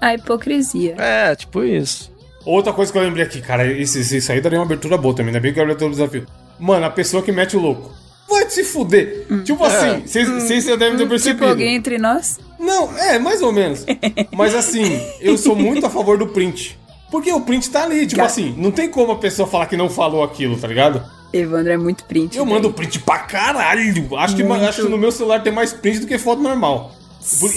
A 0.00 0.14
hipocrisia. 0.14 0.94
É, 0.96 1.36
tipo 1.36 1.62
isso. 1.62 2.10
Outra 2.42 2.72
coisa 2.72 2.90
que 2.90 2.96
eu 2.96 3.02
lembrei 3.02 3.26
aqui, 3.26 3.42
cara, 3.42 3.66
isso, 3.66 3.98
isso 3.98 4.32
aí 4.32 4.40
daria 4.40 4.58
uma 4.58 4.64
abertura 4.64 4.96
boa 4.96 5.14
também, 5.14 5.28
ainda 5.28 5.40
bem 5.40 5.52
que 5.52 5.60
eu 5.60 5.64
abertura 5.64 5.90
do 5.90 5.96
desafio. 5.96 6.26
Mano, 6.58 6.86
a 6.86 6.90
pessoa 6.90 7.22
que 7.22 7.30
mete 7.30 7.54
o 7.54 7.60
louco. 7.60 7.92
Vai 8.30 8.46
te 8.46 8.62
fuder. 8.62 9.26
Tipo 9.44 9.64
assim, 9.64 10.02
vocês 10.06 10.28
vocês 10.28 10.64
já 10.64 10.76
devem 10.76 10.96
ter 10.96 11.08
percebido. 11.08 11.38
Tipo 11.40 11.50
alguém 11.50 11.74
entre 11.74 11.98
nós? 11.98 12.38
Não, 12.58 12.96
é, 12.96 13.18
mais 13.18 13.42
ou 13.42 13.52
menos. 13.52 13.84
Mas 14.32 14.54
assim, 14.54 15.00
eu 15.20 15.36
sou 15.36 15.56
muito 15.56 15.84
a 15.84 15.90
favor 15.90 16.16
do 16.16 16.28
print. 16.28 16.78
Porque 17.10 17.32
o 17.32 17.40
print 17.40 17.68
tá 17.70 17.82
ali, 17.82 18.06
tipo 18.06 18.16
Cara. 18.16 18.28
assim, 18.28 18.54
não 18.56 18.70
tem 18.70 18.88
como 18.88 19.12
a 19.12 19.16
pessoa 19.16 19.48
falar 19.48 19.66
que 19.66 19.76
não 19.76 19.90
falou 19.90 20.22
aquilo, 20.22 20.56
tá 20.56 20.68
ligado? 20.68 21.02
Evandro 21.32 21.72
é 21.72 21.76
muito 21.76 22.04
print. 22.04 22.36
Eu 22.36 22.44
velho. 22.44 22.54
mando 22.56 22.72
print 22.72 23.00
pra 23.00 23.18
caralho. 23.18 23.80
Acho 24.16 24.36
que, 24.36 24.44
acho 24.54 24.82
que 24.82 24.88
no 24.88 24.98
meu 24.98 25.10
celular 25.10 25.42
tem 25.42 25.52
mais 25.52 25.72
print 25.72 26.00
do 26.00 26.06
que 26.06 26.18
foto 26.18 26.40
normal. 26.40 26.94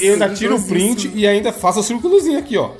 Eu 0.01 0.13
ainda 0.13 0.29
tiro 0.29 0.55
o 0.57 0.63
print 0.63 1.11
e 1.13 1.25
ainda 1.27 1.51
faço 1.53 1.79
o 1.79 1.83
círculozinho 1.83 2.37
aqui, 2.39 2.57
ó. 2.57 2.71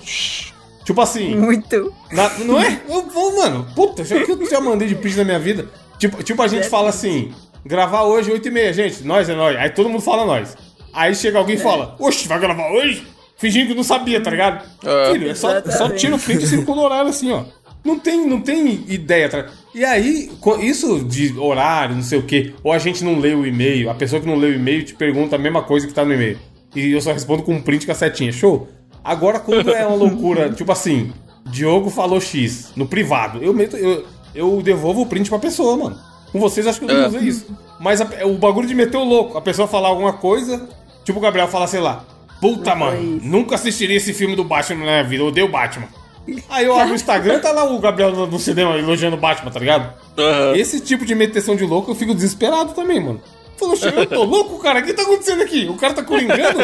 Tipo 0.84 1.00
assim, 1.02 1.36
Muito. 1.36 1.94
na- 2.12 2.30
não 2.40 2.60
é? 2.60 2.82
Eu 2.90 3.04
vou, 3.04 3.36
mano. 3.38 3.68
Puta, 3.76 4.04
já 4.04 4.22
que 4.24 4.32
eu 4.32 4.50
já 4.50 4.60
mandei 4.60 4.88
de 4.88 4.96
print 4.96 5.16
na 5.18 5.24
minha 5.24 5.40
vida. 5.40 5.70
Tipo, 5.98 6.22
tipo 6.22 6.42
a 6.42 6.48
gente 6.48 6.68
fala 6.68 6.90
assim, 6.90 7.32
gravar 7.66 8.04
hoje 8.04 8.32
8 8.32 8.48
e 8.48 8.52
meia, 8.52 8.74
gente. 8.74 9.04
Nós 9.04 9.30
é 9.30 9.36
nós. 9.36 9.56
Aí 9.58 9.70
todo 9.70 9.90
mundo 9.90 10.02
fala 10.02 10.26
nós. 10.26 10.56
Aí 10.94 11.16
chega 11.16 11.40
alguém 11.40 11.56
e 11.56 11.60
fala, 11.60 11.96
oxe, 12.00 12.28
vai 12.28 12.40
gravar 12.40 12.72
hoje? 12.72 13.08
Fingindo 13.38 13.70
que 13.70 13.76
não 13.76 13.84
sabia, 13.84 14.22
tá 14.22 14.30
ligado? 14.30 14.64
Filho, 15.12 15.30
é 15.30 15.36
só, 15.36 15.52
é 15.58 15.72
só 15.72 15.90
tira 15.90 16.16
o 16.16 16.20
print 16.20 16.44
e 16.44 16.48
circula 16.48 16.82
o 16.82 16.86
horário 16.86 17.10
assim, 17.10 17.32
ó. 17.32 17.44
Não 17.84 18.00
tem, 18.00 18.26
não 18.26 18.40
tem 18.40 18.86
ideia. 18.88 19.28
Tá? 19.28 19.48
E 19.76 19.84
aí, 19.84 20.32
isso 20.62 21.04
de 21.04 21.38
horário, 21.38 21.96
não 21.96 22.04
sei 22.04 22.20
o 22.20 22.24
quê, 22.24 22.54
ou 22.64 22.72
a 22.72 22.78
gente 22.78 23.04
não 23.04 23.20
lê 23.20 23.34
o 23.34 23.46
e-mail, 23.46 23.90
a 23.90 23.96
pessoa 23.96 24.22
que 24.22 24.28
não 24.28 24.36
lê 24.36 24.48
o 24.48 24.54
e-mail 24.54 24.84
te 24.84 24.94
pergunta 24.94 25.36
a 25.36 25.40
mesma 25.40 25.64
coisa 25.64 25.86
que 25.86 25.94
tá 25.94 26.06
no 26.06 26.14
e-mail. 26.14 26.40
E 26.76 26.92
eu 26.92 27.02
só 27.02 27.12
respondo 27.12 27.44
com 27.44 27.54
um 27.54 27.62
print 27.62 27.86
com 27.86 27.92
a 27.92 27.96
setinha. 27.96 28.32
Show? 28.32 28.68
Agora, 29.04 29.40
quando 29.40 29.74
é 29.74 29.86
uma 29.86 29.98
loucura, 29.98 30.50
tipo 30.54 30.72
assim, 30.72 31.12
Diogo 31.46 31.90
falou 31.90 32.22
X 32.22 32.72
no 32.76 32.88
privado, 32.88 33.44
eu 33.44 33.54
meto. 33.54 33.76
Eu, 33.76 34.06
eu 34.34 34.62
devolvo 34.62 35.02
o 35.02 35.06
print 35.06 35.30
pra 35.30 35.38
pessoa, 35.38 35.76
mano. 35.76 36.00
Com 36.34 36.40
vocês 36.40 36.68
acho 36.68 36.80
que 36.80 36.86
eu 36.86 36.94
não 36.94 37.08
usei 37.08 37.22
isso. 37.22 37.46
Mas 37.80 38.02
a- 38.02 38.08
o 38.26 38.34
bagulho 38.34 38.68
de 38.68 38.76
meter 38.76 38.98
o 38.98 39.04
louco, 39.06 39.38
a 39.38 39.42
pessoa 39.42 39.68
falar 39.68 39.88
alguma 39.88 40.12
coisa, 40.14 40.68
tipo 41.06 41.20
o 41.20 41.22
Gabriel 41.22 41.48
falar, 41.48 41.68
sei 41.68 41.80
lá, 41.80 42.04
puta, 42.42 42.76
mano, 42.76 43.18
isso. 43.18 43.26
nunca 43.26 43.56
assistiria 43.56 43.96
esse 43.96 44.14
filme 44.14 44.36
do 44.36 44.44
Batman 44.44 44.80
na 44.80 44.92
minha 44.92 45.04
vida, 45.04 45.24
eu 45.24 45.28
odeio 45.28 45.48
o 45.48 45.50
Batman. 45.52 45.88
Aí 46.50 46.66
eu 46.66 46.76
abro 46.78 46.94
o 46.94 46.96
Instagram, 46.96 47.40
tá 47.40 47.52
lá 47.52 47.66
o 47.66 47.80
Gabriel 47.80 48.12
no, 48.12 48.26
no 48.28 48.40
cinema 48.40 48.78
elogiando 48.78 49.16
o 49.16 49.20
Batman, 49.20 49.52
tá 49.52 49.60
ligado? 49.60 49.94
Esse 50.56 50.80
tipo 50.80 51.06
de 51.06 51.14
meteção 51.16 51.56
de 51.56 51.64
louco 51.66 51.92
eu 51.92 51.96
fico 51.96 52.14
desesperado 52.16 52.74
também, 52.74 53.00
mano. 53.00 53.22
Falou, 53.58 53.76
"Che, 53.76 53.86
eu 53.88 54.06
tô 54.08 54.24
louco, 54.26 54.58
cara? 54.60 54.80
O 54.80 54.84
que 54.84 54.94
tá 54.94 55.04
acontecendo 55.04 55.44
aqui? 55.44 55.68
O 55.70 55.76
cara 55.76 55.94
tá 55.94 56.02
coringando 56.04 56.60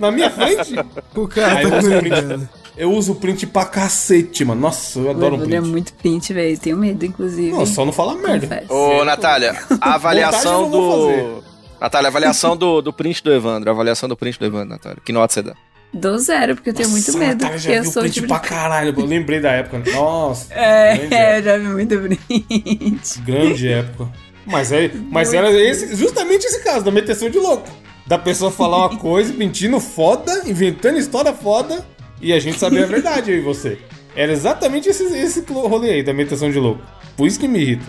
na 0.00 0.10
minha 0.10 0.30
frente? 0.30 0.74
O 1.14 1.28
cara 1.28 1.58
Aí 1.58 1.70
tá 1.70 1.80
coringando. 1.80 2.48
Eu 2.76 2.92
uso 2.92 3.12
o 3.12 3.14
print 3.14 3.46
pra 3.46 3.64
cacete, 3.64 4.44
mano. 4.44 4.60
Nossa, 4.60 4.98
eu 4.98 5.06
O 5.06 5.10
adoro 5.10 5.36
Evandro 5.36 5.54
é 5.54 5.60
print. 5.60 5.70
muito 5.70 5.92
print, 5.94 6.32
velho. 6.32 6.58
Tenho 6.58 6.76
medo, 6.76 7.04
inclusive. 7.04 7.52
Não, 7.52 7.64
só 7.64 7.84
não 7.84 7.92
fala 7.92 8.14
merda. 8.16 8.64
Ô, 8.68 9.04
Natália, 9.04 9.56
a 9.80 9.94
avaliação 9.94 10.70
do. 10.70 11.42
Natália, 11.80 12.08
avaliação 12.08 12.56
do, 12.56 12.80
do 12.82 12.92
print 12.92 13.22
do 13.22 13.32
Evandro. 13.32 13.70
A 13.70 13.72
avaliação 13.72 14.08
do 14.08 14.16
print 14.16 14.38
do 14.38 14.46
Evandro, 14.46 14.68
Natália. 14.70 14.98
Que 15.04 15.12
nota 15.12 15.32
você 15.34 15.42
dá? 15.42 15.54
Dou 15.92 16.18
zero, 16.18 16.56
porque 16.56 16.70
eu 16.70 16.74
tenho 16.74 16.88
muito 16.88 17.06
Nossa, 17.06 17.18
medo. 17.18 17.34
Natália 17.42 17.58
já 17.58 17.72
eu 17.74 17.82
viu 17.82 17.92
sou 17.92 18.02
o 18.02 18.04
print 18.04 18.14
tipo 18.14 18.26
pra 18.26 18.40
caralho. 18.40 18.92
Eu 18.98 19.04
lembrei 19.06 19.38
da 19.40 19.52
época. 19.52 19.82
Nossa. 19.92 20.48
É, 20.54 20.94
época. 20.94 21.14
eu 21.16 21.42
já 21.44 21.58
vi 21.58 21.68
muito 21.68 21.96
print. 21.98 23.20
Grande 23.20 23.68
época. 23.68 24.08
Mas, 24.46 24.72
é, 24.72 24.90
mas 25.10 25.32
era 25.32 25.50
esse, 25.52 25.94
justamente 25.94 26.44
esse 26.44 26.62
caso, 26.64 26.84
da 26.84 26.90
meteção 26.90 27.30
de 27.30 27.38
louco. 27.38 27.68
Da 28.06 28.18
pessoa 28.18 28.50
falar 28.50 28.88
uma 28.88 28.98
coisa, 28.98 29.32
mentindo 29.32 29.78
foda, 29.80 30.42
inventando 30.46 30.98
história 30.98 31.32
foda, 31.32 31.86
e 32.24 32.32
a 32.32 32.40
gente 32.40 32.58
sabia 32.58 32.84
a 32.84 32.86
verdade, 32.86 33.30
eu 33.30 33.38
e 33.38 33.40
você. 33.40 33.78
Era 34.16 34.32
exatamente 34.32 34.88
esse, 34.88 35.04
esse 35.16 35.44
rolê 35.52 35.90
aí, 35.90 36.02
da 36.02 36.14
meteção 36.14 36.50
de 36.50 36.58
louco. 36.58 36.82
Por 37.16 37.26
isso 37.26 37.38
que 37.38 37.46
me 37.46 37.60
irrita. 37.60 37.84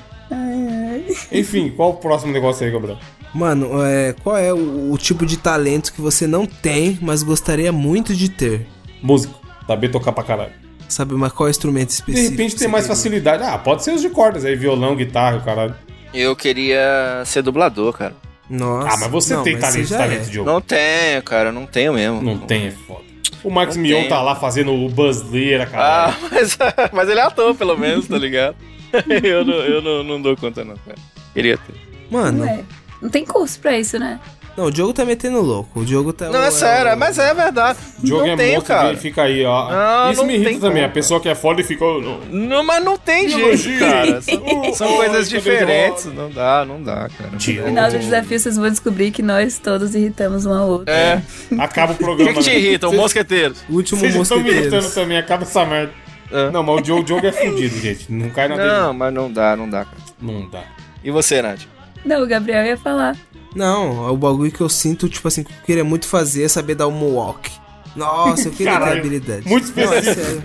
Enfim, 1.32 1.70
qual 1.76 1.92
o 1.92 1.94
próximo 1.96 2.34
negócio 2.34 2.66
aí, 2.66 2.72
Gabriel? 2.72 2.98
Mano, 3.34 3.84
é, 3.84 4.14
qual 4.24 4.38
é 4.38 4.54
o, 4.54 4.92
o 4.92 4.98
tipo 4.98 5.26
de 5.26 5.38
talento 5.38 5.94
que 5.94 6.02
você 6.02 6.26
não 6.26 6.46
tem, 6.46 6.98
mas 7.02 7.22
gostaria 7.24 7.72
muito 7.72 8.14
de 8.14 8.30
ter? 8.30 8.66
Músico. 9.02 9.40
Saber 9.68 9.90
tocar 9.90 10.12
pra 10.12 10.24
caralho. 10.24 10.52
Sabe, 10.88 11.16
mas 11.16 11.32
qual 11.32 11.48
é 11.48 11.50
instrumento 11.50 11.88
De 11.88 11.96
específico? 11.96 12.32
repente 12.32 12.54
que 12.54 12.60
tem 12.60 12.68
mais 12.68 12.86
queria? 12.86 12.96
facilidade. 12.96 13.44
Ah, 13.44 13.58
pode 13.58 13.84
ser 13.84 13.94
os 13.94 14.02
de 14.02 14.10
cordas 14.10 14.46
aí, 14.46 14.56
violão, 14.56 14.96
guitarra, 14.96 15.40
caralho. 15.42 15.76
Eu 16.14 16.36
queria 16.36 17.24
ser 17.26 17.42
dublador, 17.42 17.94
cara. 17.94 18.16
Nossa. 18.50 18.90
Ah, 18.90 18.98
mas 18.98 19.12
você 19.12 19.34
não, 19.34 19.44
tem 19.44 19.54
mas 19.54 19.62
talento, 19.62 19.90
talento 19.90 20.22
é. 20.22 20.26
de 20.26 20.34
jogo. 20.34 20.50
Não 20.50 20.62
tenho, 20.62 21.24
cara, 21.24 21.52
não 21.52 21.66
tenho 21.66 21.94
mesmo. 21.94 22.22
Não 22.22 22.38
tem, 22.38 22.68
é 22.68 22.72
foda. 22.72 23.04
O 23.46 23.52
Max 23.52 23.76
Não 23.76 23.84
Mion 23.84 24.00
tem. 24.02 24.10
tá 24.10 24.22
lá 24.24 24.36
fazendo 24.36 24.74
o 24.74 24.90
Buzz 24.90 25.22
Leira, 25.30 25.70
Ah, 25.74 26.14
mas, 26.32 26.58
mas 26.92 27.08
ele 27.10 27.20
é 27.20 27.24
ator, 27.24 27.54
pelo 27.56 27.78
menos, 27.78 28.08
tá 28.08 28.18
ligado? 28.18 28.56
eu 29.24 29.46
não, 29.46 29.54
eu 29.56 29.82
não, 29.82 30.04
não 30.04 30.22
dou 30.22 30.36
conta, 30.36 30.66
não, 30.66 30.76
cara. 30.78 30.98
Queria 31.34 31.58
ter. 31.58 31.76
Mano, 32.10 32.44
Ué, 32.44 32.64
não 33.02 33.10
tem 33.10 33.24
curso 33.24 33.60
pra 33.60 33.78
isso, 33.78 34.00
né? 34.00 34.20
Não, 34.58 34.66
o 34.66 34.72
Diogo 34.72 34.94
tá 34.94 35.04
metendo 35.06 35.42
louco. 35.42 35.80
O 35.80 35.86
Diogo 35.86 36.14
tá. 36.14 36.30
Não, 36.30 36.42
é 36.44 36.50
sério, 36.52 36.94
o- 36.94 36.98
mas 36.98 37.18
é 37.18 37.34
verdade. 37.34 37.78
O 38.04 38.08
jogo 38.08 38.26
não 38.26 38.34
é 38.34 38.36
monstro, 38.36 38.62
cara. 38.64 38.88
ele 38.90 38.98
fica 38.98 39.24
aí, 39.24 39.44
ó. 39.46 39.70
Não, 39.72 40.12
Isso 40.12 40.22
não 40.22 40.28
me 40.28 40.34
irrita 40.36 40.50
tem 40.52 40.60
também. 40.60 40.76
como, 40.78 40.86
a 40.86 40.90
pessoa 40.90 41.20
que 41.20 41.30
é 41.30 41.36
foda 41.36 41.62
e 41.62 41.64
fica. 41.64 41.84
Não, 42.32 42.64
mas 42.64 42.84
não 42.84 42.98
tem 42.98 43.28
jeito, 43.30 43.80
cara. 43.80 44.22
São, 44.22 44.74
são 44.74 44.94
Oh, 44.94 44.98
coisas 44.98 45.30
diferentes. 45.30 46.06
o 46.06 46.10
Não 46.14 46.30
dá, 46.30 46.66
não 46.66 46.82
dá, 46.82 47.10
cara. 47.18 47.30
No 47.32 47.40
final 47.40 47.90
do 47.92 48.00
desafio, 48.00 48.40
vocês 48.40 48.56
vão 48.58 48.70
descobrir 48.70 49.12
que 49.12 49.22
nós 49.22 49.58
todos 49.60 49.94
irritamos 49.96 50.46
um 50.46 50.54
ao 50.54 50.68
outro. 50.70 50.90
É. 50.94 51.22
Acaba 51.60 51.92
o 51.94 51.96
O 51.96 51.98
programa. 51.98 52.32
que, 52.34 52.38
que 52.40 52.44
te 52.44 52.50
né? 52.52 52.58
irrita? 52.58 52.88
O 52.88 52.92
Vocês- 52.92 53.02
mosqueteiro. 53.02 53.56
O 53.70 53.76
último 53.76 54.00
Vocês 54.00 54.14
já 54.14 54.22
estão 54.22 54.40
me 54.40 54.50
irritando 54.50 54.90
também, 54.92 55.18
acaba 55.18 55.44
essa 55.44 55.66
merda. 55.66 55.92
É. 56.32 56.50
Não, 56.50 56.64
mas 56.64 56.78
o 56.78 56.82
Diogo, 56.82 57.02
o 57.02 57.06
Diogo 57.06 57.28
é 57.28 57.32
fudido, 57.32 57.78
gente. 57.80 58.12
Não 58.12 58.30
cai 58.30 58.48
na 58.48 58.56
dele. 58.56 58.68
Não, 58.68 58.94
mas 58.94 59.14
não 59.14 59.32
dá, 59.32 59.56
não 59.56 59.70
dá, 59.70 59.86
cara. 59.86 59.98
Não 60.22 60.50
dá. 60.50 60.64
E 61.04 61.12
você, 61.12 61.42
Nath? 61.42 61.62
Não, 62.04 62.24
o 62.24 62.28
Gabriel 62.28 62.66
ia 62.66 62.78
falar. 62.78 63.16
Não, 63.56 64.12
o 64.12 64.18
bagulho 64.18 64.52
que 64.52 64.62
eu 64.62 64.70
sinto, 64.70 65.08
tipo 65.08 65.28
assim, 65.28 65.44
que 65.44 65.52
eu 65.52 65.56
queria 65.66 65.84
muito 65.84 66.08
fazer 66.08 66.44
é 66.44 66.48
saber 66.48 66.76
dar 66.76 66.88
o 66.88 66.92
moonwalk. 66.92 67.50
Nossa, 67.96 68.50
eu 68.50 68.52
queria 68.52 68.74
ter 68.74 68.80
Caralho, 68.80 69.00
habilidade. 69.00 69.48
muito 69.48 69.72
Não, 69.76 69.94
é 69.94 70.00
específico. 70.00 70.26
sério. 70.26 70.44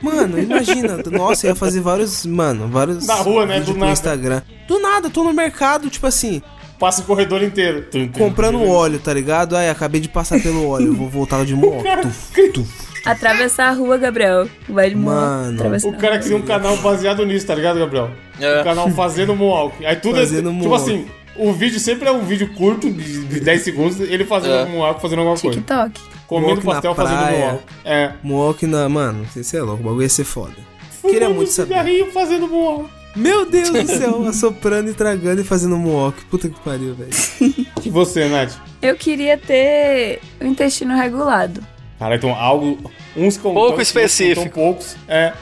Mano, 0.00 0.38
imagina, 0.38 0.98
nossa, 1.10 1.46
eu 1.46 1.50
ia 1.50 1.54
fazer 1.56 1.80
vários, 1.80 2.24
mano, 2.24 2.68
vários 2.68 3.06
Na 3.06 3.14
rua, 3.14 3.46
né, 3.46 3.60
do 3.60 3.74
nada. 3.74 3.92
Instagram. 3.92 4.42
Do 4.68 4.78
nada, 4.78 5.10
tô 5.10 5.24
no 5.24 5.32
mercado, 5.32 5.88
tipo 5.90 6.06
assim, 6.06 6.40
Passa 6.78 7.02
o 7.02 7.04
corredor 7.04 7.42
inteiro. 7.42 7.82
Tum, 7.90 8.08
tum, 8.08 8.18
comprando 8.18 8.58
tum. 8.58 8.70
óleo, 8.70 8.98
tá 8.98 9.12
ligado? 9.12 9.54
Ai, 9.54 9.68
acabei 9.68 10.00
de 10.00 10.08
passar 10.08 10.40
pelo 10.40 10.66
óleo, 10.68 10.94
vou 10.94 11.10
voltar 11.10 11.44
de 11.44 11.54
tuf. 12.54 12.90
Atravessar 13.04 13.68
a 13.68 13.72
rua, 13.72 13.98
Gabriel. 13.98 14.48
Vai 14.66 14.88
de 14.88 14.96
moto. 14.96 15.14
Mano, 15.14 15.54
atravessar 15.56 15.88
O 15.88 15.96
cara 15.98 16.18
cria 16.18 16.36
um 16.36 16.42
canal 16.42 16.76
baseado 16.78 17.24
nisso, 17.26 17.46
tá 17.46 17.54
ligado, 17.54 17.78
Gabriel? 17.78 18.10
É. 18.40 18.60
O 18.60 18.64
canal 18.64 18.90
fazendo 18.90 19.34
Moonwalk. 19.36 19.84
Aí 19.84 19.96
tudo 19.96 20.16
Fazendo 20.16 20.50
é. 20.50 20.58
Tipo 20.58 20.74
assim, 20.74 21.06
o 21.48 21.52
vídeo 21.52 21.80
sempre 21.80 22.08
é 22.08 22.12
um 22.12 22.20
vídeo 22.24 22.52
curto, 22.54 22.90
de, 22.90 23.24
de 23.24 23.40
10 23.40 23.62
segundos, 23.62 24.00
ele 24.00 24.24
fazendo 24.24 24.52
É. 24.54 24.64
um 24.64 24.68
Moonwalk, 24.70 25.00
fazendo 25.00 25.18
alguma 25.20 25.38
coisa. 25.38 25.56
TikTok. 25.58 26.00
Comendo 26.26 26.62
pastel, 26.62 26.94
fazendo 26.94 27.18
praia. 27.18 27.38
Moonwalk. 27.38 27.64
É. 27.84 28.12
Moonwalk 28.22 28.66
na. 28.66 28.88
Mano, 28.88 29.24
você 29.34 29.56
é 29.56 29.62
louco, 29.62 29.82
o 29.82 29.86
bagulho 29.86 30.02
ia 30.02 30.08
ser 30.08 30.24
foda. 30.24 30.54
Queria 31.02 31.28
muito 31.30 31.50
saber. 31.50 31.68
cigarrinho 31.68 32.12
fazendo 32.12 32.46
Moonwalk. 32.46 32.90
Meu 33.16 33.44
Deus 33.44 33.70
do 33.70 33.86
céu, 33.86 34.22
assoprando 34.28 34.88
e 34.90 34.94
tragando 34.94 35.40
e 35.40 35.44
fazendo 35.44 35.76
moonwalk. 35.76 36.24
Puta 36.26 36.48
que 36.48 36.60
pariu, 36.60 36.94
velho. 36.94 37.10
E 37.84 37.90
você, 37.90 38.28
Nath? 38.28 38.52
Eu 38.80 38.94
queria 38.94 39.36
ter 39.36 40.20
o 40.40 40.44
intestino 40.46 40.94
regulado. 40.96 41.60
Cara, 41.98 42.14
então 42.14 42.32
algo. 42.32 42.78
Uns 43.16 43.36
com 43.36 43.52
Pouco 43.52 43.80
específico. 43.82 44.42
Tão 44.42 44.48
poucos. 44.52 44.96
É. 45.08 45.32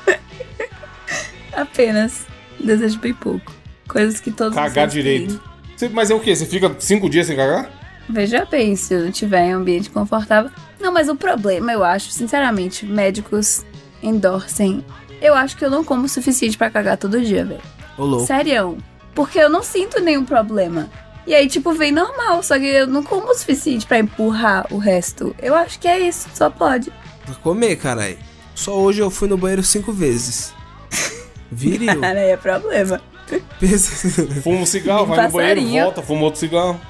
Apenas. 1.53 2.27
Desejo 2.59 2.99
bem 2.99 3.15
pouco. 3.15 3.53
Coisas 3.87 4.21
que 4.21 4.31
todos 4.31 4.55
Cagar 4.55 4.87
direito. 4.89 5.35
têm. 5.35 5.41
Você- 5.79 5.89
mas 5.89 6.11
é 6.11 6.15
o 6.15 6.19
quê? 6.19 6.35
Você 6.35 6.45
fica 6.45 6.75
cinco 6.81 7.09
dias 7.09 7.29
sem 7.29 7.37
cagar? 7.37 7.71
Veja 8.09 8.45
bem, 8.45 8.75
se 8.75 8.95
eu 8.95 9.05
não 9.05 9.13
tiver 9.13 9.45
em 9.47 9.55
um 9.55 9.59
ambiente 9.59 9.89
confortável. 9.91 10.51
Não, 10.81 10.91
mas 10.93 11.09
o 11.09 11.15
problema, 11.15 11.73
eu 11.73 11.85
acho, 11.85 12.11
sinceramente, 12.11 12.85
médicos 12.85 13.65
endorsem. 14.03 14.85
Eu 15.23 15.35
acho 15.35 15.57
que 15.57 15.65
eu 15.65 15.71
não 15.71 15.85
como 15.85 16.07
o 16.07 16.09
suficiente 16.09 16.59
pra 16.59 16.69
cagar 16.69 16.97
todo 16.97 17.21
dia, 17.21 17.45
velho. 17.45 17.61
Ô, 17.97 18.05
louco. 18.05 18.27
Sério. 18.27 18.77
Porque 19.15 19.39
eu 19.39 19.49
não 19.49 19.63
sinto 19.63 20.01
nenhum 20.01 20.25
problema. 20.25 20.91
E 21.25 21.33
aí, 21.35 21.47
tipo, 21.47 21.73
vem 21.73 21.93
normal, 21.93 22.43
só 22.43 22.59
que 22.59 22.67
eu 22.67 22.87
não 22.89 23.05
como 23.05 23.29
o 23.31 23.35
suficiente 23.35 23.87
pra 23.87 24.01
empurrar 24.01 24.67
o 24.73 24.79
resto. 24.79 25.33
Eu 25.41 25.55
acho 25.55 25.79
que 25.79 25.87
é 25.87 26.01
isso, 26.01 26.29
só 26.35 26.51
pode. 26.51 26.91
Pra 27.25 27.35
comer, 27.37 27.77
caralho. 27.77 28.19
Só 28.53 28.77
hoje 28.77 29.01
eu 29.01 29.11
fui 29.11 29.29
no 29.29 29.37
banheiro 29.37 29.63
cinco 29.63 29.93
vezes. 29.93 30.53
Viril. 31.53 32.01
Cara, 32.01 32.19
aí 32.19 32.31
é 32.31 32.37
problema. 32.37 33.01
Fuma 34.43 34.61
um 34.61 34.67
cigarro, 34.67 35.07
vai 35.07 35.27
no 35.27 35.33
banheiro, 35.33 35.85
volta, 35.85 36.03
fuma 36.03 36.23
outro 36.23 36.41
cigarro. 36.41 36.81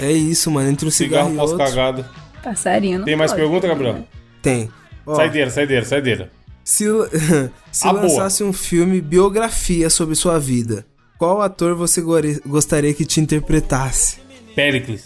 é 0.00 0.10
isso, 0.12 0.50
mano. 0.50 0.70
Entre 0.70 0.86
um 0.86 0.90
cigarro, 0.90 1.30
Cigarro 1.30 1.46
e 1.48 1.50
outro. 1.50 1.58
pós-cagada. 1.58 2.10
Passarinho 2.42 2.98
não 3.00 3.04
Tem 3.04 3.16
mais 3.16 3.30
pode. 3.32 3.42
pergunta, 3.42 3.66
Gabriel? 3.68 4.04
Tem. 4.40 4.70
Ó, 5.06 5.14
Saideira, 5.16 5.50
saideira, 5.50 5.84
saideira. 5.84 6.30
se 6.64 6.84
se 7.72 7.86
A 7.86 7.90
boa. 7.92 8.02
lançasse 8.02 8.42
um 8.44 8.52
filme 8.52 9.00
biografia 9.00 9.90
sobre 9.90 10.14
sua 10.14 10.38
vida, 10.38 10.84
qual 11.18 11.40
ator 11.42 11.74
você 11.74 12.02
gostaria 12.46 12.92
que 12.94 13.04
te 13.04 13.20
interpretasse? 13.20 14.18
Pericles. 14.54 15.04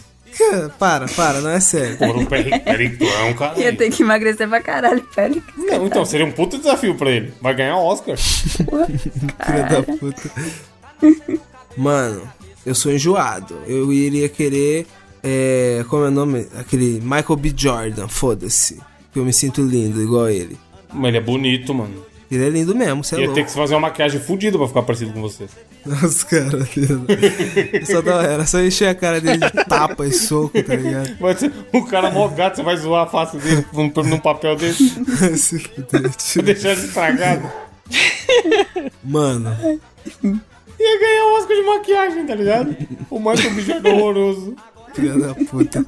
para, 0.79 1.07
para, 1.09 1.41
não 1.41 1.51
é 1.51 1.59
sério. 1.61 1.99
Porra, 1.99 2.21
o 2.23 2.27
Pericles 2.27 2.63
Pericles 2.63 3.11
é 3.13 3.23
um 3.25 3.35
cara. 3.35 3.59
Ia 3.61 3.75
ter 3.77 3.91
que 3.91 4.03
emagrecer 4.03 4.49
pra 4.49 4.61
caralho, 4.63 5.05
Félix. 5.13 5.45
Não, 5.57 5.87
então, 5.87 6.05
seria 6.05 6.25
um 6.25 6.31
puta 6.31 6.57
desafio 6.57 6.95
pra 6.95 7.11
ele. 7.11 7.33
Vai 7.43 7.55
ganhar 7.55 7.77
Oscar. 7.77 8.17
Filha 8.17 9.65
da 9.69 9.83
puta. 9.83 10.31
Mano, 11.77 12.23
eu 12.65 12.75
sou 12.75 12.93
enjoado. 12.93 13.57
Eu 13.67 13.93
iria 13.93 14.29
querer. 14.29 14.87
É, 15.23 15.85
como 15.89 16.05
é 16.05 16.09
o 16.09 16.11
nome? 16.11 16.47
Aquele 16.57 17.01
Michael 17.01 17.37
B. 17.37 17.53
Jordan, 17.57 18.09
foda-se. 18.09 18.81
Que 19.13 19.19
eu 19.19 19.25
me 19.25 19.33
sinto 19.33 19.63
lindo, 19.63 20.01
igual 20.03 20.29
ele. 20.29 20.59
Mas 20.93 21.09
ele 21.09 21.19
é 21.19 21.21
bonito, 21.21 21.75
mano. 21.75 22.09
Ele 22.31 22.47
é 22.47 22.49
lindo 22.49 22.75
mesmo, 22.77 23.03
você 23.03 23.17
é 23.17 23.19
Ia 23.19 23.25
louco. 23.27 23.35
ter 23.41 23.45
que 23.47 23.53
fazer 23.53 23.75
uma 23.75 23.81
maquiagem 23.81 24.21
fodida 24.21 24.57
pra 24.57 24.69
ficar 24.69 24.83
parecido 24.83 25.13
com 25.13 25.21
você. 25.21 25.47
Nossa, 25.85 26.25
cara. 26.27 26.69
só 27.85 28.01
dá- 28.01 28.23
era 28.23 28.47
só 28.47 28.61
encher 28.61 28.89
a 28.89 28.95
cara 28.95 29.21
dele 29.21 29.39
de 29.39 29.65
tapa 29.65 30.07
e 30.07 30.13
soco, 30.13 30.63
tá 30.63 30.77
ligado? 30.77 31.17
Mas 31.19 31.43
o 31.73 31.85
cara 31.87 32.09
mó 32.13 32.29
gato, 32.29 32.57
você 32.57 32.63
vai 32.63 32.77
zoar 32.77 33.05
a 33.05 33.11
face 33.11 33.37
dele 33.39 33.65
num, 33.73 33.91
num 34.05 34.19
papel 34.19 34.55
desse. 34.57 34.91
Tio. 36.19 36.43
Deixar 36.43 36.73
estragado. 36.75 37.51
Mano, 39.03 39.57
Ia 40.81 40.99
ganhar 41.01 41.25
o 41.27 41.35
Oscar 41.39 41.57
de 41.57 41.63
maquiagem, 41.63 42.27
tá 42.27 42.35
ligado? 42.35 42.77
O 43.11 43.19
Michael 43.19 43.55
B. 43.55 43.61
Jordan 43.63 43.91
horroroso. 43.93 44.57
filha 44.95 45.19
da 45.19 45.35
puta. 45.35 45.85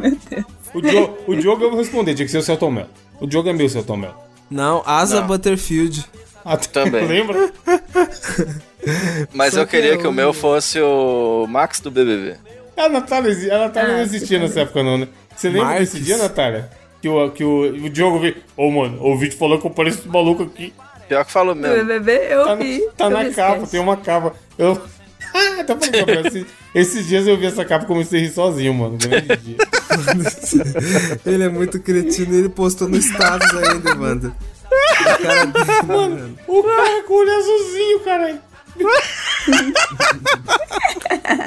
O, 0.74 0.80
Diogo, 0.80 1.18
o 1.26 1.34
Diogo 1.34 1.64
eu 1.64 1.70
vou 1.70 1.78
responder, 1.78 2.14
tinha 2.14 2.26
que 2.26 2.30
ser 2.32 2.38
o 2.38 2.42
Celton 2.42 2.70
Mello. 2.70 2.88
O 3.20 3.26
Diogo 3.26 3.48
é 3.48 3.52
meu, 3.52 3.68
Celton 3.68 3.96
Mello. 3.96 4.14
Não, 4.50 4.82
Asa 4.86 5.20
Não. 5.20 5.26
Butterfield. 5.26 6.04
Até, 6.44 6.68
Também. 6.84 7.06
Lembra? 7.06 7.50
Mas 9.32 9.54
Só 9.54 9.60
eu 9.60 9.64
que 9.66 9.70
queria 9.76 9.92
eu- 9.92 9.98
que 9.98 10.06
o 10.06 10.12
meu 10.12 10.32
fosse 10.32 10.80
o 10.80 11.46
Max 11.48 11.80
do 11.80 11.90
BBB. 11.90 12.36
A 12.76 12.88
Natália, 12.88 13.30
exi- 13.30 13.50
a 13.50 13.58
Natália 13.58 13.90
Ah, 13.94 13.96
não 13.98 14.02
existia 14.02 14.38
nessa 14.38 14.60
época, 14.60 14.82
não, 14.82 14.98
né? 14.98 15.08
Você 15.36 15.48
lembra 15.48 15.66
Marques. 15.68 15.92
desse 15.92 16.04
dia, 16.04 16.16
Natália? 16.18 16.70
Que 17.00 17.08
o, 17.08 17.30
que 17.30 17.44
o, 17.44 17.60
o 17.86 17.90
Diogo 17.90 18.18
veio. 18.18 18.36
Ô, 18.56 18.70
mano, 18.70 18.98
o 19.04 19.16
vídeo 19.16 19.36
falou 19.38 19.58
que 19.60 19.66
eu 19.66 19.70
pareço 19.70 20.00
esse 20.00 20.08
maluco 20.08 20.42
aqui. 20.44 20.72
Pior 21.12 21.24
que 21.26 21.32
falou 21.32 21.54
mesmo. 21.54 21.76
BBB, 21.84 22.26
eu 22.30 22.44
Tá, 22.46 22.54
vi. 22.54 22.78
na, 22.86 22.92
tá 22.92 23.04
eu 23.04 23.10
na 23.10 23.24
capa, 23.30 23.54
sketch. 23.56 23.70
tem 23.70 23.80
uma 23.80 23.96
capa. 23.98 24.34
Eu. 24.58 24.80
Ah, 25.34 25.64
tá 25.64 25.74
falando, 25.76 25.96
Gabriel, 25.96 26.26
esses, 26.26 26.46
esses 26.74 27.06
dias 27.06 27.26
eu 27.26 27.38
vi 27.38 27.46
essa 27.46 27.64
capa 27.64 27.84
e 27.84 27.86
comecei 27.88 28.20
a 28.20 28.22
rir 28.22 28.30
sozinho, 28.32 28.74
mano. 28.74 28.98
Grande 28.98 29.34
dia. 29.38 29.56
Ele 31.24 31.44
é 31.44 31.48
muito 31.48 31.80
cretino 31.80 32.34
e 32.34 32.38
ele 32.38 32.48
postou 32.50 32.86
no 32.86 32.98
status 32.98 33.48
ainda, 33.54 33.94
mano. 33.94 34.36
A 35.06 35.16
cara 35.16 35.44
dele, 35.46 35.82
mano. 35.86 36.38
O 36.46 36.62
cara 36.62 37.02
com 37.04 37.14
o 37.14 37.16
olho 37.16 37.34
azulzinho, 37.34 38.00
caralho. 38.00 38.40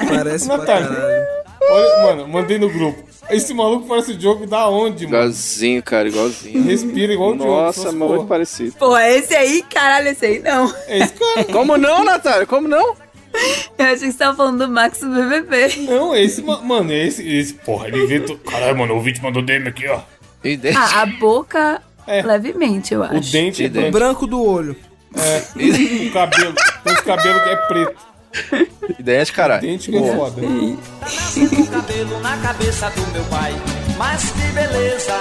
Parece 0.08 0.46
pra 0.48 0.56
Natália. 0.58 0.88
caralho. 0.88 1.26
Olha, 1.70 2.02
mano, 2.02 2.28
mandei 2.28 2.58
no 2.58 2.68
grupo. 2.68 3.04
Esse 3.30 3.52
maluco 3.52 3.86
parece 3.88 4.12
o 4.12 4.16
Diogo 4.16 4.46
da 4.46 4.68
onde, 4.68 5.04
mano? 5.04 5.16
Igualzinho, 5.18 5.82
cara, 5.82 6.08
igualzinho. 6.08 6.62
Respira 6.62 7.12
igual 7.12 7.30
o 7.32 7.36
Diogo. 7.36 7.50
Nossa, 7.50 7.92
mas 7.92 8.08
muito 8.10 8.26
parecido. 8.26 8.72
Porra, 8.72 9.08
esse 9.10 9.34
aí, 9.34 9.62
caralho, 9.62 10.08
esse 10.08 10.24
aí 10.26 10.38
não. 10.40 10.72
É 10.86 10.98
esse 10.98 11.12
cara. 11.14 11.44
Como 11.52 11.76
não, 11.76 12.04
Natália? 12.04 12.46
Como 12.46 12.68
não? 12.68 12.94
Eu 13.78 13.84
achei 13.84 13.96
que 14.06 14.12
você 14.12 14.18
tava 14.18 14.36
falando 14.36 14.64
do 14.66 14.72
Max 14.72 15.00
do 15.00 15.08
BBB. 15.10 15.76
Não, 15.88 16.14
esse, 16.16 16.40
ma- 16.42 16.62
mano, 16.62 16.92
esse, 16.92 17.28
esse, 17.28 17.52
porra, 17.54 17.88
ele 17.88 18.06
vê. 18.06 18.20
tu- 18.20 18.38
Caralho, 18.38 18.78
mano, 18.78 18.94
o 18.96 19.00
vídeo 19.00 19.22
mandou 19.22 19.42
DM 19.42 19.68
aqui, 19.68 19.86
ó. 19.88 20.00
Ah, 20.76 21.02
a 21.02 21.06
boca, 21.06 21.82
É. 22.06 22.22
levemente, 22.22 22.94
eu 22.94 23.00
O 23.00 23.04
acho. 23.04 23.32
dente 23.32 23.64
é 23.64 23.68
branco. 23.68 23.90
Branco 23.92 24.26
do 24.26 24.42
olho. 24.42 24.76
É, 25.14 25.42
o 26.08 26.12
cabelo. 26.12 26.54
Tem 26.84 26.92
os 26.94 27.00
cabelos 27.00 27.42
que 27.42 27.48
é 27.48 27.56
preto. 27.56 27.96
Idêntico, 28.98 29.36
caralho. 29.36 29.62
Dente 29.62 29.90
que 29.90 29.96
é 29.96 30.16
foda. 30.16 30.42
Tá 30.42 30.48
nascendo 31.00 31.60
um 31.60 31.66
cabelo 31.66 32.20
na 32.20 32.36
cabeça 32.38 32.90
do 32.90 33.12
meu 33.12 33.24
pai. 33.24 33.54
Mas 33.96 34.30
que 34.30 34.52
beleza, 34.52 35.14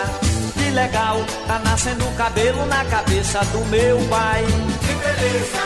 que 0.54 0.72
legal. 0.72 1.26
Tá 1.48 1.60
nascendo 1.60 2.06
um 2.06 2.14
cabelo 2.16 2.66
na 2.66 2.86
cabeça 2.86 3.40
do 3.46 3.66
meu 3.66 3.98
pai. 4.10 4.44
Que 4.44 4.94
beleza, 4.94 5.62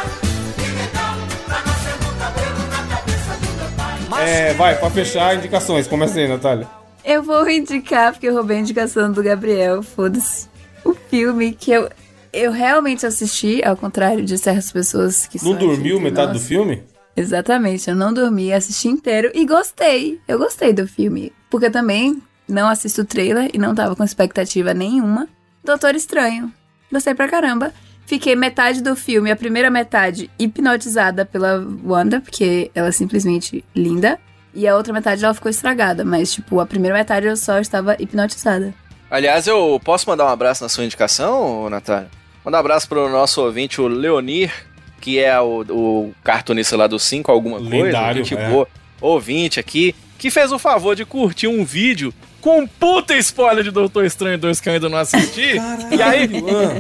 que 0.56 0.72
legal. 0.72 1.16
Tá 1.48 1.64
nascendo 1.66 2.00
cabelo 2.20 2.68
na 2.70 2.96
cabeça 2.96 3.34
do 3.40 4.10
meu 4.12 4.18
É, 4.20 4.54
vai, 4.54 4.78
pra 4.78 4.90
fechar, 4.90 5.36
indicações. 5.36 5.88
Começa 5.88 6.20
aí, 6.20 6.28
Natália. 6.28 6.68
Eu 7.04 7.24
vou 7.24 7.50
indicar, 7.50 8.12
porque 8.12 8.28
eu 8.28 8.34
roubei 8.34 8.58
a 8.58 8.60
indicação 8.60 9.12
do 9.12 9.24
Gabriel, 9.24 9.82
foda-se. 9.82 10.48
O 10.84 10.94
filme 10.94 11.54
que 11.54 11.72
eu, 11.72 11.90
eu 12.32 12.52
realmente 12.52 13.06
assisti, 13.06 13.62
ao 13.64 13.76
contrário 13.76 14.24
de 14.24 14.38
certas 14.38 14.72
pessoas 14.72 15.26
que 15.26 15.44
Não 15.44 15.56
dormiu 15.56 16.00
metade 16.00 16.32
do 16.32 16.34
nossa, 16.36 16.46
filme? 16.48 16.84
Exatamente, 17.20 17.90
eu 17.90 17.98
não 17.98 18.14
dormi, 18.14 18.54
assisti 18.54 18.88
inteiro 18.88 19.30
e 19.34 19.46
gostei. 19.46 20.22
Eu 20.26 20.40
gostei 20.40 20.72
do 20.72 20.88
filme. 20.88 21.34
Porque 21.50 21.70
também 21.70 22.24
não 22.48 22.70
assisto 22.70 23.02
o 23.02 23.06
trailer 23.06 23.50
e 23.54 23.58
não 23.58 23.76
tava 23.76 23.94
com 23.94 24.06
expectativa 24.06 24.74
nenhuma. 24.74 25.28
Doutor 25.62 25.96
Estranho. 25.96 26.50
Gostei 26.90 27.14
pra 27.14 27.28
caramba. 27.28 27.74
Fiquei 28.06 28.38
metade 28.38 28.82
do 28.82 28.96
filme, 28.96 29.30
a 29.30 29.36
primeira 29.36 29.70
metade, 29.70 30.32
hipnotizada 30.40 31.26
pela 31.26 31.62
Wanda, 31.84 32.22
porque 32.22 32.72
ela 32.74 32.88
é 32.88 32.92
simplesmente 32.94 33.66
linda. 33.76 34.18
E 34.54 34.66
a 34.66 34.78
outra 34.78 34.94
metade 34.94 35.24
ela 35.24 35.34
ficou 35.34 35.50
estragada, 35.50 36.06
mas, 36.06 36.32
tipo, 36.32 36.62
a 36.62 36.66
primeira 36.66 36.96
metade 36.96 37.28
eu 37.28 37.36
só 37.36 37.60
estava 37.60 37.98
hipnotizada. 38.00 38.74
Aliás, 39.12 39.46
eu 39.46 39.80
posso 39.84 40.10
mandar 40.10 40.26
um 40.26 40.30
abraço 40.30 40.64
na 40.64 40.70
sua 40.70 40.86
indicação, 40.86 41.70
Natália? 41.70 42.10
Mandar 42.46 42.60
um 42.60 42.62
abraço 42.62 42.88
pro 42.88 43.10
nosso 43.10 43.44
ouvinte, 43.44 43.82
o 43.82 43.88
Leonir, 43.88 44.52
que 45.00 45.20
é 45.20 45.40
o, 45.40 45.62
o 45.70 46.14
cartunista 46.24 46.78
lá 46.78 46.88
do 46.88 47.00
5 47.00 47.32
alguma 47.32 47.58
coisa. 47.58 47.76
Lendário, 47.76 48.24
gente 48.24 48.40
é. 48.40 48.50
boa, 48.50 48.68
ouvinte 49.02 49.60
aqui, 49.60 49.96
que 50.18 50.30
fez 50.30 50.52
o 50.52 50.60
favor 50.60 50.96
de 50.96 51.06
curtir 51.06 51.48
um 51.48 51.64
vídeo 51.64 52.14
com 52.42 52.60
um 52.60 52.68
puta 52.68 53.16
spoiler 53.18 53.64
de 53.64 53.72
Doutor 53.72 54.06
Estranho 54.06 54.38
2 54.38 54.62
que 54.62 54.70
eu 54.70 54.74
ainda 54.74 54.90
não 54.90 54.98
assisti. 54.98 55.56
e 55.92 56.02
aí, 56.02 56.28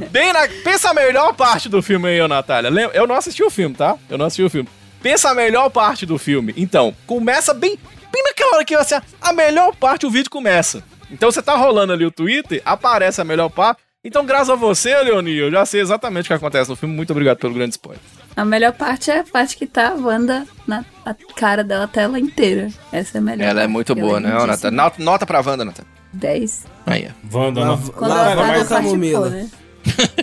bem 0.10 0.32
na, 0.34 0.48
pensa 0.64 0.90
a 0.90 0.94
melhor 0.94 1.34
parte 1.34 1.68
do 1.68 1.82
filme 1.82 2.10
aí, 2.10 2.22
ô 2.22 2.28
Natália. 2.28 2.70
Eu 2.94 3.08
não 3.08 3.16
assisti 3.16 3.44
o 3.44 3.50
filme, 3.50 3.76
tá? 3.76 3.98
Eu 4.10 4.18
não 4.18 4.26
assisti 4.26 4.44
o 4.44 4.50
filme. 4.50 4.70
Pensa 5.02 5.30
a 5.30 5.36
melhor 5.36 5.70
parte 5.70 6.06
do 6.06 6.18
filme. 6.18 6.54
Então, 6.58 6.94
começa 7.08 7.54
bem, 7.54 7.78
bem 8.12 8.24
naquela 8.24 8.56
hora 8.56 8.66
que 8.66 8.76
assim, 8.76 8.96
a 9.22 9.34
melhor 9.34 9.76
parte 9.76 10.06
o 10.06 10.12
vídeo 10.12 10.30
começa. 10.30 10.84
Então 11.12 11.32
você 11.32 11.42
tá 11.42 11.56
rolando 11.56 11.94
ali 11.94 12.06
o 12.06 12.12
Twitter, 12.12 12.62
aparece 12.66 13.20
a 13.20 13.24
melhor 13.24 13.50
parte. 13.50 13.82
Então, 14.04 14.26
graças 14.26 14.50
a 14.50 14.56
você, 14.56 14.97
Leonir, 15.04 15.38
eu 15.39 15.52
já 15.52 15.66
sei 15.66 15.82
exatamente 15.82 16.26
o 16.26 16.28
que 16.28 16.34
acontece 16.34 16.70
no 16.70 16.76
filme. 16.78 16.95
Muito 16.95 17.12
obrigado 17.12 17.38
pelo 17.38 17.54
grande 17.54 17.72
spoiler. 17.72 18.00
A 18.36 18.45
melhor 18.45 18.72
parte 18.72 19.12
é 19.12 19.20
a 19.20 19.24
parte 19.26 19.58
que 19.58 19.68
tá 19.68 19.89
a 19.89 19.93
Wanda 19.95 20.47
na 20.66 20.86
a 21.06 21.14
cara 21.36 21.66
dela 21.66 21.84
a 21.84 21.88
tela 21.88 22.18
inteira. 22.18 22.70
Essa 22.93 23.18
é 23.18 23.20
a 23.20 23.22
melhor. 23.22 23.45
Ela 23.45 23.64
é 23.64 23.68
muito 23.68 23.93
boa, 23.93 24.18
ela 24.18 24.20
é 24.20 24.22
né. 24.22 24.45
Natália? 24.45 24.72
Nota, 24.78 25.04
nota 25.04 25.26
pra 25.26 25.41
Wanda, 25.41 25.66
Natália. 25.66 25.91
10. 26.14 26.66
Aí, 26.86 27.10
ó. 27.10 27.38
Wanda, 27.38 27.66
não. 27.66 27.78
Quando 27.78 28.12
Lá- 28.12 28.32
ela 28.32 28.41
tá 28.47 28.54
com 28.54 28.62
a 28.62 28.66
Camomila. 28.78 29.30
né? 29.30 29.50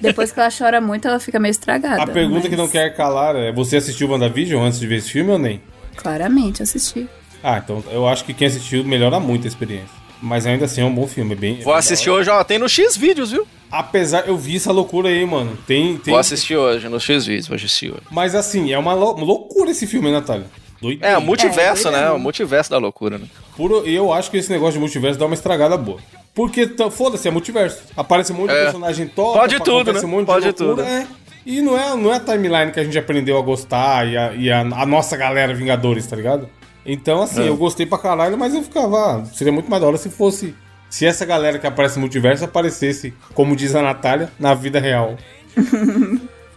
Depois 0.00 0.32
que 0.32 0.40
ela 0.40 0.48
chora 0.50 0.80
muito, 0.80 1.06
ela 1.06 1.20
fica 1.20 1.38
meio 1.38 1.50
estragada. 1.50 2.02
A 2.02 2.06
pergunta 2.06 2.40
mas 2.40 2.48
que 2.48 2.56
não 2.56 2.68
quer 2.68 2.96
calar 2.96 3.36
é: 3.36 3.52
você 3.52 3.76
assistiu 3.76 4.08
WandaVision 4.08 4.64
antes 4.64 4.80
de 4.80 4.86
ver 4.86 4.96
esse 4.96 5.10
filme 5.10 5.30
ou 5.32 5.38
nem? 5.38 5.60
Claramente, 5.96 6.62
assisti. 6.62 7.06
Ah, 7.42 7.60
então 7.62 7.84
eu 7.90 8.08
acho 8.08 8.24
que 8.24 8.32
quem 8.32 8.46
assistiu 8.46 8.82
melhora 8.84 9.20
muito 9.20 9.44
a 9.44 9.48
experiência. 9.48 10.05
Mas 10.22 10.46
ainda 10.46 10.64
assim 10.64 10.80
é 10.80 10.84
um 10.84 10.94
bom 10.94 11.06
filme, 11.06 11.32
é 11.32 11.36
bem. 11.36 11.60
Vou 11.62 11.74
assistir 11.74 12.10
hoje, 12.10 12.30
ó. 12.30 12.42
Tem 12.42 12.58
no 12.58 12.68
X 12.68 12.96
vídeos, 12.96 13.30
viu? 13.32 13.46
Apesar, 13.70 14.26
eu 14.26 14.36
vi 14.36 14.56
essa 14.56 14.72
loucura 14.72 15.08
aí, 15.08 15.24
mano. 15.26 15.56
Tem. 15.66 15.96
tem... 15.98 16.12
Vou 16.12 16.18
assistir 16.18 16.56
hoje, 16.56 16.88
no 16.88 16.98
X 17.00 17.26
vídeos, 17.26 17.48
vou 17.48 17.56
assistir 17.56 17.90
hoje. 17.90 18.02
Mas 18.10 18.34
assim, 18.34 18.72
é 18.72 18.78
uma, 18.78 18.94
lou- 18.94 19.14
uma 19.14 19.24
loucura 19.26 19.70
esse 19.70 19.86
filme, 19.86 20.06
hein, 20.08 20.14
Natália? 20.14 20.46
Doido. 20.80 21.04
É, 21.04 21.16
o 21.16 21.20
multiverso, 21.22 21.88
É, 21.88 21.90
né? 21.90 22.10
O 22.10 22.18
multiverso 22.18 22.70
da 22.70 22.78
loucura, 22.78 23.18
né? 23.18 23.26
Puro, 23.56 23.86
e 23.88 23.94
eu 23.94 24.12
acho 24.12 24.30
que 24.30 24.36
esse 24.36 24.50
negócio 24.50 24.74
de 24.74 24.78
multiverso 24.80 25.18
dá 25.18 25.26
uma 25.26 25.34
estragada 25.34 25.76
boa. 25.76 25.98
Porque, 26.34 26.68
foda-se, 26.90 27.26
é 27.26 27.30
multiverso. 27.30 27.82
Aparece 27.96 28.32
um 28.32 28.36
monte 28.36 28.50
de 28.50 28.56
É. 28.56 28.62
personagem 28.64 29.06
top. 29.08 29.38
Pode 29.38 29.58
tudo, 29.60 29.92
né? 29.92 30.00
Um 30.02 30.06
monte 30.08 30.26
Pode 30.26 30.52
de 30.52 30.62
loucura, 30.62 30.84
tudo. 30.84 30.88
É. 30.88 31.06
E 31.46 31.60
não 31.62 31.78
é, 31.78 31.96
não 31.96 32.12
é 32.12 32.16
a 32.16 32.20
timeline 32.20 32.72
que 32.72 32.80
a 32.80 32.84
gente 32.84 32.98
aprendeu 32.98 33.38
a 33.38 33.40
gostar 33.42 34.06
e 34.06 34.16
a, 34.16 34.32
e 34.34 34.50
a, 34.50 34.60
a 34.60 34.84
nossa 34.84 35.16
galera 35.16 35.54
Vingadores, 35.54 36.06
tá 36.06 36.14
ligado? 36.16 36.48
Então, 36.86 37.20
assim, 37.22 37.42
É. 37.42 37.48
eu 37.48 37.56
gostei 37.56 37.84
pra 37.84 37.98
caralho, 37.98 38.38
mas 38.38 38.54
eu 38.54 38.62
ficava. 38.62 38.96
ah, 39.20 39.24
Seria 39.26 39.52
muito 39.52 39.68
mais 39.68 39.82
da 39.82 39.88
hora 39.88 39.98
se 39.98 40.08
fosse. 40.08 40.54
Se 40.88 41.04
essa 41.04 41.24
galera 41.26 41.58
que 41.58 41.66
aparece 41.66 41.96
no 41.96 42.02
multiverso 42.02 42.44
aparecesse, 42.44 43.12
como 43.34 43.56
diz 43.56 43.74
a 43.74 43.82
Natália, 43.82 44.30
na 44.38 44.54
vida 44.54 44.78
real. 44.78 45.16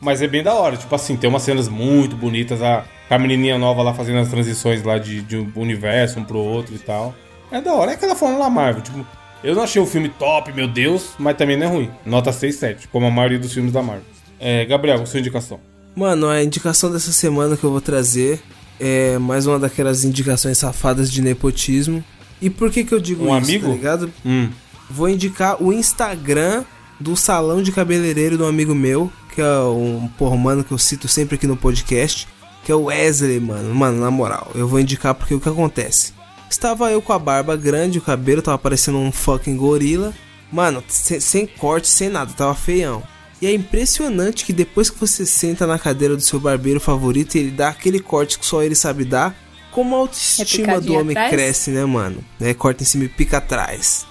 Mas 0.01 0.21
é 0.21 0.27
bem 0.27 0.41
da 0.41 0.53
hora, 0.53 0.77
tipo 0.77 0.93
assim, 0.95 1.17
tem 1.17 1.29
umas 1.29 1.41
cenas 1.41 1.67
muito 1.67 2.15
bonitas, 2.15 2.61
a, 2.61 2.85
a 3.09 3.19
menininha 3.19 3.57
nova 3.57 3.81
lá 3.81 3.93
fazendo 3.93 4.19
as 4.19 4.29
transições 4.29 4.81
lá 4.83 4.97
de, 4.97 5.21
de 5.21 5.35
um 5.37 5.51
universo, 5.57 6.19
um 6.19 6.23
pro 6.23 6.37
outro 6.39 6.73
e 6.73 6.79
tal. 6.79 7.13
É 7.51 7.59
da 7.59 7.73
hora, 7.73 7.91
é 7.91 7.93
aquela 7.95 8.15
fórmula 8.15 8.49
Marvel, 8.49 8.81
tipo, 8.81 9.05
eu 9.43 9.55
não 9.55 9.63
achei 9.63 9.81
o 9.81 9.85
filme 9.85 10.07
top, 10.07 10.53
meu 10.53 10.67
Deus, 10.69 11.09
mas 11.19 11.35
também 11.35 11.57
não 11.57 11.65
é 11.65 11.69
ruim. 11.69 11.91
Nota 12.05 12.31
6, 12.31 12.55
7, 12.55 12.87
como 12.87 13.07
a 13.07 13.11
maioria 13.11 13.39
dos 13.39 13.51
filmes 13.53 13.73
da 13.73 13.81
Marvel. 13.81 14.05
É, 14.39 14.63
Gabriel, 14.65 15.05
sua 15.05 15.19
indicação. 15.19 15.59
Mano, 15.95 16.29
a 16.29 16.41
indicação 16.41 16.89
dessa 16.89 17.11
semana 17.11 17.57
que 17.57 17.63
eu 17.65 17.71
vou 17.71 17.81
trazer 17.81 18.41
é 18.79 19.17
mais 19.17 19.45
uma 19.47 19.59
daquelas 19.59 20.03
indicações 20.03 20.57
safadas 20.57 21.11
de 21.11 21.21
nepotismo. 21.21 22.03
E 22.41 22.49
por 22.49 22.71
que 22.71 22.83
que 22.83 22.93
eu 22.93 22.99
digo 22.99 23.25
Um 23.25 23.37
isso, 23.37 23.49
amigo? 23.49 23.67
tá 23.67 23.73
ligado? 23.73 24.13
Hum. 24.25 24.49
Vou 24.89 25.09
indicar 25.09 25.61
o 25.61 25.71
Instagram 25.73 26.63
do 26.99 27.15
salão 27.15 27.61
de 27.61 27.71
cabeleireiro 27.71 28.37
de 28.37 28.43
um 28.43 28.47
amigo 28.47 28.73
meu, 28.73 29.11
que 29.33 29.41
é 29.41 29.59
um 29.61 30.09
porra, 30.17 30.35
mano, 30.37 30.63
que 30.63 30.71
eu 30.71 30.77
cito 30.77 31.07
sempre 31.07 31.35
aqui 31.35 31.45
no 31.47 31.55
podcast, 31.57 32.27
que 32.63 32.71
é 32.71 32.75
o 32.75 32.85
Wesley, 32.85 33.39
mano. 33.39 33.73
Mano, 33.75 33.99
na 34.01 34.09
moral, 34.11 34.51
eu 34.55 34.67
vou 34.67 34.79
indicar 34.79 35.13
porque 35.13 35.33
o 35.33 35.39
que 35.39 35.49
acontece? 35.49 36.13
Estava 36.49 36.89
eu 36.91 37.01
com 37.01 37.13
a 37.13 37.19
barba 37.19 37.55
grande, 37.55 37.99
o 37.99 38.01
cabelo 38.01 38.41
tava 38.41 38.57
parecendo 38.57 38.97
um 38.97 39.11
fucking 39.11 39.55
gorila. 39.55 40.13
Mano, 40.51 40.83
sem, 40.87 41.19
sem 41.19 41.45
corte, 41.45 41.87
sem 41.87 42.09
nada, 42.09 42.31
tava 42.35 42.55
feião. 42.55 43.03
E 43.41 43.47
é 43.47 43.53
impressionante 43.53 44.43
que 44.45 44.51
depois 44.51 44.89
que 44.89 44.99
você 44.99 45.25
senta 45.25 45.65
na 45.65 45.79
cadeira 45.79 46.15
do 46.15 46.21
seu 46.21 46.39
barbeiro 46.39 46.79
favorito 46.79 47.35
e 47.35 47.39
ele 47.39 47.51
dá 47.51 47.69
aquele 47.69 47.99
corte 47.99 48.37
que 48.37 48.45
só 48.45 48.61
ele 48.61 48.75
sabe 48.75 49.05
dar, 49.05 49.35
como 49.71 49.95
a 49.95 49.99
autoestima 49.99 50.45
do 50.45 50.81
picadinha 50.81 50.99
homem 50.99 51.11
atrás? 51.15 51.29
cresce, 51.31 51.71
né, 51.71 51.85
mano? 51.85 52.23
É, 52.39 52.53
corta 52.53 52.83
em 52.83 52.85
cima 52.85 53.05
e 53.05 53.07
pica 53.09 53.37
atrás. 53.37 54.05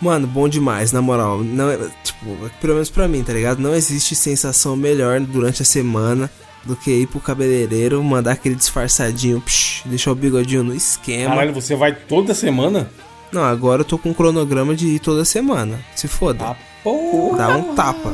Mano, 0.00 0.26
bom 0.26 0.46
demais, 0.48 0.92
na 0.92 1.00
moral. 1.00 1.42
Não, 1.42 1.70
é- 1.70 1.78
tipo, 2.04 2.50
pelo 2.60 2.74
menos 2.74 2.90
pra 2.90 3.08
mim, 3.08 3.22
tá 3.22 3.32
ligado? 3.32 3.60
Não 3.60 3.74
existe 3.74 4.14
sensação 4.14 4.76
melhor 4.76 5.18
durante 5.20 5.62
a 5.62 5.64
semana 5.64 6.30
do 6.64 6.76
que 6.76 6.90
ir 6.90 7.06
pro 7.06 7.20
cabeleireiro, 7.20 8.02
mandar 8.02 8.32
aquele 8.32 8.56
disfarçadinho, 8.56 9.40
psh, 9.40 9.82
deixar 9.86 10.10
o 10.10 10.14
bigodinho 10.14 10.64
no 10.64 10.74
esquema. 10.74 11.30
Caralho, 11.30 11.54
você 11.54 11.74
vai 11.74 11.94
toda 11.94 12.34
semana? 12.34 12.90
Não, 13.32 13.42
agora 13.42 13.80
eu 13.82 13.84
tô 13.84 13.98
com 13.98 14.10
um 14.10 14.14
cronograma 14.14 14.74
de 14.74 14.86
ir 14.86 14.98
toda 14.98 15.24
semana. 15.24 15.78
Se 15.94 16.08
foda. 16.08 16.44
Ah, 16.44 16.56
porra. 16.82 17.38
Dá 17.38 17.56
um 17.56 17.74
tapa. 17.74 18.12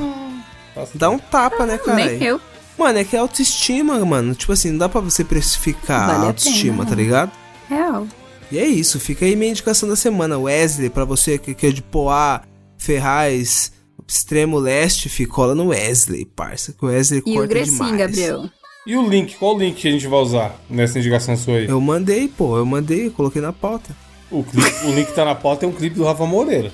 Tá 0.74 0.86
Dá 0.94 1.10
um 1.10 1.18
tapa, 1.18 1.66
né, 1.66 1.78
cara? 1.78 1.96
Nem 1.96 2.22
eu. 2.22 2.40
Mano, 2.78 2.98
é 2.98 3.04
que 3.04 3.14
é 3.14 3.18
autoestima, 3.18 4.02
mano. 4.04 4.34
Tipo 4.34 4.52
assim, 4.52 4.70
não 4.70 4.78
dá 4.78 4.88
pra 4.88 5.00
você 5.00 5.22
precificar 5.22 6.06
Vale 6.06 6.18
a 6.18 6.22
a 6.22 6.26
autoestima, 6.28 6.78
pena, 6.78 6.88
tá 6.88 6.94
ligado? 6.96 7.32
Real. 7.68 8.06
E 8.50 8.58
é 8.58 8.66
isso, 8.66 8.98
fica 8.98 9.24
aí 9.24 9.36
minha 9.36 9.50
indicação 9.50 9.88
da 9.88 9.96
semana. 9.96 10.38
Wesley, 10.38 10.90
pra 10.90 11.04
você 11.04 11.38
que 11.38 11.66
é 11.66 11.70
de 11.70 11.82
Poá, 11.82 12.42
Ferraz, 12.76 13.72
Extremo 14.06 14.58
Leste, 14.58 15.08
fica 15.08 15.32
cola 15.32 15.54
no 15.54 15.68
Wesley, 15.68 16.24
parça. 16.26 16.72
Que 16.72 16.84
o 16.84 16.88
Wesley 16.88 17.22
E 17.24 17.30
o 17.30 17.34
corta 17.34 17.48
Grecin, 17.54 17.72
demais. 17.72 17.96
Gabriel. 17.96 18.50
E 18.86 18.96
o 18.96 19.08
link? 19.08 19.36
Qual 19.36 19.54
o 19.54 19.58
link 19.58 19.76
que 19.76 19.88
a 19.88 19.90
gente 19.90 20.06
vai 20.06 20.18
usar 20.18 20.56
nessa 20.68 20.98
indicação 20.98 21.36
sua 21.36 21.54
aí? 21.54 21.68
Eu 21.68 21.80
mandei, 21.80 22.28
pô, 22.28 22.56
eu 22.58 22.66
mandei, 22.66 23.08
coloquei 23.10 23.40
na 23.40 23.52
pauta. 23.52 23.96
O, 24.32 24.42
clipe- 24.44 24.86
o 24.86 24.92
link 24.92 25.06
que 25.08 25.14
tá 25.14 25.24
na 25.24 25.34
pauta 25.34 25.64
é 25.64 25.68
um 25.68 25.72
clipe 25.72 25.96
do 25.96 26.04
Rafa 26.04 26.24
Moreira. 26.26 26.72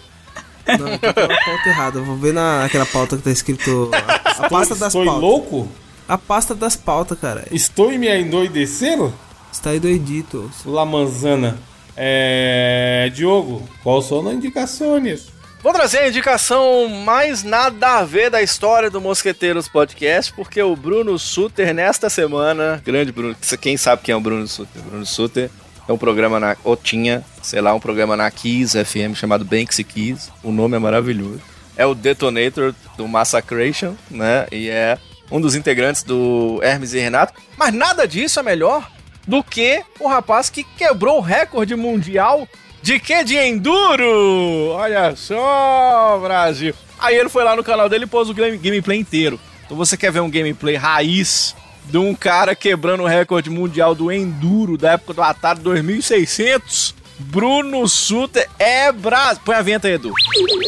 Não, 0.66 0.86
aqui 0.94 1.12
tá 1.12 1.26
na 1.28 1.44
pauta 1.44 1.68
errada. 1.68 1.98
Eu 1.98 2.04
vou 2.04 2.16
ver 2.16 2.32
na, 2.32 2.60
naquela 2.62 2.86
pauta 2.86 3.16
que 3.16 3.22
tá 3.22 3.30
escrito. 3.30 3.90
A, 3.92 4.44
a 4.46 4.48
pasta 4.48 4.74
das 4.74 4.88
Estou 4.88 5.04
pautas. 5.04 5.22
louco? 5.22 5.68
A 6.06 6.16
pasta 6.16 6.54
das 6.54 6.76
pautas, 6.76 7.18
cara. 7.18 7.44
Estou 7.50 7.90
me 7.90 8.08
endoidecendo? 8.08 9.12
Está 9.52 9.70
aí 9.70 9.80
doidito. 9.80 10.50
Lamanzana. 10.64 11.58
É. 11.96 13.10
Diogo, 13.14 13.68
qual 13.82 14.00
são 14.00 14.26
as 14.28 14.34
indicações? 14.34 15.26
Vou 15.62 15.72
trazer 15.72 15.98
a 15.98 16.08
indicação 16.08 16.88
mais 16.88 17.42
nada 17.42 17.98
a 17.98 18.04
ver 18.04 18.30
da 18.30 18.40
história 18.40 18.88
do 18.88 19.00
Mosqueteiros 19.00 19.66
Podcast, 19.68 20.32
porque 20.32 20.62
o 20.62 20.76
Bruno 20.76 21.18
Suter, 21.18 21.74
nesta 21.74 22.08
semana, 22.08 22.80
grande 22.84 23.10
Bruno, 23.10 23.34
quem 23.60 23.76
sabe 23.76 24.02
quem 24.02 24.12
é 24.12 24.16
o 24.16 24.20
Bruno 24.20 24.46
Suter? 24.46 24.80
Bruno 24.82 25.04
Suter 25.04 25.50
é 25.88 25.92
um 25.92 25.98
programa 25.98 26.38
na, 26.38 26.56
ou 26.62 26.76
tinha, 26.76 27.24
sei 27.42 27.60
lá, 27.60 27.74
um 27.74 27.80
programa 27.80 28.16
na 28.16 28.30
Kiss 28.30 28.76
FM 28.84 29.14
chamado 29.16 29.44
Banksy 29.44 29.82
Kiss, 29.82 30.30
o 30.42 30.52
nome 30.52 30.76
é 30.76 30.78
maravilhoso. 30.78 31.40
É 31.76 31.86
o 31.86 31.94
detonator 31.94 32.74
do 32.96 33.08
Massacration, 33.08 33.94
né, 34.10 34.46
e 34.52 34.68
é 34.68 34.98
um 35.30 35.40
dos 35.40 35.54
integrantes 35.54 36.02
do 36.02 36.60
Hermes 36.62 36.92
e 36.92 36.98
Renato, 36.98 37.32
mas 37.56 37.72
nada 37.72 38.06
disso 38.06 38.38
é 38.40 38.42
melhor 38.42 38.90
do 39.26 39.42
que 39.42 39.82
o 40.00 40.08
rapaz 40.08 40.48
que 40.50 40.64
quebrou 40.64 41.18
o 41.18 41.22
recorde 41.22 41.74
mundial 41.76 42.48
de 42.82 42.98
que? 43.00 43.22
De 43.24 43.36
Enduro! 43.36 44.70
Olha 44.72 45.14
só, 45.16 46.18
Brasil! 46.22 46.74
Aí 46.98 47.16
ele 47.16 47.28
foi 47.28 47.44
lá 47.44 47.54
no 47.54 47.62
canal 47.64 47.88
dele 47.88 48.04
e 48.04 48.08
pôs 48.08 48.28
o 48.30 48.34
game- 48.34 48.56
gameplay 48.56 48.98
inteiro. 48.98 49.38
Então 49.64 49.76
você 49.76 49.96
quer 49.96 50.10
ver 50.10 50.20
um 50.20 50.30
gameplay 50.30 50.76
raiz 50.76 51.54
de 51.90 51.98
um 51.98 52.14
cara 52.14 52.54
quebrando 52.54 53.02
o 53.02 53.06
recorde 53.06 53.50
mundial 53.50 53.94
do 53.94 54.10
Enduro 54.12 54.76
da 54.76 54.92
época 54.92 55.14
do 55.14 55.22
Atari 55.22 55.60
2600? 55.60 56.94
Bruno 57.20 57.88
Suter 57.88 58.48
é 58.58 58.92
Brasil. 58.92 59.42
Põe 59.44 59.56
a 59.56 59.62
venta 59.62 59.88
aí, 59.88 59.94
Edu. 59.94 60.12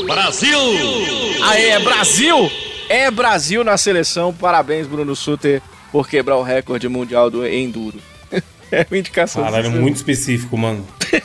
Brasil! 0.07 0.59
Aí, 1.45 1.67
é 1.67 1.79
Brasil! 1.79 2.51
É 2.89 3.09
Brasil 3.11 3.63
na 3.63 3.77
seleção. 3.77 4.33
Parabéns, 4.35 4.87
Bruno 4.89 5.15
Suter, 5.15 5.63
por 5.93 6.09
quebrar 6.09 6.37
o 6.37 6.43
recorde 6.43 6.89
mundial 6.89 7.31
do 7.31 7.47
Enduro. 7.47 7.99
É 8.73 8.87
uma 8.89 8.99
indicação. 8.99 9.43
Caralho, 9.43 9.67
é 9.67 9.69
muito 9.71 9.97
específico, 9.97 10.57
mano. 10.57 10.87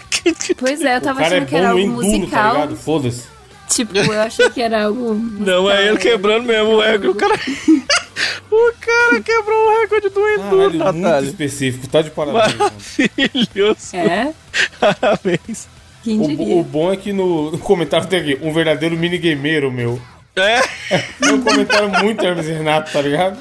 Pois 0.57 0.81
é, 0.81 0.95
eu 0.95 0.97
O 0.97 1.01
tava 1.01 1.19
cara 1.19 1.35
é 1.35 1.37
achando 1.37 1.47
que 1.47 1.55
era 1.55 1.71
bom 1.71 1.79
algo 1.79 1.81
em 1.81 1.91
tudo, 1.91 2.01
tá 2.01 2.17
musical. 2.17 2.53
ligado? 2.53 2.75
Foda-se. 2.75 3.23
tipo, 3.69 3.95
eu 3.95 4.19
achei 4.21 4.49
que 4.49 4.61
era 4.63 4.85
algo. 4.85 5.13
Não, 5.13 5.69
é 5.69 5.87
ele 5.89 5.97
quebrando 5.99 6.45
mesmo 6.47 6.71
o 6.71 6.79
recorde. 6.81 7.07
O 7.09 7.13
cara... 7.13 7.35
o 8.51 8.74
cara 8.80 9.22
quebrou 9.22 9.57
o 9.68 9.80
recorde 9.82 10.09
do 10.09 10.28
Edu, 10.28 10.41
Caralho, 10.41 10.59
muito 10.72 11.01
Natália. 11.01 11.30
específico. 11.30 11.88
Tá 11.88 12.01
de 12.01 12.09
parabéns, 12.11 12.55
mano. 12.55 12.72
Maravilhoso. 13.18 13.95
É? 13.95 14.34
Parabéns. 14.80 15.68
Quem 16.03 16.20
O, 16.22 16.28
diria? 16.28 16.55
o 16.55 16.63
bom 16.63 16.93
é 16.93 16.97
que 16.97 17.11
no, 17.11 17.57
comentário 17.59 18.07
tem 18.07 18.20
aqui, 18.20 18.39
um 18.41 18.53
verdadeiro 18.53 18.95
minigameiro, 18.95 19.72
meu. 19.72 19.99
É. 20.36 20.59
É 21.22 21.32
um 21.34 21.41
comentário 21.41 21.89
muito 22.03 22.24
Hermes 22.26 22.45
e 22.47 22.51
Renato, 22.51 22.91
tá 22.91 23.01
ligado? 23.01 23.39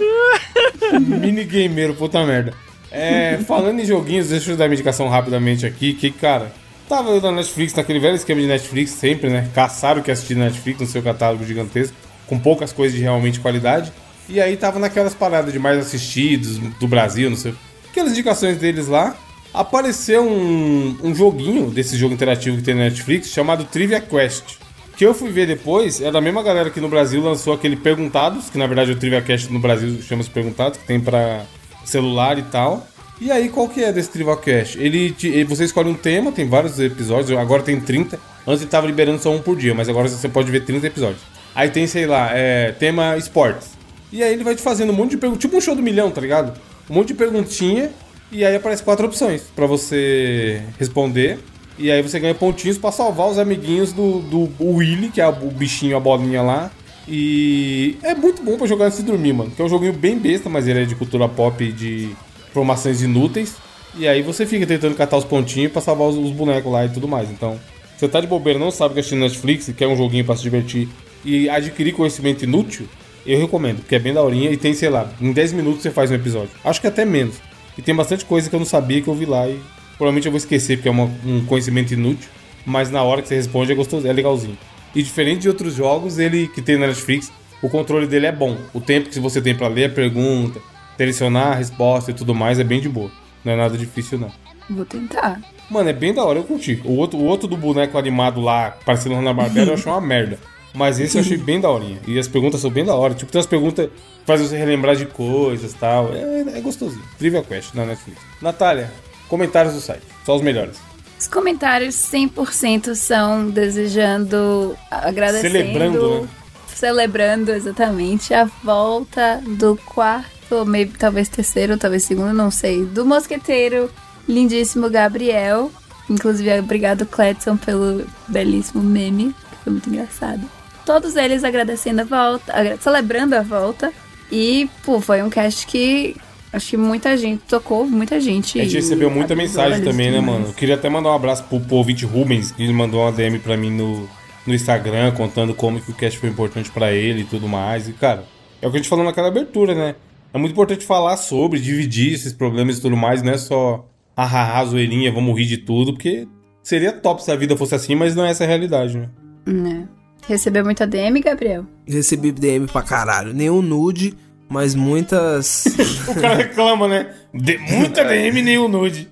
Minigameiro, 1.01 1.95
puta 1.95 2.25
merda. 2.25 2.53
É, 2.91 3.39
falando 3.47 3.81
em 3.81 3.85
joguinhos, 3.85 4.29
deixa 4.29 4.53
eu 4.53 4.57
dar 4.57 4.66
uma 4.66 4.75
indicação 4.75 5.09
rapidamente 5.09 5.66
aqui, 5.66 5.93
que, 5.95 6.11
cara, 6.12 6.53
tava 6.89 7.11
eu 7.11 7.20
na 7.20 7.33
Netflix, 7.33 7.75
naquele 7.75 7.99
velho 7.99 8.14
esquema 8.14 8.41
de 8.41 8.47
Netflix, 8.47 8.93
sempre, 8.93 9.29
né? 9.29 9.49
Caçaram 9.55 10.01
o 10.01 10.05
que 10.05 10.11
assistir 10.12 10.37
na 10.37 10.45
Netflix 10.45 10.81
no 10.81 10.87
seu 10.87 11.03
catálogo 11.03 11.45
gigantesco, 11.45 11.97
com 12.27 12.39
poucas 12.39 12.72
coisas 12.72 12.97
de 12.97 13.03
realmente 13.03 13.41
qualidade. 13.41 13.93
E 14.29 14.41
aí 14.41 14.57
tava 14.57 14.79
naquelas 14.79 15.14
paradas 15.14 15.53
de 15.53 15.59
mais 15.59 15.79
assistidos 15.79 16.59
do 16.59 16.89
Brasil, 16.89 17.29
não 17.31 17.37
sei. 17.37 17.55
Aquelas 17.91 18.12
indicações 18.12 18.57
deles 18.59 18.89
lá. 18.89 19.16
Apareceu 19.53 20.25
um, 20.25 20.97
um 21.03 21.14
joguinho 21.14 21.70
desse 21.70 21.97
jogo 21.97 22.12
interativo 22.12 22.57
que 22.57 22.62
tem 22.64 22.75
na 22.75 22.85
Netflix 22.85 23.29
chamado 23.29 23.64
Trivia 23.64 24.01
Quest. 24.01 24.57
Que 24.97 25.07
eu 25.07 25.14
fui 25.14 25.31
ver 25.31 25.47
depois, 25.47 26.01
é 26.01 26.11
da 26.11 26.20
mesma 26.20 26.43
galera 26.43 26.70
que 26.70 26.81
no 26.81 26.89
Brasil 26.89 27.20
lançou 27.22 27.53
aquele 27.53 27.77
Perguntados, 27.77 28.49
que 28.51 28.59
na 28.59 28.66
verdade 28.66 28.91
o 28.93 28.97
Trivia 28.97 29.22
Cast 29.22 29.53
no 29.53 29.59
Brasil 29.61 30.01
chama-se 30.03 30.31
Perguntados, 30.31 30.79
que 30.79 30.87
tem 30.87 30.99
pra 31.01 31.43
celular 31.85 32.39
e 32.39 32.43
tal. 32.43 32.87
E 33.20 33.31
aí, 33.31 33.49
qual 33.49 33.68
que 33.68 33.83
é 33.83 33.93
desse 33.93 34.11
Trivia 34.11 34.37
Cast? 34.37 34.77
Ele, 34.79 35.12
te- 35.12 35.45
você 35.45 35.64
escolhe 35.64 35.89
um 35.89 35.95
tema, 35.95 36.33
tem 36.33 36.49
vários 36.49 36.79
episódios, 36.81 37.31
agora 37.39 37.62
tem 37.62 37.79
30. 37.81 38.18
Antes 38.47 38.62
ele 38.62 38.70
tava 38.70 38.87
liberando 38.89 39.20
só 39.22 39.31
um 39.33 39.41
por 39.41 39.57
dia, 39.57 39.72
mas 39.75 39.89
agora 39.89 40.09
você 40.09 40.29
pode 40.29 40.51
ver 40.51 40.64
30 40.64 40.87
episódios. 40.87 41.20
Aí 41.55 41.70
tem, 41.70 41.87
sei 41.87 42.07
lá, 42.07 42.31
é, 42.33 42.72
tema 42.72 43.16
esportes. 43.16 43.68
E 44.14 44.22
aí 44.22 44.32
ele 44.32 44.44
vai 44.44 44.54
te 44.54 44.62
fazendo 44.62 44.90
um 44.90 44.92
monte 44.92 45.10
de 45.10 45.16
perguntas, 45.16 45.42
tipo 45.42 45.56
um 45.56 45.60
show 45.60 45.74
do 45.74 45.82
milhão, 45.82 46.08
tá 46.08 46.20
ligado? 46.20 46.56
Um 46.88 46.94
monte 46.94 47.08
de 47.08 47.14
perguntinha, 47.14 47.90
e 48.30 48.44
aí 48.44 48.54
aparece 48.54 48.80
quatro 48.80 49.04
opções 49.06 49.42
pra 49.56 49.66
você 49.66 50.62
responder. 50.78 51.40
E 51.76 51.90
aí 51.90 52.00
você 52.00 52.20
ganha 52.20 52.32
pontinhos 52.32 52.78
pra 52.78 52.92
salvar 52.92 53.28
os 53.28 53.40
amiguinhos 53.40 53.92
do, 53.92 54.20
do 54.20 54.48
Willy, 54.60 55.08
que 55.08 55.20
é 55.20 55.26
o 55.26 55.50
bichinho, 55.50 55.96
a 55.96 56.00
bolinha 56.00 56.42
lá. 56.42 56.70
E 57.08 57.96
é 58.04 58.14
muito 58.14 58.40
bom 58.40 58.56
pra 58.56 58.68
jogar 58.68 58.86
antes 58.86 58.98
de 58.98 59.04
dormir, 59.04 59.32
mano. 59.32 59.50
Que 59.50 59.60
é 59.60 59.64
um 59.64 59.68
joguinho 59.68 59.92
bem 59.92 60.16
besta, 60.16 60.48
mas 60.48 60.68
ele 60.68 60.82
é 60.82 60.84
de 60.84 60.94
cultura 60.94 61.28
pop 61.28 61.64
e 61.64 61.72
de 61.72 62.14
informações 62.50 63.02
inúteis. 63.02 63.56
E 63.98 64.06
aí 64.06 64.22
você 64.22 64.46
fica 64.46 64.64
tentando 64.64 64.94
catar 64.94 65.16
os 65.16 65.24
pontinhos 65.24 65.72
pra 65.72 65.82
salvar 65.82 66.06
os, 66.06 66.16
os 66.16 66.30
bonecos 66.30 66.70
lá 66.70 66.84
e 66.84 66.88
tudo 66.88 67.08
mais. 67.08 67.28
Então, 67.32 67.58
você 67.96 68.06
tá 68.06 68.20
de 68.20 68.28
bobeira, 68.28 68.60
não 68.60 68.70
sabe 68.70 68.94
que 68.94 69.00
assistir 69.00 69.16
Netflix, 69.16 69.68
quer 69.76 69.88
um 69.88 69.96
joguinho 69.96 70.24
pra 70.24 70.36
se 70.36 70.42
divertir 70.44 70.88
e 71.24 71.48
adquirir 71.48 71.92
conhecimento 71.92 72.44
inútil, 72.44 72.86
eu 73.27 73.41
recomendo, 73.41 73.79
porque 73.79 73.95
é 73.95 73.99
bem 73.99 74.12
daorinha 74.12 74.51
e 74.51 74.57
tem, 74.57 74.75
sei 74.75 74.89
lá, 74.91 75.11
em 75.20 75.33
10 75.33 75.53
minutos 75.53 75.83
você 75.83 75.91
faz 75.91 76.11
um 76.11 76.14
episódio. 76.14 76.51
Acho 76.64 76.81
que 76.81 76.87
até 76.87 77.05
menos. 77.05 77.37
E 77.77 77.83
tem 77.83 77.95
bastante 77.95 78.25
coisa 78.25 78.49
que 78.49 78.55
eu 78.55 78.61
não 78.61 78.66
sabia 78.66 79.01
que 79.03 79.09
eu 79.09 79.14
vi 79.14 79.27
lá 79.27 79.49
e 79.49 79.59
provavelmente 79.97 80.27
eu 80.27 80.33
vou 80.33 80.39
esquecer 80.39 80.77
porque 80.77 80.89
é 80.89 80.93
uma- 80.93 81.11
um 81.25 81.45
conhecimento 81.45 81.93
inútil, 81.95 82.29
mas 82.64 82.91
na 82.91 83.03
hora 83.03 83.20
que 83.22 83.29
você 83.29 83.35
responde 83.35 83.72
é 83.72 83.75
gostoso, 83.75 84.07
é 84.07 84.12
legalzinho. 84.12 84.57
E 84.95 85.03
diferente 85.03 85.41
de 85.43 85.49
outros 85.49 85.75
jogos, 85.75 86.18
ele 86.18 86.47
que 86.49 86.62
tem 86.62 86.77
na 86.79 86.87
Netflix, 86.87 87.33
o 87.62 87.68
controle 87.68 88.07
dele 88.07 88.27
é 88.27 88.33
bom. 88.33 88.57
O 88.72 88.81
tempo 88.81 89.09
que 89.11 89.18
você 89.18 89.41
tem 89.41 89.55
pra 89.55 89.66
ler 89.68 89.87
a 89.87 89.89
pergunta, 89.89 90.61
selecionar 90.97 91.49
a 91.53 91.55
resposta 91.55 92.11
e 92.11 92.14
tudo 92.14 92.35
mais 92.35 92.59
é 92.61 92.64
bem 92.64 92.81
de 92.81 92.89
boa. 92.89 93.11
Não 93.45 93.53
é 93.53 93.57
nada 93.57 93.77
difícil 93.77 94.18
não. 94.18 94.31
Vou 94.70 94.85
tentar. 94.85 95.41
Mano, 95.68 95.89
é 95.89 95.93
bem 95.93 96.14
da 96.14 96.22
hora, 96.25 96.39
eu 96.39 96.45
curti. 96.45 96.81
O 96.85 96.93
outro, 96.97 97.18
o 97.18 97.25
outro 97.25 97.49
do 97.49 97.57
boneco 97.57 97.99
animado 97.99 98.41
lá, 98.41 98.77
parecendo 98.85 99.14
Hanna 99.16 99.33
Barbera, 99.35 99.70
eu 99.70 99.75
achei 99.75 99.91
uma 99.91 100.01
merda. 100.01 100.39
Mas 100.75 100.99
esse 100.99 101.16
eu 101.16 101.20
achei 101.20 101.37
bem 101.37 101.61
da 101.61 101.70
horinha. 101.70 102.01
E 102.07 102.18
as 102.18 102.27
perguntas 102.27 102.61
são 102.61 102.68
bem 102.68 102.85
da 102.85 102.95
hora. 102.95 103.14
Tipo, 103.14 103.31
tem 103.31 103.39
umas 103.39 103.47
perguntas 103.47 103.87
que 103.87 104.27
fazem 104.27 104.49
você 104.49 104.57
relembrar 104.57 104.97
de 104.97 105.07
coisas 105.07 105.72
e 105.72 105.77
tal. 105.77 106.12
É, 106.12 106.59
é 106.59 106.61
gostosinho. 106.61 107.05
Trivia 107.16 107.43
Quest 107.43 107.75
na 107.75 107.87
Netflix. 107.87 108.20
Natália, 108.43 108.93
comentários 109.29 109.75
do 109.75 109.81
site. 109.81 110.03
Só 110.27 110.35
os 110.35 110.43
melhores. 110.43 110.77
Os 111.18 111.29
comentários 111.29 111.95
100% 111.95 112.97
são 112.97 113.49
desejando, 113.49 114.77
agradecendo. 114.91 115.53
Celebrando, 115.53 116.20
né? 116.22 116.29
Celebrando 116.66 117.53
exatamente 117.53 118.35
a 118.35 118.45
volta 118.64 119.41
do 119.47 119.77
quarto, 119.87 120.66
maybe, 120.66 120.99
talvez 120.99 121.29
terceiro, 121.29 121.79
talvez 121.79 122.03
segundo, 122.03 122.33
não 122.33 122.51
sei. 122.51 122.85
Do 122.85 123.07
mosqueteiro 123.07 123.89
lindíssimo 124.29 124.91
Gabriel. 124.91 125.70
Inclusive, 126.11 126.59
obrigado, 126.59 127.07
Cledson, 127.07 127.57
pelo 127.57 128.05
belíssimo 128.29 128.83
meme, 128.83 129.35
foi 129.62 129.72
muito 129.72 129.89
engraçado. 129.89 130.43
Todos 130.85 131.16
eles 131.16 131.45
agradecendo 131.45 132.03
a 132.03 132.05
volta, 132.05 132.76
celebrando 132.80 133.35
a 133.35 133.43
volta. 133.43 133.93
E, 134.30 134.68
pô, 134.85 135.01
foi 135.01 135.22
um 135.22 135.30
cast 135.30 135.66
que 135.66 136.16
acho 136.53 136.70
que 136.70 136.76
muita 136.76 137.16
gente 137.16 137.43
tocou, 137.45 137.87
muita 137.87 138.20
gente. 138.20 138.61
A 138.61 138.64
gente 138.64 138.76
recebeu 138.76 139.11
muita 139.11 139.35
mensagem 139.35 139.82
também, 139.82 140.11
né, 140.11 140.20
mano? 140.20 140.47
Eu 140.47 140.53
queria 140.53 140.74
até 140.76 140.89
mandar 140.89 141.11
um 141.11 141.14
abraço 141.14 141.45
pro, 141.45 141.61
pro 141.61 141.76
ouvinte 141.76 142.05
Rubens, 142.05 142.53
que 142.53 142.62
ele 142.62 142.72
mandou 142.72 143.01
uma 143.03 143.12
DM 143.12 143.39
pra 143.39 143.57
mim 143.57 143.70
no, 143.70 144.09
no 144.47 144.55
Instagram, 144.55 145.12
contando 145.12 145.55
como 145.55 145.80
que 145.80 145.91
o 145.91 145.95
cast 145.95 146.18
foi 146.18 146.28
importante 146.28 146.70
pra 146.70 146.93
ele 146.93 147.22
e 147.22 147.24
tudo 147.24 147.49
mais. 147.49 147.89
E, 147.89 147.93
cara, 147.93 148.24
é 148.62 148.66
o 148.66 148.70
que 148.70 148.76
a 148.76 148.80
gente 148.80 148.89
falou 148.89 149.05
naquela 149.05 149.28
abertura, 149.28 149.74
né? 149.74 149.95
É 150.32 150.39
muito 150.39 150.53
importante 150.53 150.85
falar 150.85 151.16
sobre, 151.16 151.61
dividir 151.61 152.14
esses 152.14 152.32
problemas 152.32 152.78
e 152.78 152.80
tudo 152.80 152.97
mais, 152.97 153.22
não 153.22 153.32
é 153.32 153.39
só 153.39 153.89
ahaha, 154.16 154.64
zoeirinha, 154.64 155.12
vamos 155.12 155.37
rir 155.39 155.47
de 155.47 155.59
tudo, 155.59 155.93
porque 155.93 156.26
seria 156.62 156.93
top 156.93 157.22
se 157.22 157.30
a 157.30 157.37
vida 157.37 157.57
fosse 157.57 157.74
assim, 157.74 157.95
mas 157.95 158.14
não 158.14 158.24
é 158.24 158.30
essa 158.30 158.45
a 158.45 158.47
realidade, 158.47 158.97
né? 158.97 159.09
Né. 159.47 159.89
Recebeu 160.29 160.64
muita 160.64 160.87
DM, 160.87 161.20
Gabriel? 161.20 161.66
Recebi 161.87 162.33
DM 162.33 162.66
pra 162.66 162.83
caralho. 162.83 163.33
Nenhum 163.35 163.61
nude, 163.61 164.16
mas 164.49 164.75
muitas. 164.75 165.64
O 166.09 166.14
cara 166.20 166.35
reclama, 166.35 166.89
né? 166.89 167.14
De- 167.33 167.59
muita 167.59 168.05
DM 168.05 168.59
o 168.59 168.68
nude. 168.68 169.11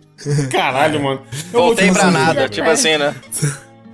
Caralho, 0.51 1.03
mano. 1.03 1.21
Eu 1.53 1.61
Voltei 1.61 1.89
te 1.89 1.93
pra 1.93 2.11
nada, 2.11 2.49
tipo 2.49 2.69
assim, 2.71 2.97
né? 2.97 3.15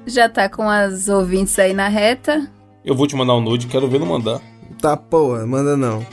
Já 0.06 0.28
tá 0.28 0.48
com 0.48 0.68
as 0.68 1.08
ouvintes 1.08 1.58
aí 1.58 1.72
na 1.72 1.88
reta. 1.88 2.50
Eu 2.84 2.94
vou 2.94 3.06
te 3.06 3.16
mandar 3.16 3.34
um 3.34 3.40
nude, 3.40 3.66
quero 3.66 3.88
ver 3.88 3.98
não 3.98 4.06
mandar. 4.06 4.40
tá, 4.80 4.96
porra, 4.96 5.46
manda 5.46 5.76
não. 5.76 6.06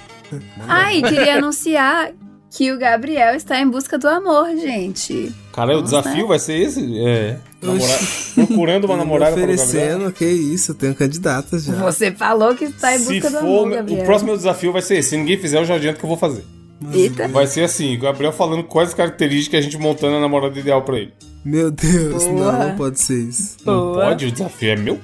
Ai, 0.67 1.01
queria 1.01 1.37
anunciar 1.37 2.11
que 2.55 2.71
o 2.71 2.79
Gabriel 2.79 3.35
está 3.35 3.59
em 3.59 3.69
busca 3.69 3.97
do 3.97 4.07
amor, 4.07 4.47
gente. 4.55 5.31
Cara, 5.51 5.77
o 5.77 5.81
desafio 5.81 6.27
vai 6.27 6.39
ser 6.39 6.53
esse? 6.57 6.99
É. 6.99 7.37
Namorar, 7.61 7.99
procurando 8.33 8.85
uma 8.85 8.95
namorada 8.95 9.33
para 9.33 9.43
o 9.43 9.47
Gabriel. 9.47 9.65
oferecendo, 9.67 10.11
que 10.13 10.25
isso, 10.25 10.71
eu 10.71 10.75
tenho 10.75 10.95
candidatas 10.95 11.65
já. 11.65 11.73
Você 11.75 12.11
falou 12.13 12.55
que 12.55 12.65
está 12.65 12.95
em 12.95 12.99
Se 12.99 13.05
busca 13.05 13.29
do 13.29 13.39
for, 13.39 13.65
amor, 13.65 13.69
Gabriel. 13.71 14.01
o 14.01 14.05
próximo 14.05 14.37
desafio 14.37 14.71
vai 14.71 14.81
ser 14.81 14.97
esse. 14.97 15.09
Se 15.09 15.17
ninguém 15.17 15.37
fizer, 15.37 15.59
eu 15.59 15.65
já 15.65 15.75
adianto 15.75 15.99
que 15.99 16.05
eu 16.05 16.09
vou 16.09 16.17
fazer. 16.17 16.45
Eita. 16.93 17.27
Vai 17.27 17.47
ser 17.47 17.63
assim, 17.63 17.95
o 17.95 17.99
Gabriel 17.99 18.31
falando 18.31 18.63
quais 18.63 18.93
características 18.93 19.59
a 19.59 19.61
gente 19.61 19.77
montando 19.77 20.15
a 20.15 20.19
namorada 20.21 20.57
ideal 20.57 20.81
pra 20.83 20.97
ele. 20.97 21.13
Meu 21.43 21.71
Deus, 21.71 22.25
Boa. 22.25 22.51
não, 22.53 22.69
não 22.69 22.75
pode 22.77 22.99
ser 22.99 23.19
isso. 23.19 23.57
Não 23.65 23.73
Boa. 23.73 24.05
pode, 24.05 24.27
o 24.27 24.31
desafio 24.31 24.69
é 24.71 24.75
meu. 24.77 24.99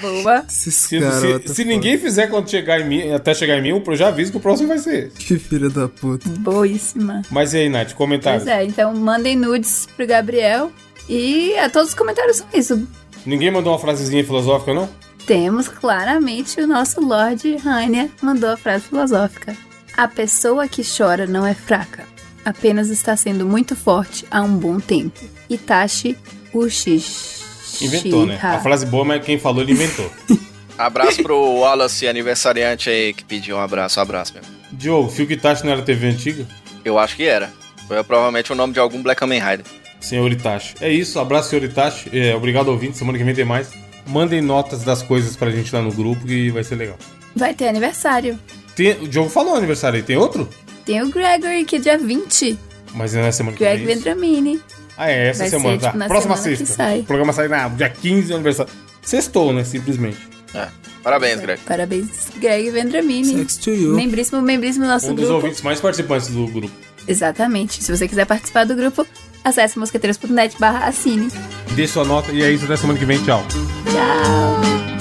Boa. 0.00 0.44
Esses 0.48 0.74
Se, 0.74 0.98
garotos. 0.98 1.50
se, 1.50 1.56
se 1.56 1.64
ninguém 1.64 1.98
fizer 1.98 2.26
quando 2.26 2.50
chegar 2.50 2.80
em 2.80 2.88
mim, 2.88 3.12
até 3.12 3.32
chegar 3.34 3.58
em 3.58 3.62
mim, 3.62 3.82
eu 3.86 3.96
já 3.96 4.08
aviso 4.08 4.30
que 4.30 4.36
o 4.36 4.40
próximo 4.40 4.68
vai 4.68 4.78
ser 4.78 5.08
esse. 5.08 5.16
Que 5.16 5.38
filha 5.38 5.70
da 5.70 5.88
puta. 5.88 6.28
Boíssima. 6.28 7.22
Mas 7.30 7.54
e 7.54 7.58
aí, 7.58 7.68
Nath, 7.68 7.94
comentários? 7.94 8.44
Pois 8.44 8.54
é, 8.56 8.64
então 8.64 8.94
mandem 8.94 9.36
nudes 9.36 9.86
pro 9.96 10.06
Gabriel. 10.06 10.70
E 11.08 11.56
a 11.58 11.68
todos 11.68 11.88
os 11.90 11.94
comentários 11.94 12.36
são 12.38 12.46
isso. 12.54 12.86
Ninguém 13.26 13.50
mandou 13.50 13.72
uma 13.72 13.78
frasezinha 13.78 14.24
filosófica, 14.24 14.72
não? 14.74 14.88
Temos 15.26 15.68
claramente 15.68 16.60
o 16.60 16.66
nosso 16.66 17.00
Lorde 17.00 17.56
Rainer 17.56 18.10
mandou 18.20 18.50
a 18.50 18.56
frase 18.56 18.84
filosófica. 18.84 19.56
A 19.96 20.08
pessoa 20.08 20.66
que 20.66 20.82
chora 20.84 21.26
não 21.26 21.46
é 21.46 21.54
fraca, 21.54 22.04
apenas 22.44 22.88
está 22.88 23.16
sendo 23.16 23.46
muito 23.46 23.76
forte 23.76 24.24
há 24.30 24.42
um 24.42 24.56
bom 24.56 24.80
tempo. 24.80 25.20
Itachi 25.48 26.16
Uchiha. 26.52 27.41
Inventou, 27.80 28.26
né? 28.26 28.38
A 28.42 28.60
frase 28.60 28.86
boa, 28.86 29.04
mas 29.04 29.24
quem 29.24 29.38
falou, 29.38 29.62
ele 29.62 29.72
inventou. 29.72 30.10
Abraço 30.76 31.22
pro 31.22 31.36
Wallace, 31.60 32.08
aniversariante 32.08 32.88
aí, 32.90 33.12
que 33.12 33.24
pediu 33.24 33.56
um 33.56 33.60
abraço. 33.60 34.00
Um 34.00 34.02
abraço 34.02 34.34
mesmo. 34.34 34.50
Diogo, 34.72 35.10
Fio 35.10 35.30
Itachi 35.30 35.64
não 35.64 35.72
era 35.72 35.82
TV 35.82 36.08
antiga? 36.08 36.46
Eu 36.84 36.98
acho 36.98 37.14
que 37.14 37.24
era. 37.24 37.52
Foi 37.86 38.02
provavelmente 38.02 38.50
o 38.52 38.54
nome 38.54 38.72
de 38.72 38.80
algum 38.80 39.02
Black 39.02 39.20
Kamen 39.20 39.40
Rider. 39.40 39.66
Senhor 40.00 40.30
Itachi. 40.32 40.74
É 40.80 40.90
isso, 40.90 41.20
abraço, 41.20 41.50
senhor 41.50 41.62
Itachi. 41.64 42.10
É, 42.12 42.34
obrigado, 42.34 42.68
ouvinte. 42.68 42.96
Semana 42.96 43.18
que 43.18 43.22
vem 43.22 43.34
tem 43.34 43.44
mais. 43.44 43.70
Mandem 44.06 44.40
notas 44.40 44.82
das 44.82 45.02
coisas 45.02 45.36
pra 45.36 45.50
gente 45.50 45.72
lá 45.72 45.80
no 45.80 45.92
grupo 45.92 46.26
que 46.26 46.50
vai 46.50 46.64
ser 46.64 46.74
legal. 46.74 46.96
Vai 47.36 47.54
ter 47.54 47.68
aniversário. 47.68 48.38
Tem, 48.74 48.92
o 48.92 49.06
Diogo 49.06 49.28
falou 49.28 49.54
aniversário 49.54 49.98
aí, 49.98 50.02
tem 50.02 50.16
outro? 50.16 50.48
Tem 50.84 51.00
o 51.02 51.10
Gregory, 51.10 51.64
que 51.64 51.76
é 51.76 51.78
dia 51.78 51.98
20. 51.98 52.58
Mas 52.94 53.12
não 53.14 53.22
é 53.22 53.30
semana 53.30 53.56
que 53.56 53.62
Greg 53.62 53.84
vem. 53.84 53.94
isso? 53.94 54.04
Vendramini. 54.04 54.60
Ah, 54.96 55.10
é 55.10 55.28
essa 55.28 55.40
Vai 55.40 55.50
semana, 55.50 55.74
ser, 55.76 55.80
tá. 55.80 55.86
tipo, 55.88 55.98
na 55.98 56.06
Próxima 56.08 56.36
semana 56.36 56.56
que 56.56 56.64
sexta. 56.66 56.74
sai. 56.84 57.00
O 57.00 57.04
programa 57.04 57.32
sai 57.32 57.48
na 57.48 57.68
dia 57.68 57.88
15 57.88 58.28
do 58.28 58.34
aniversário. 58.34 58.72
Sextou, 59.02 59.52
né? 59.52 59.64
Simplesmente. 59.64 60.18
É. 60.54 60.68
Parabéns, 61.02 61.40
Greg. 61.40 61.60
Parabéns, 61.66 62.28
Greg 62.38 62.70
Vendramini. 62.70 63.38
Sex 63.38 63.56
to 63.56 63.70
you. 63.70 63.94
Membríssimo, 63.96 64.40
membríssimo 64.40 64.84
do 64.84 64.90
nosso 64.90 65.06
Um 65.10 65.14
dos 65.14 65.24
grupo. 65.24 65.34
ouvintes 65.42 65.62
mais 65.62 65.80
participantes 65.80 66.28
do 66.28 66.46
grupo. 66.46 66.72
Exatamente. 67.08 67.82
Se 67.82 67.90
você 67.96 68.06
quiser 68.06 68.26
participar 68.26 68.64
do 68.64 68.76
grupo, 68.76 69.04
acesse 69.42 69.76
mosqueteiros.net 69.78 70.56
barra 70.60 70.86
assine. 70.86 71.28
Dê 71.74 71.88
sua 71.88 72.04
nota 72.04 72.30
e 72.30 72.42
é 72.44 72.50
isso. 72.52 72.64
Até 72.66 72.76
semana 72.76 72.98
que 72.98 73.04
vem. 73.04 73.18
Tchau. 73.24 73.44
Tchau! 73.48 74.91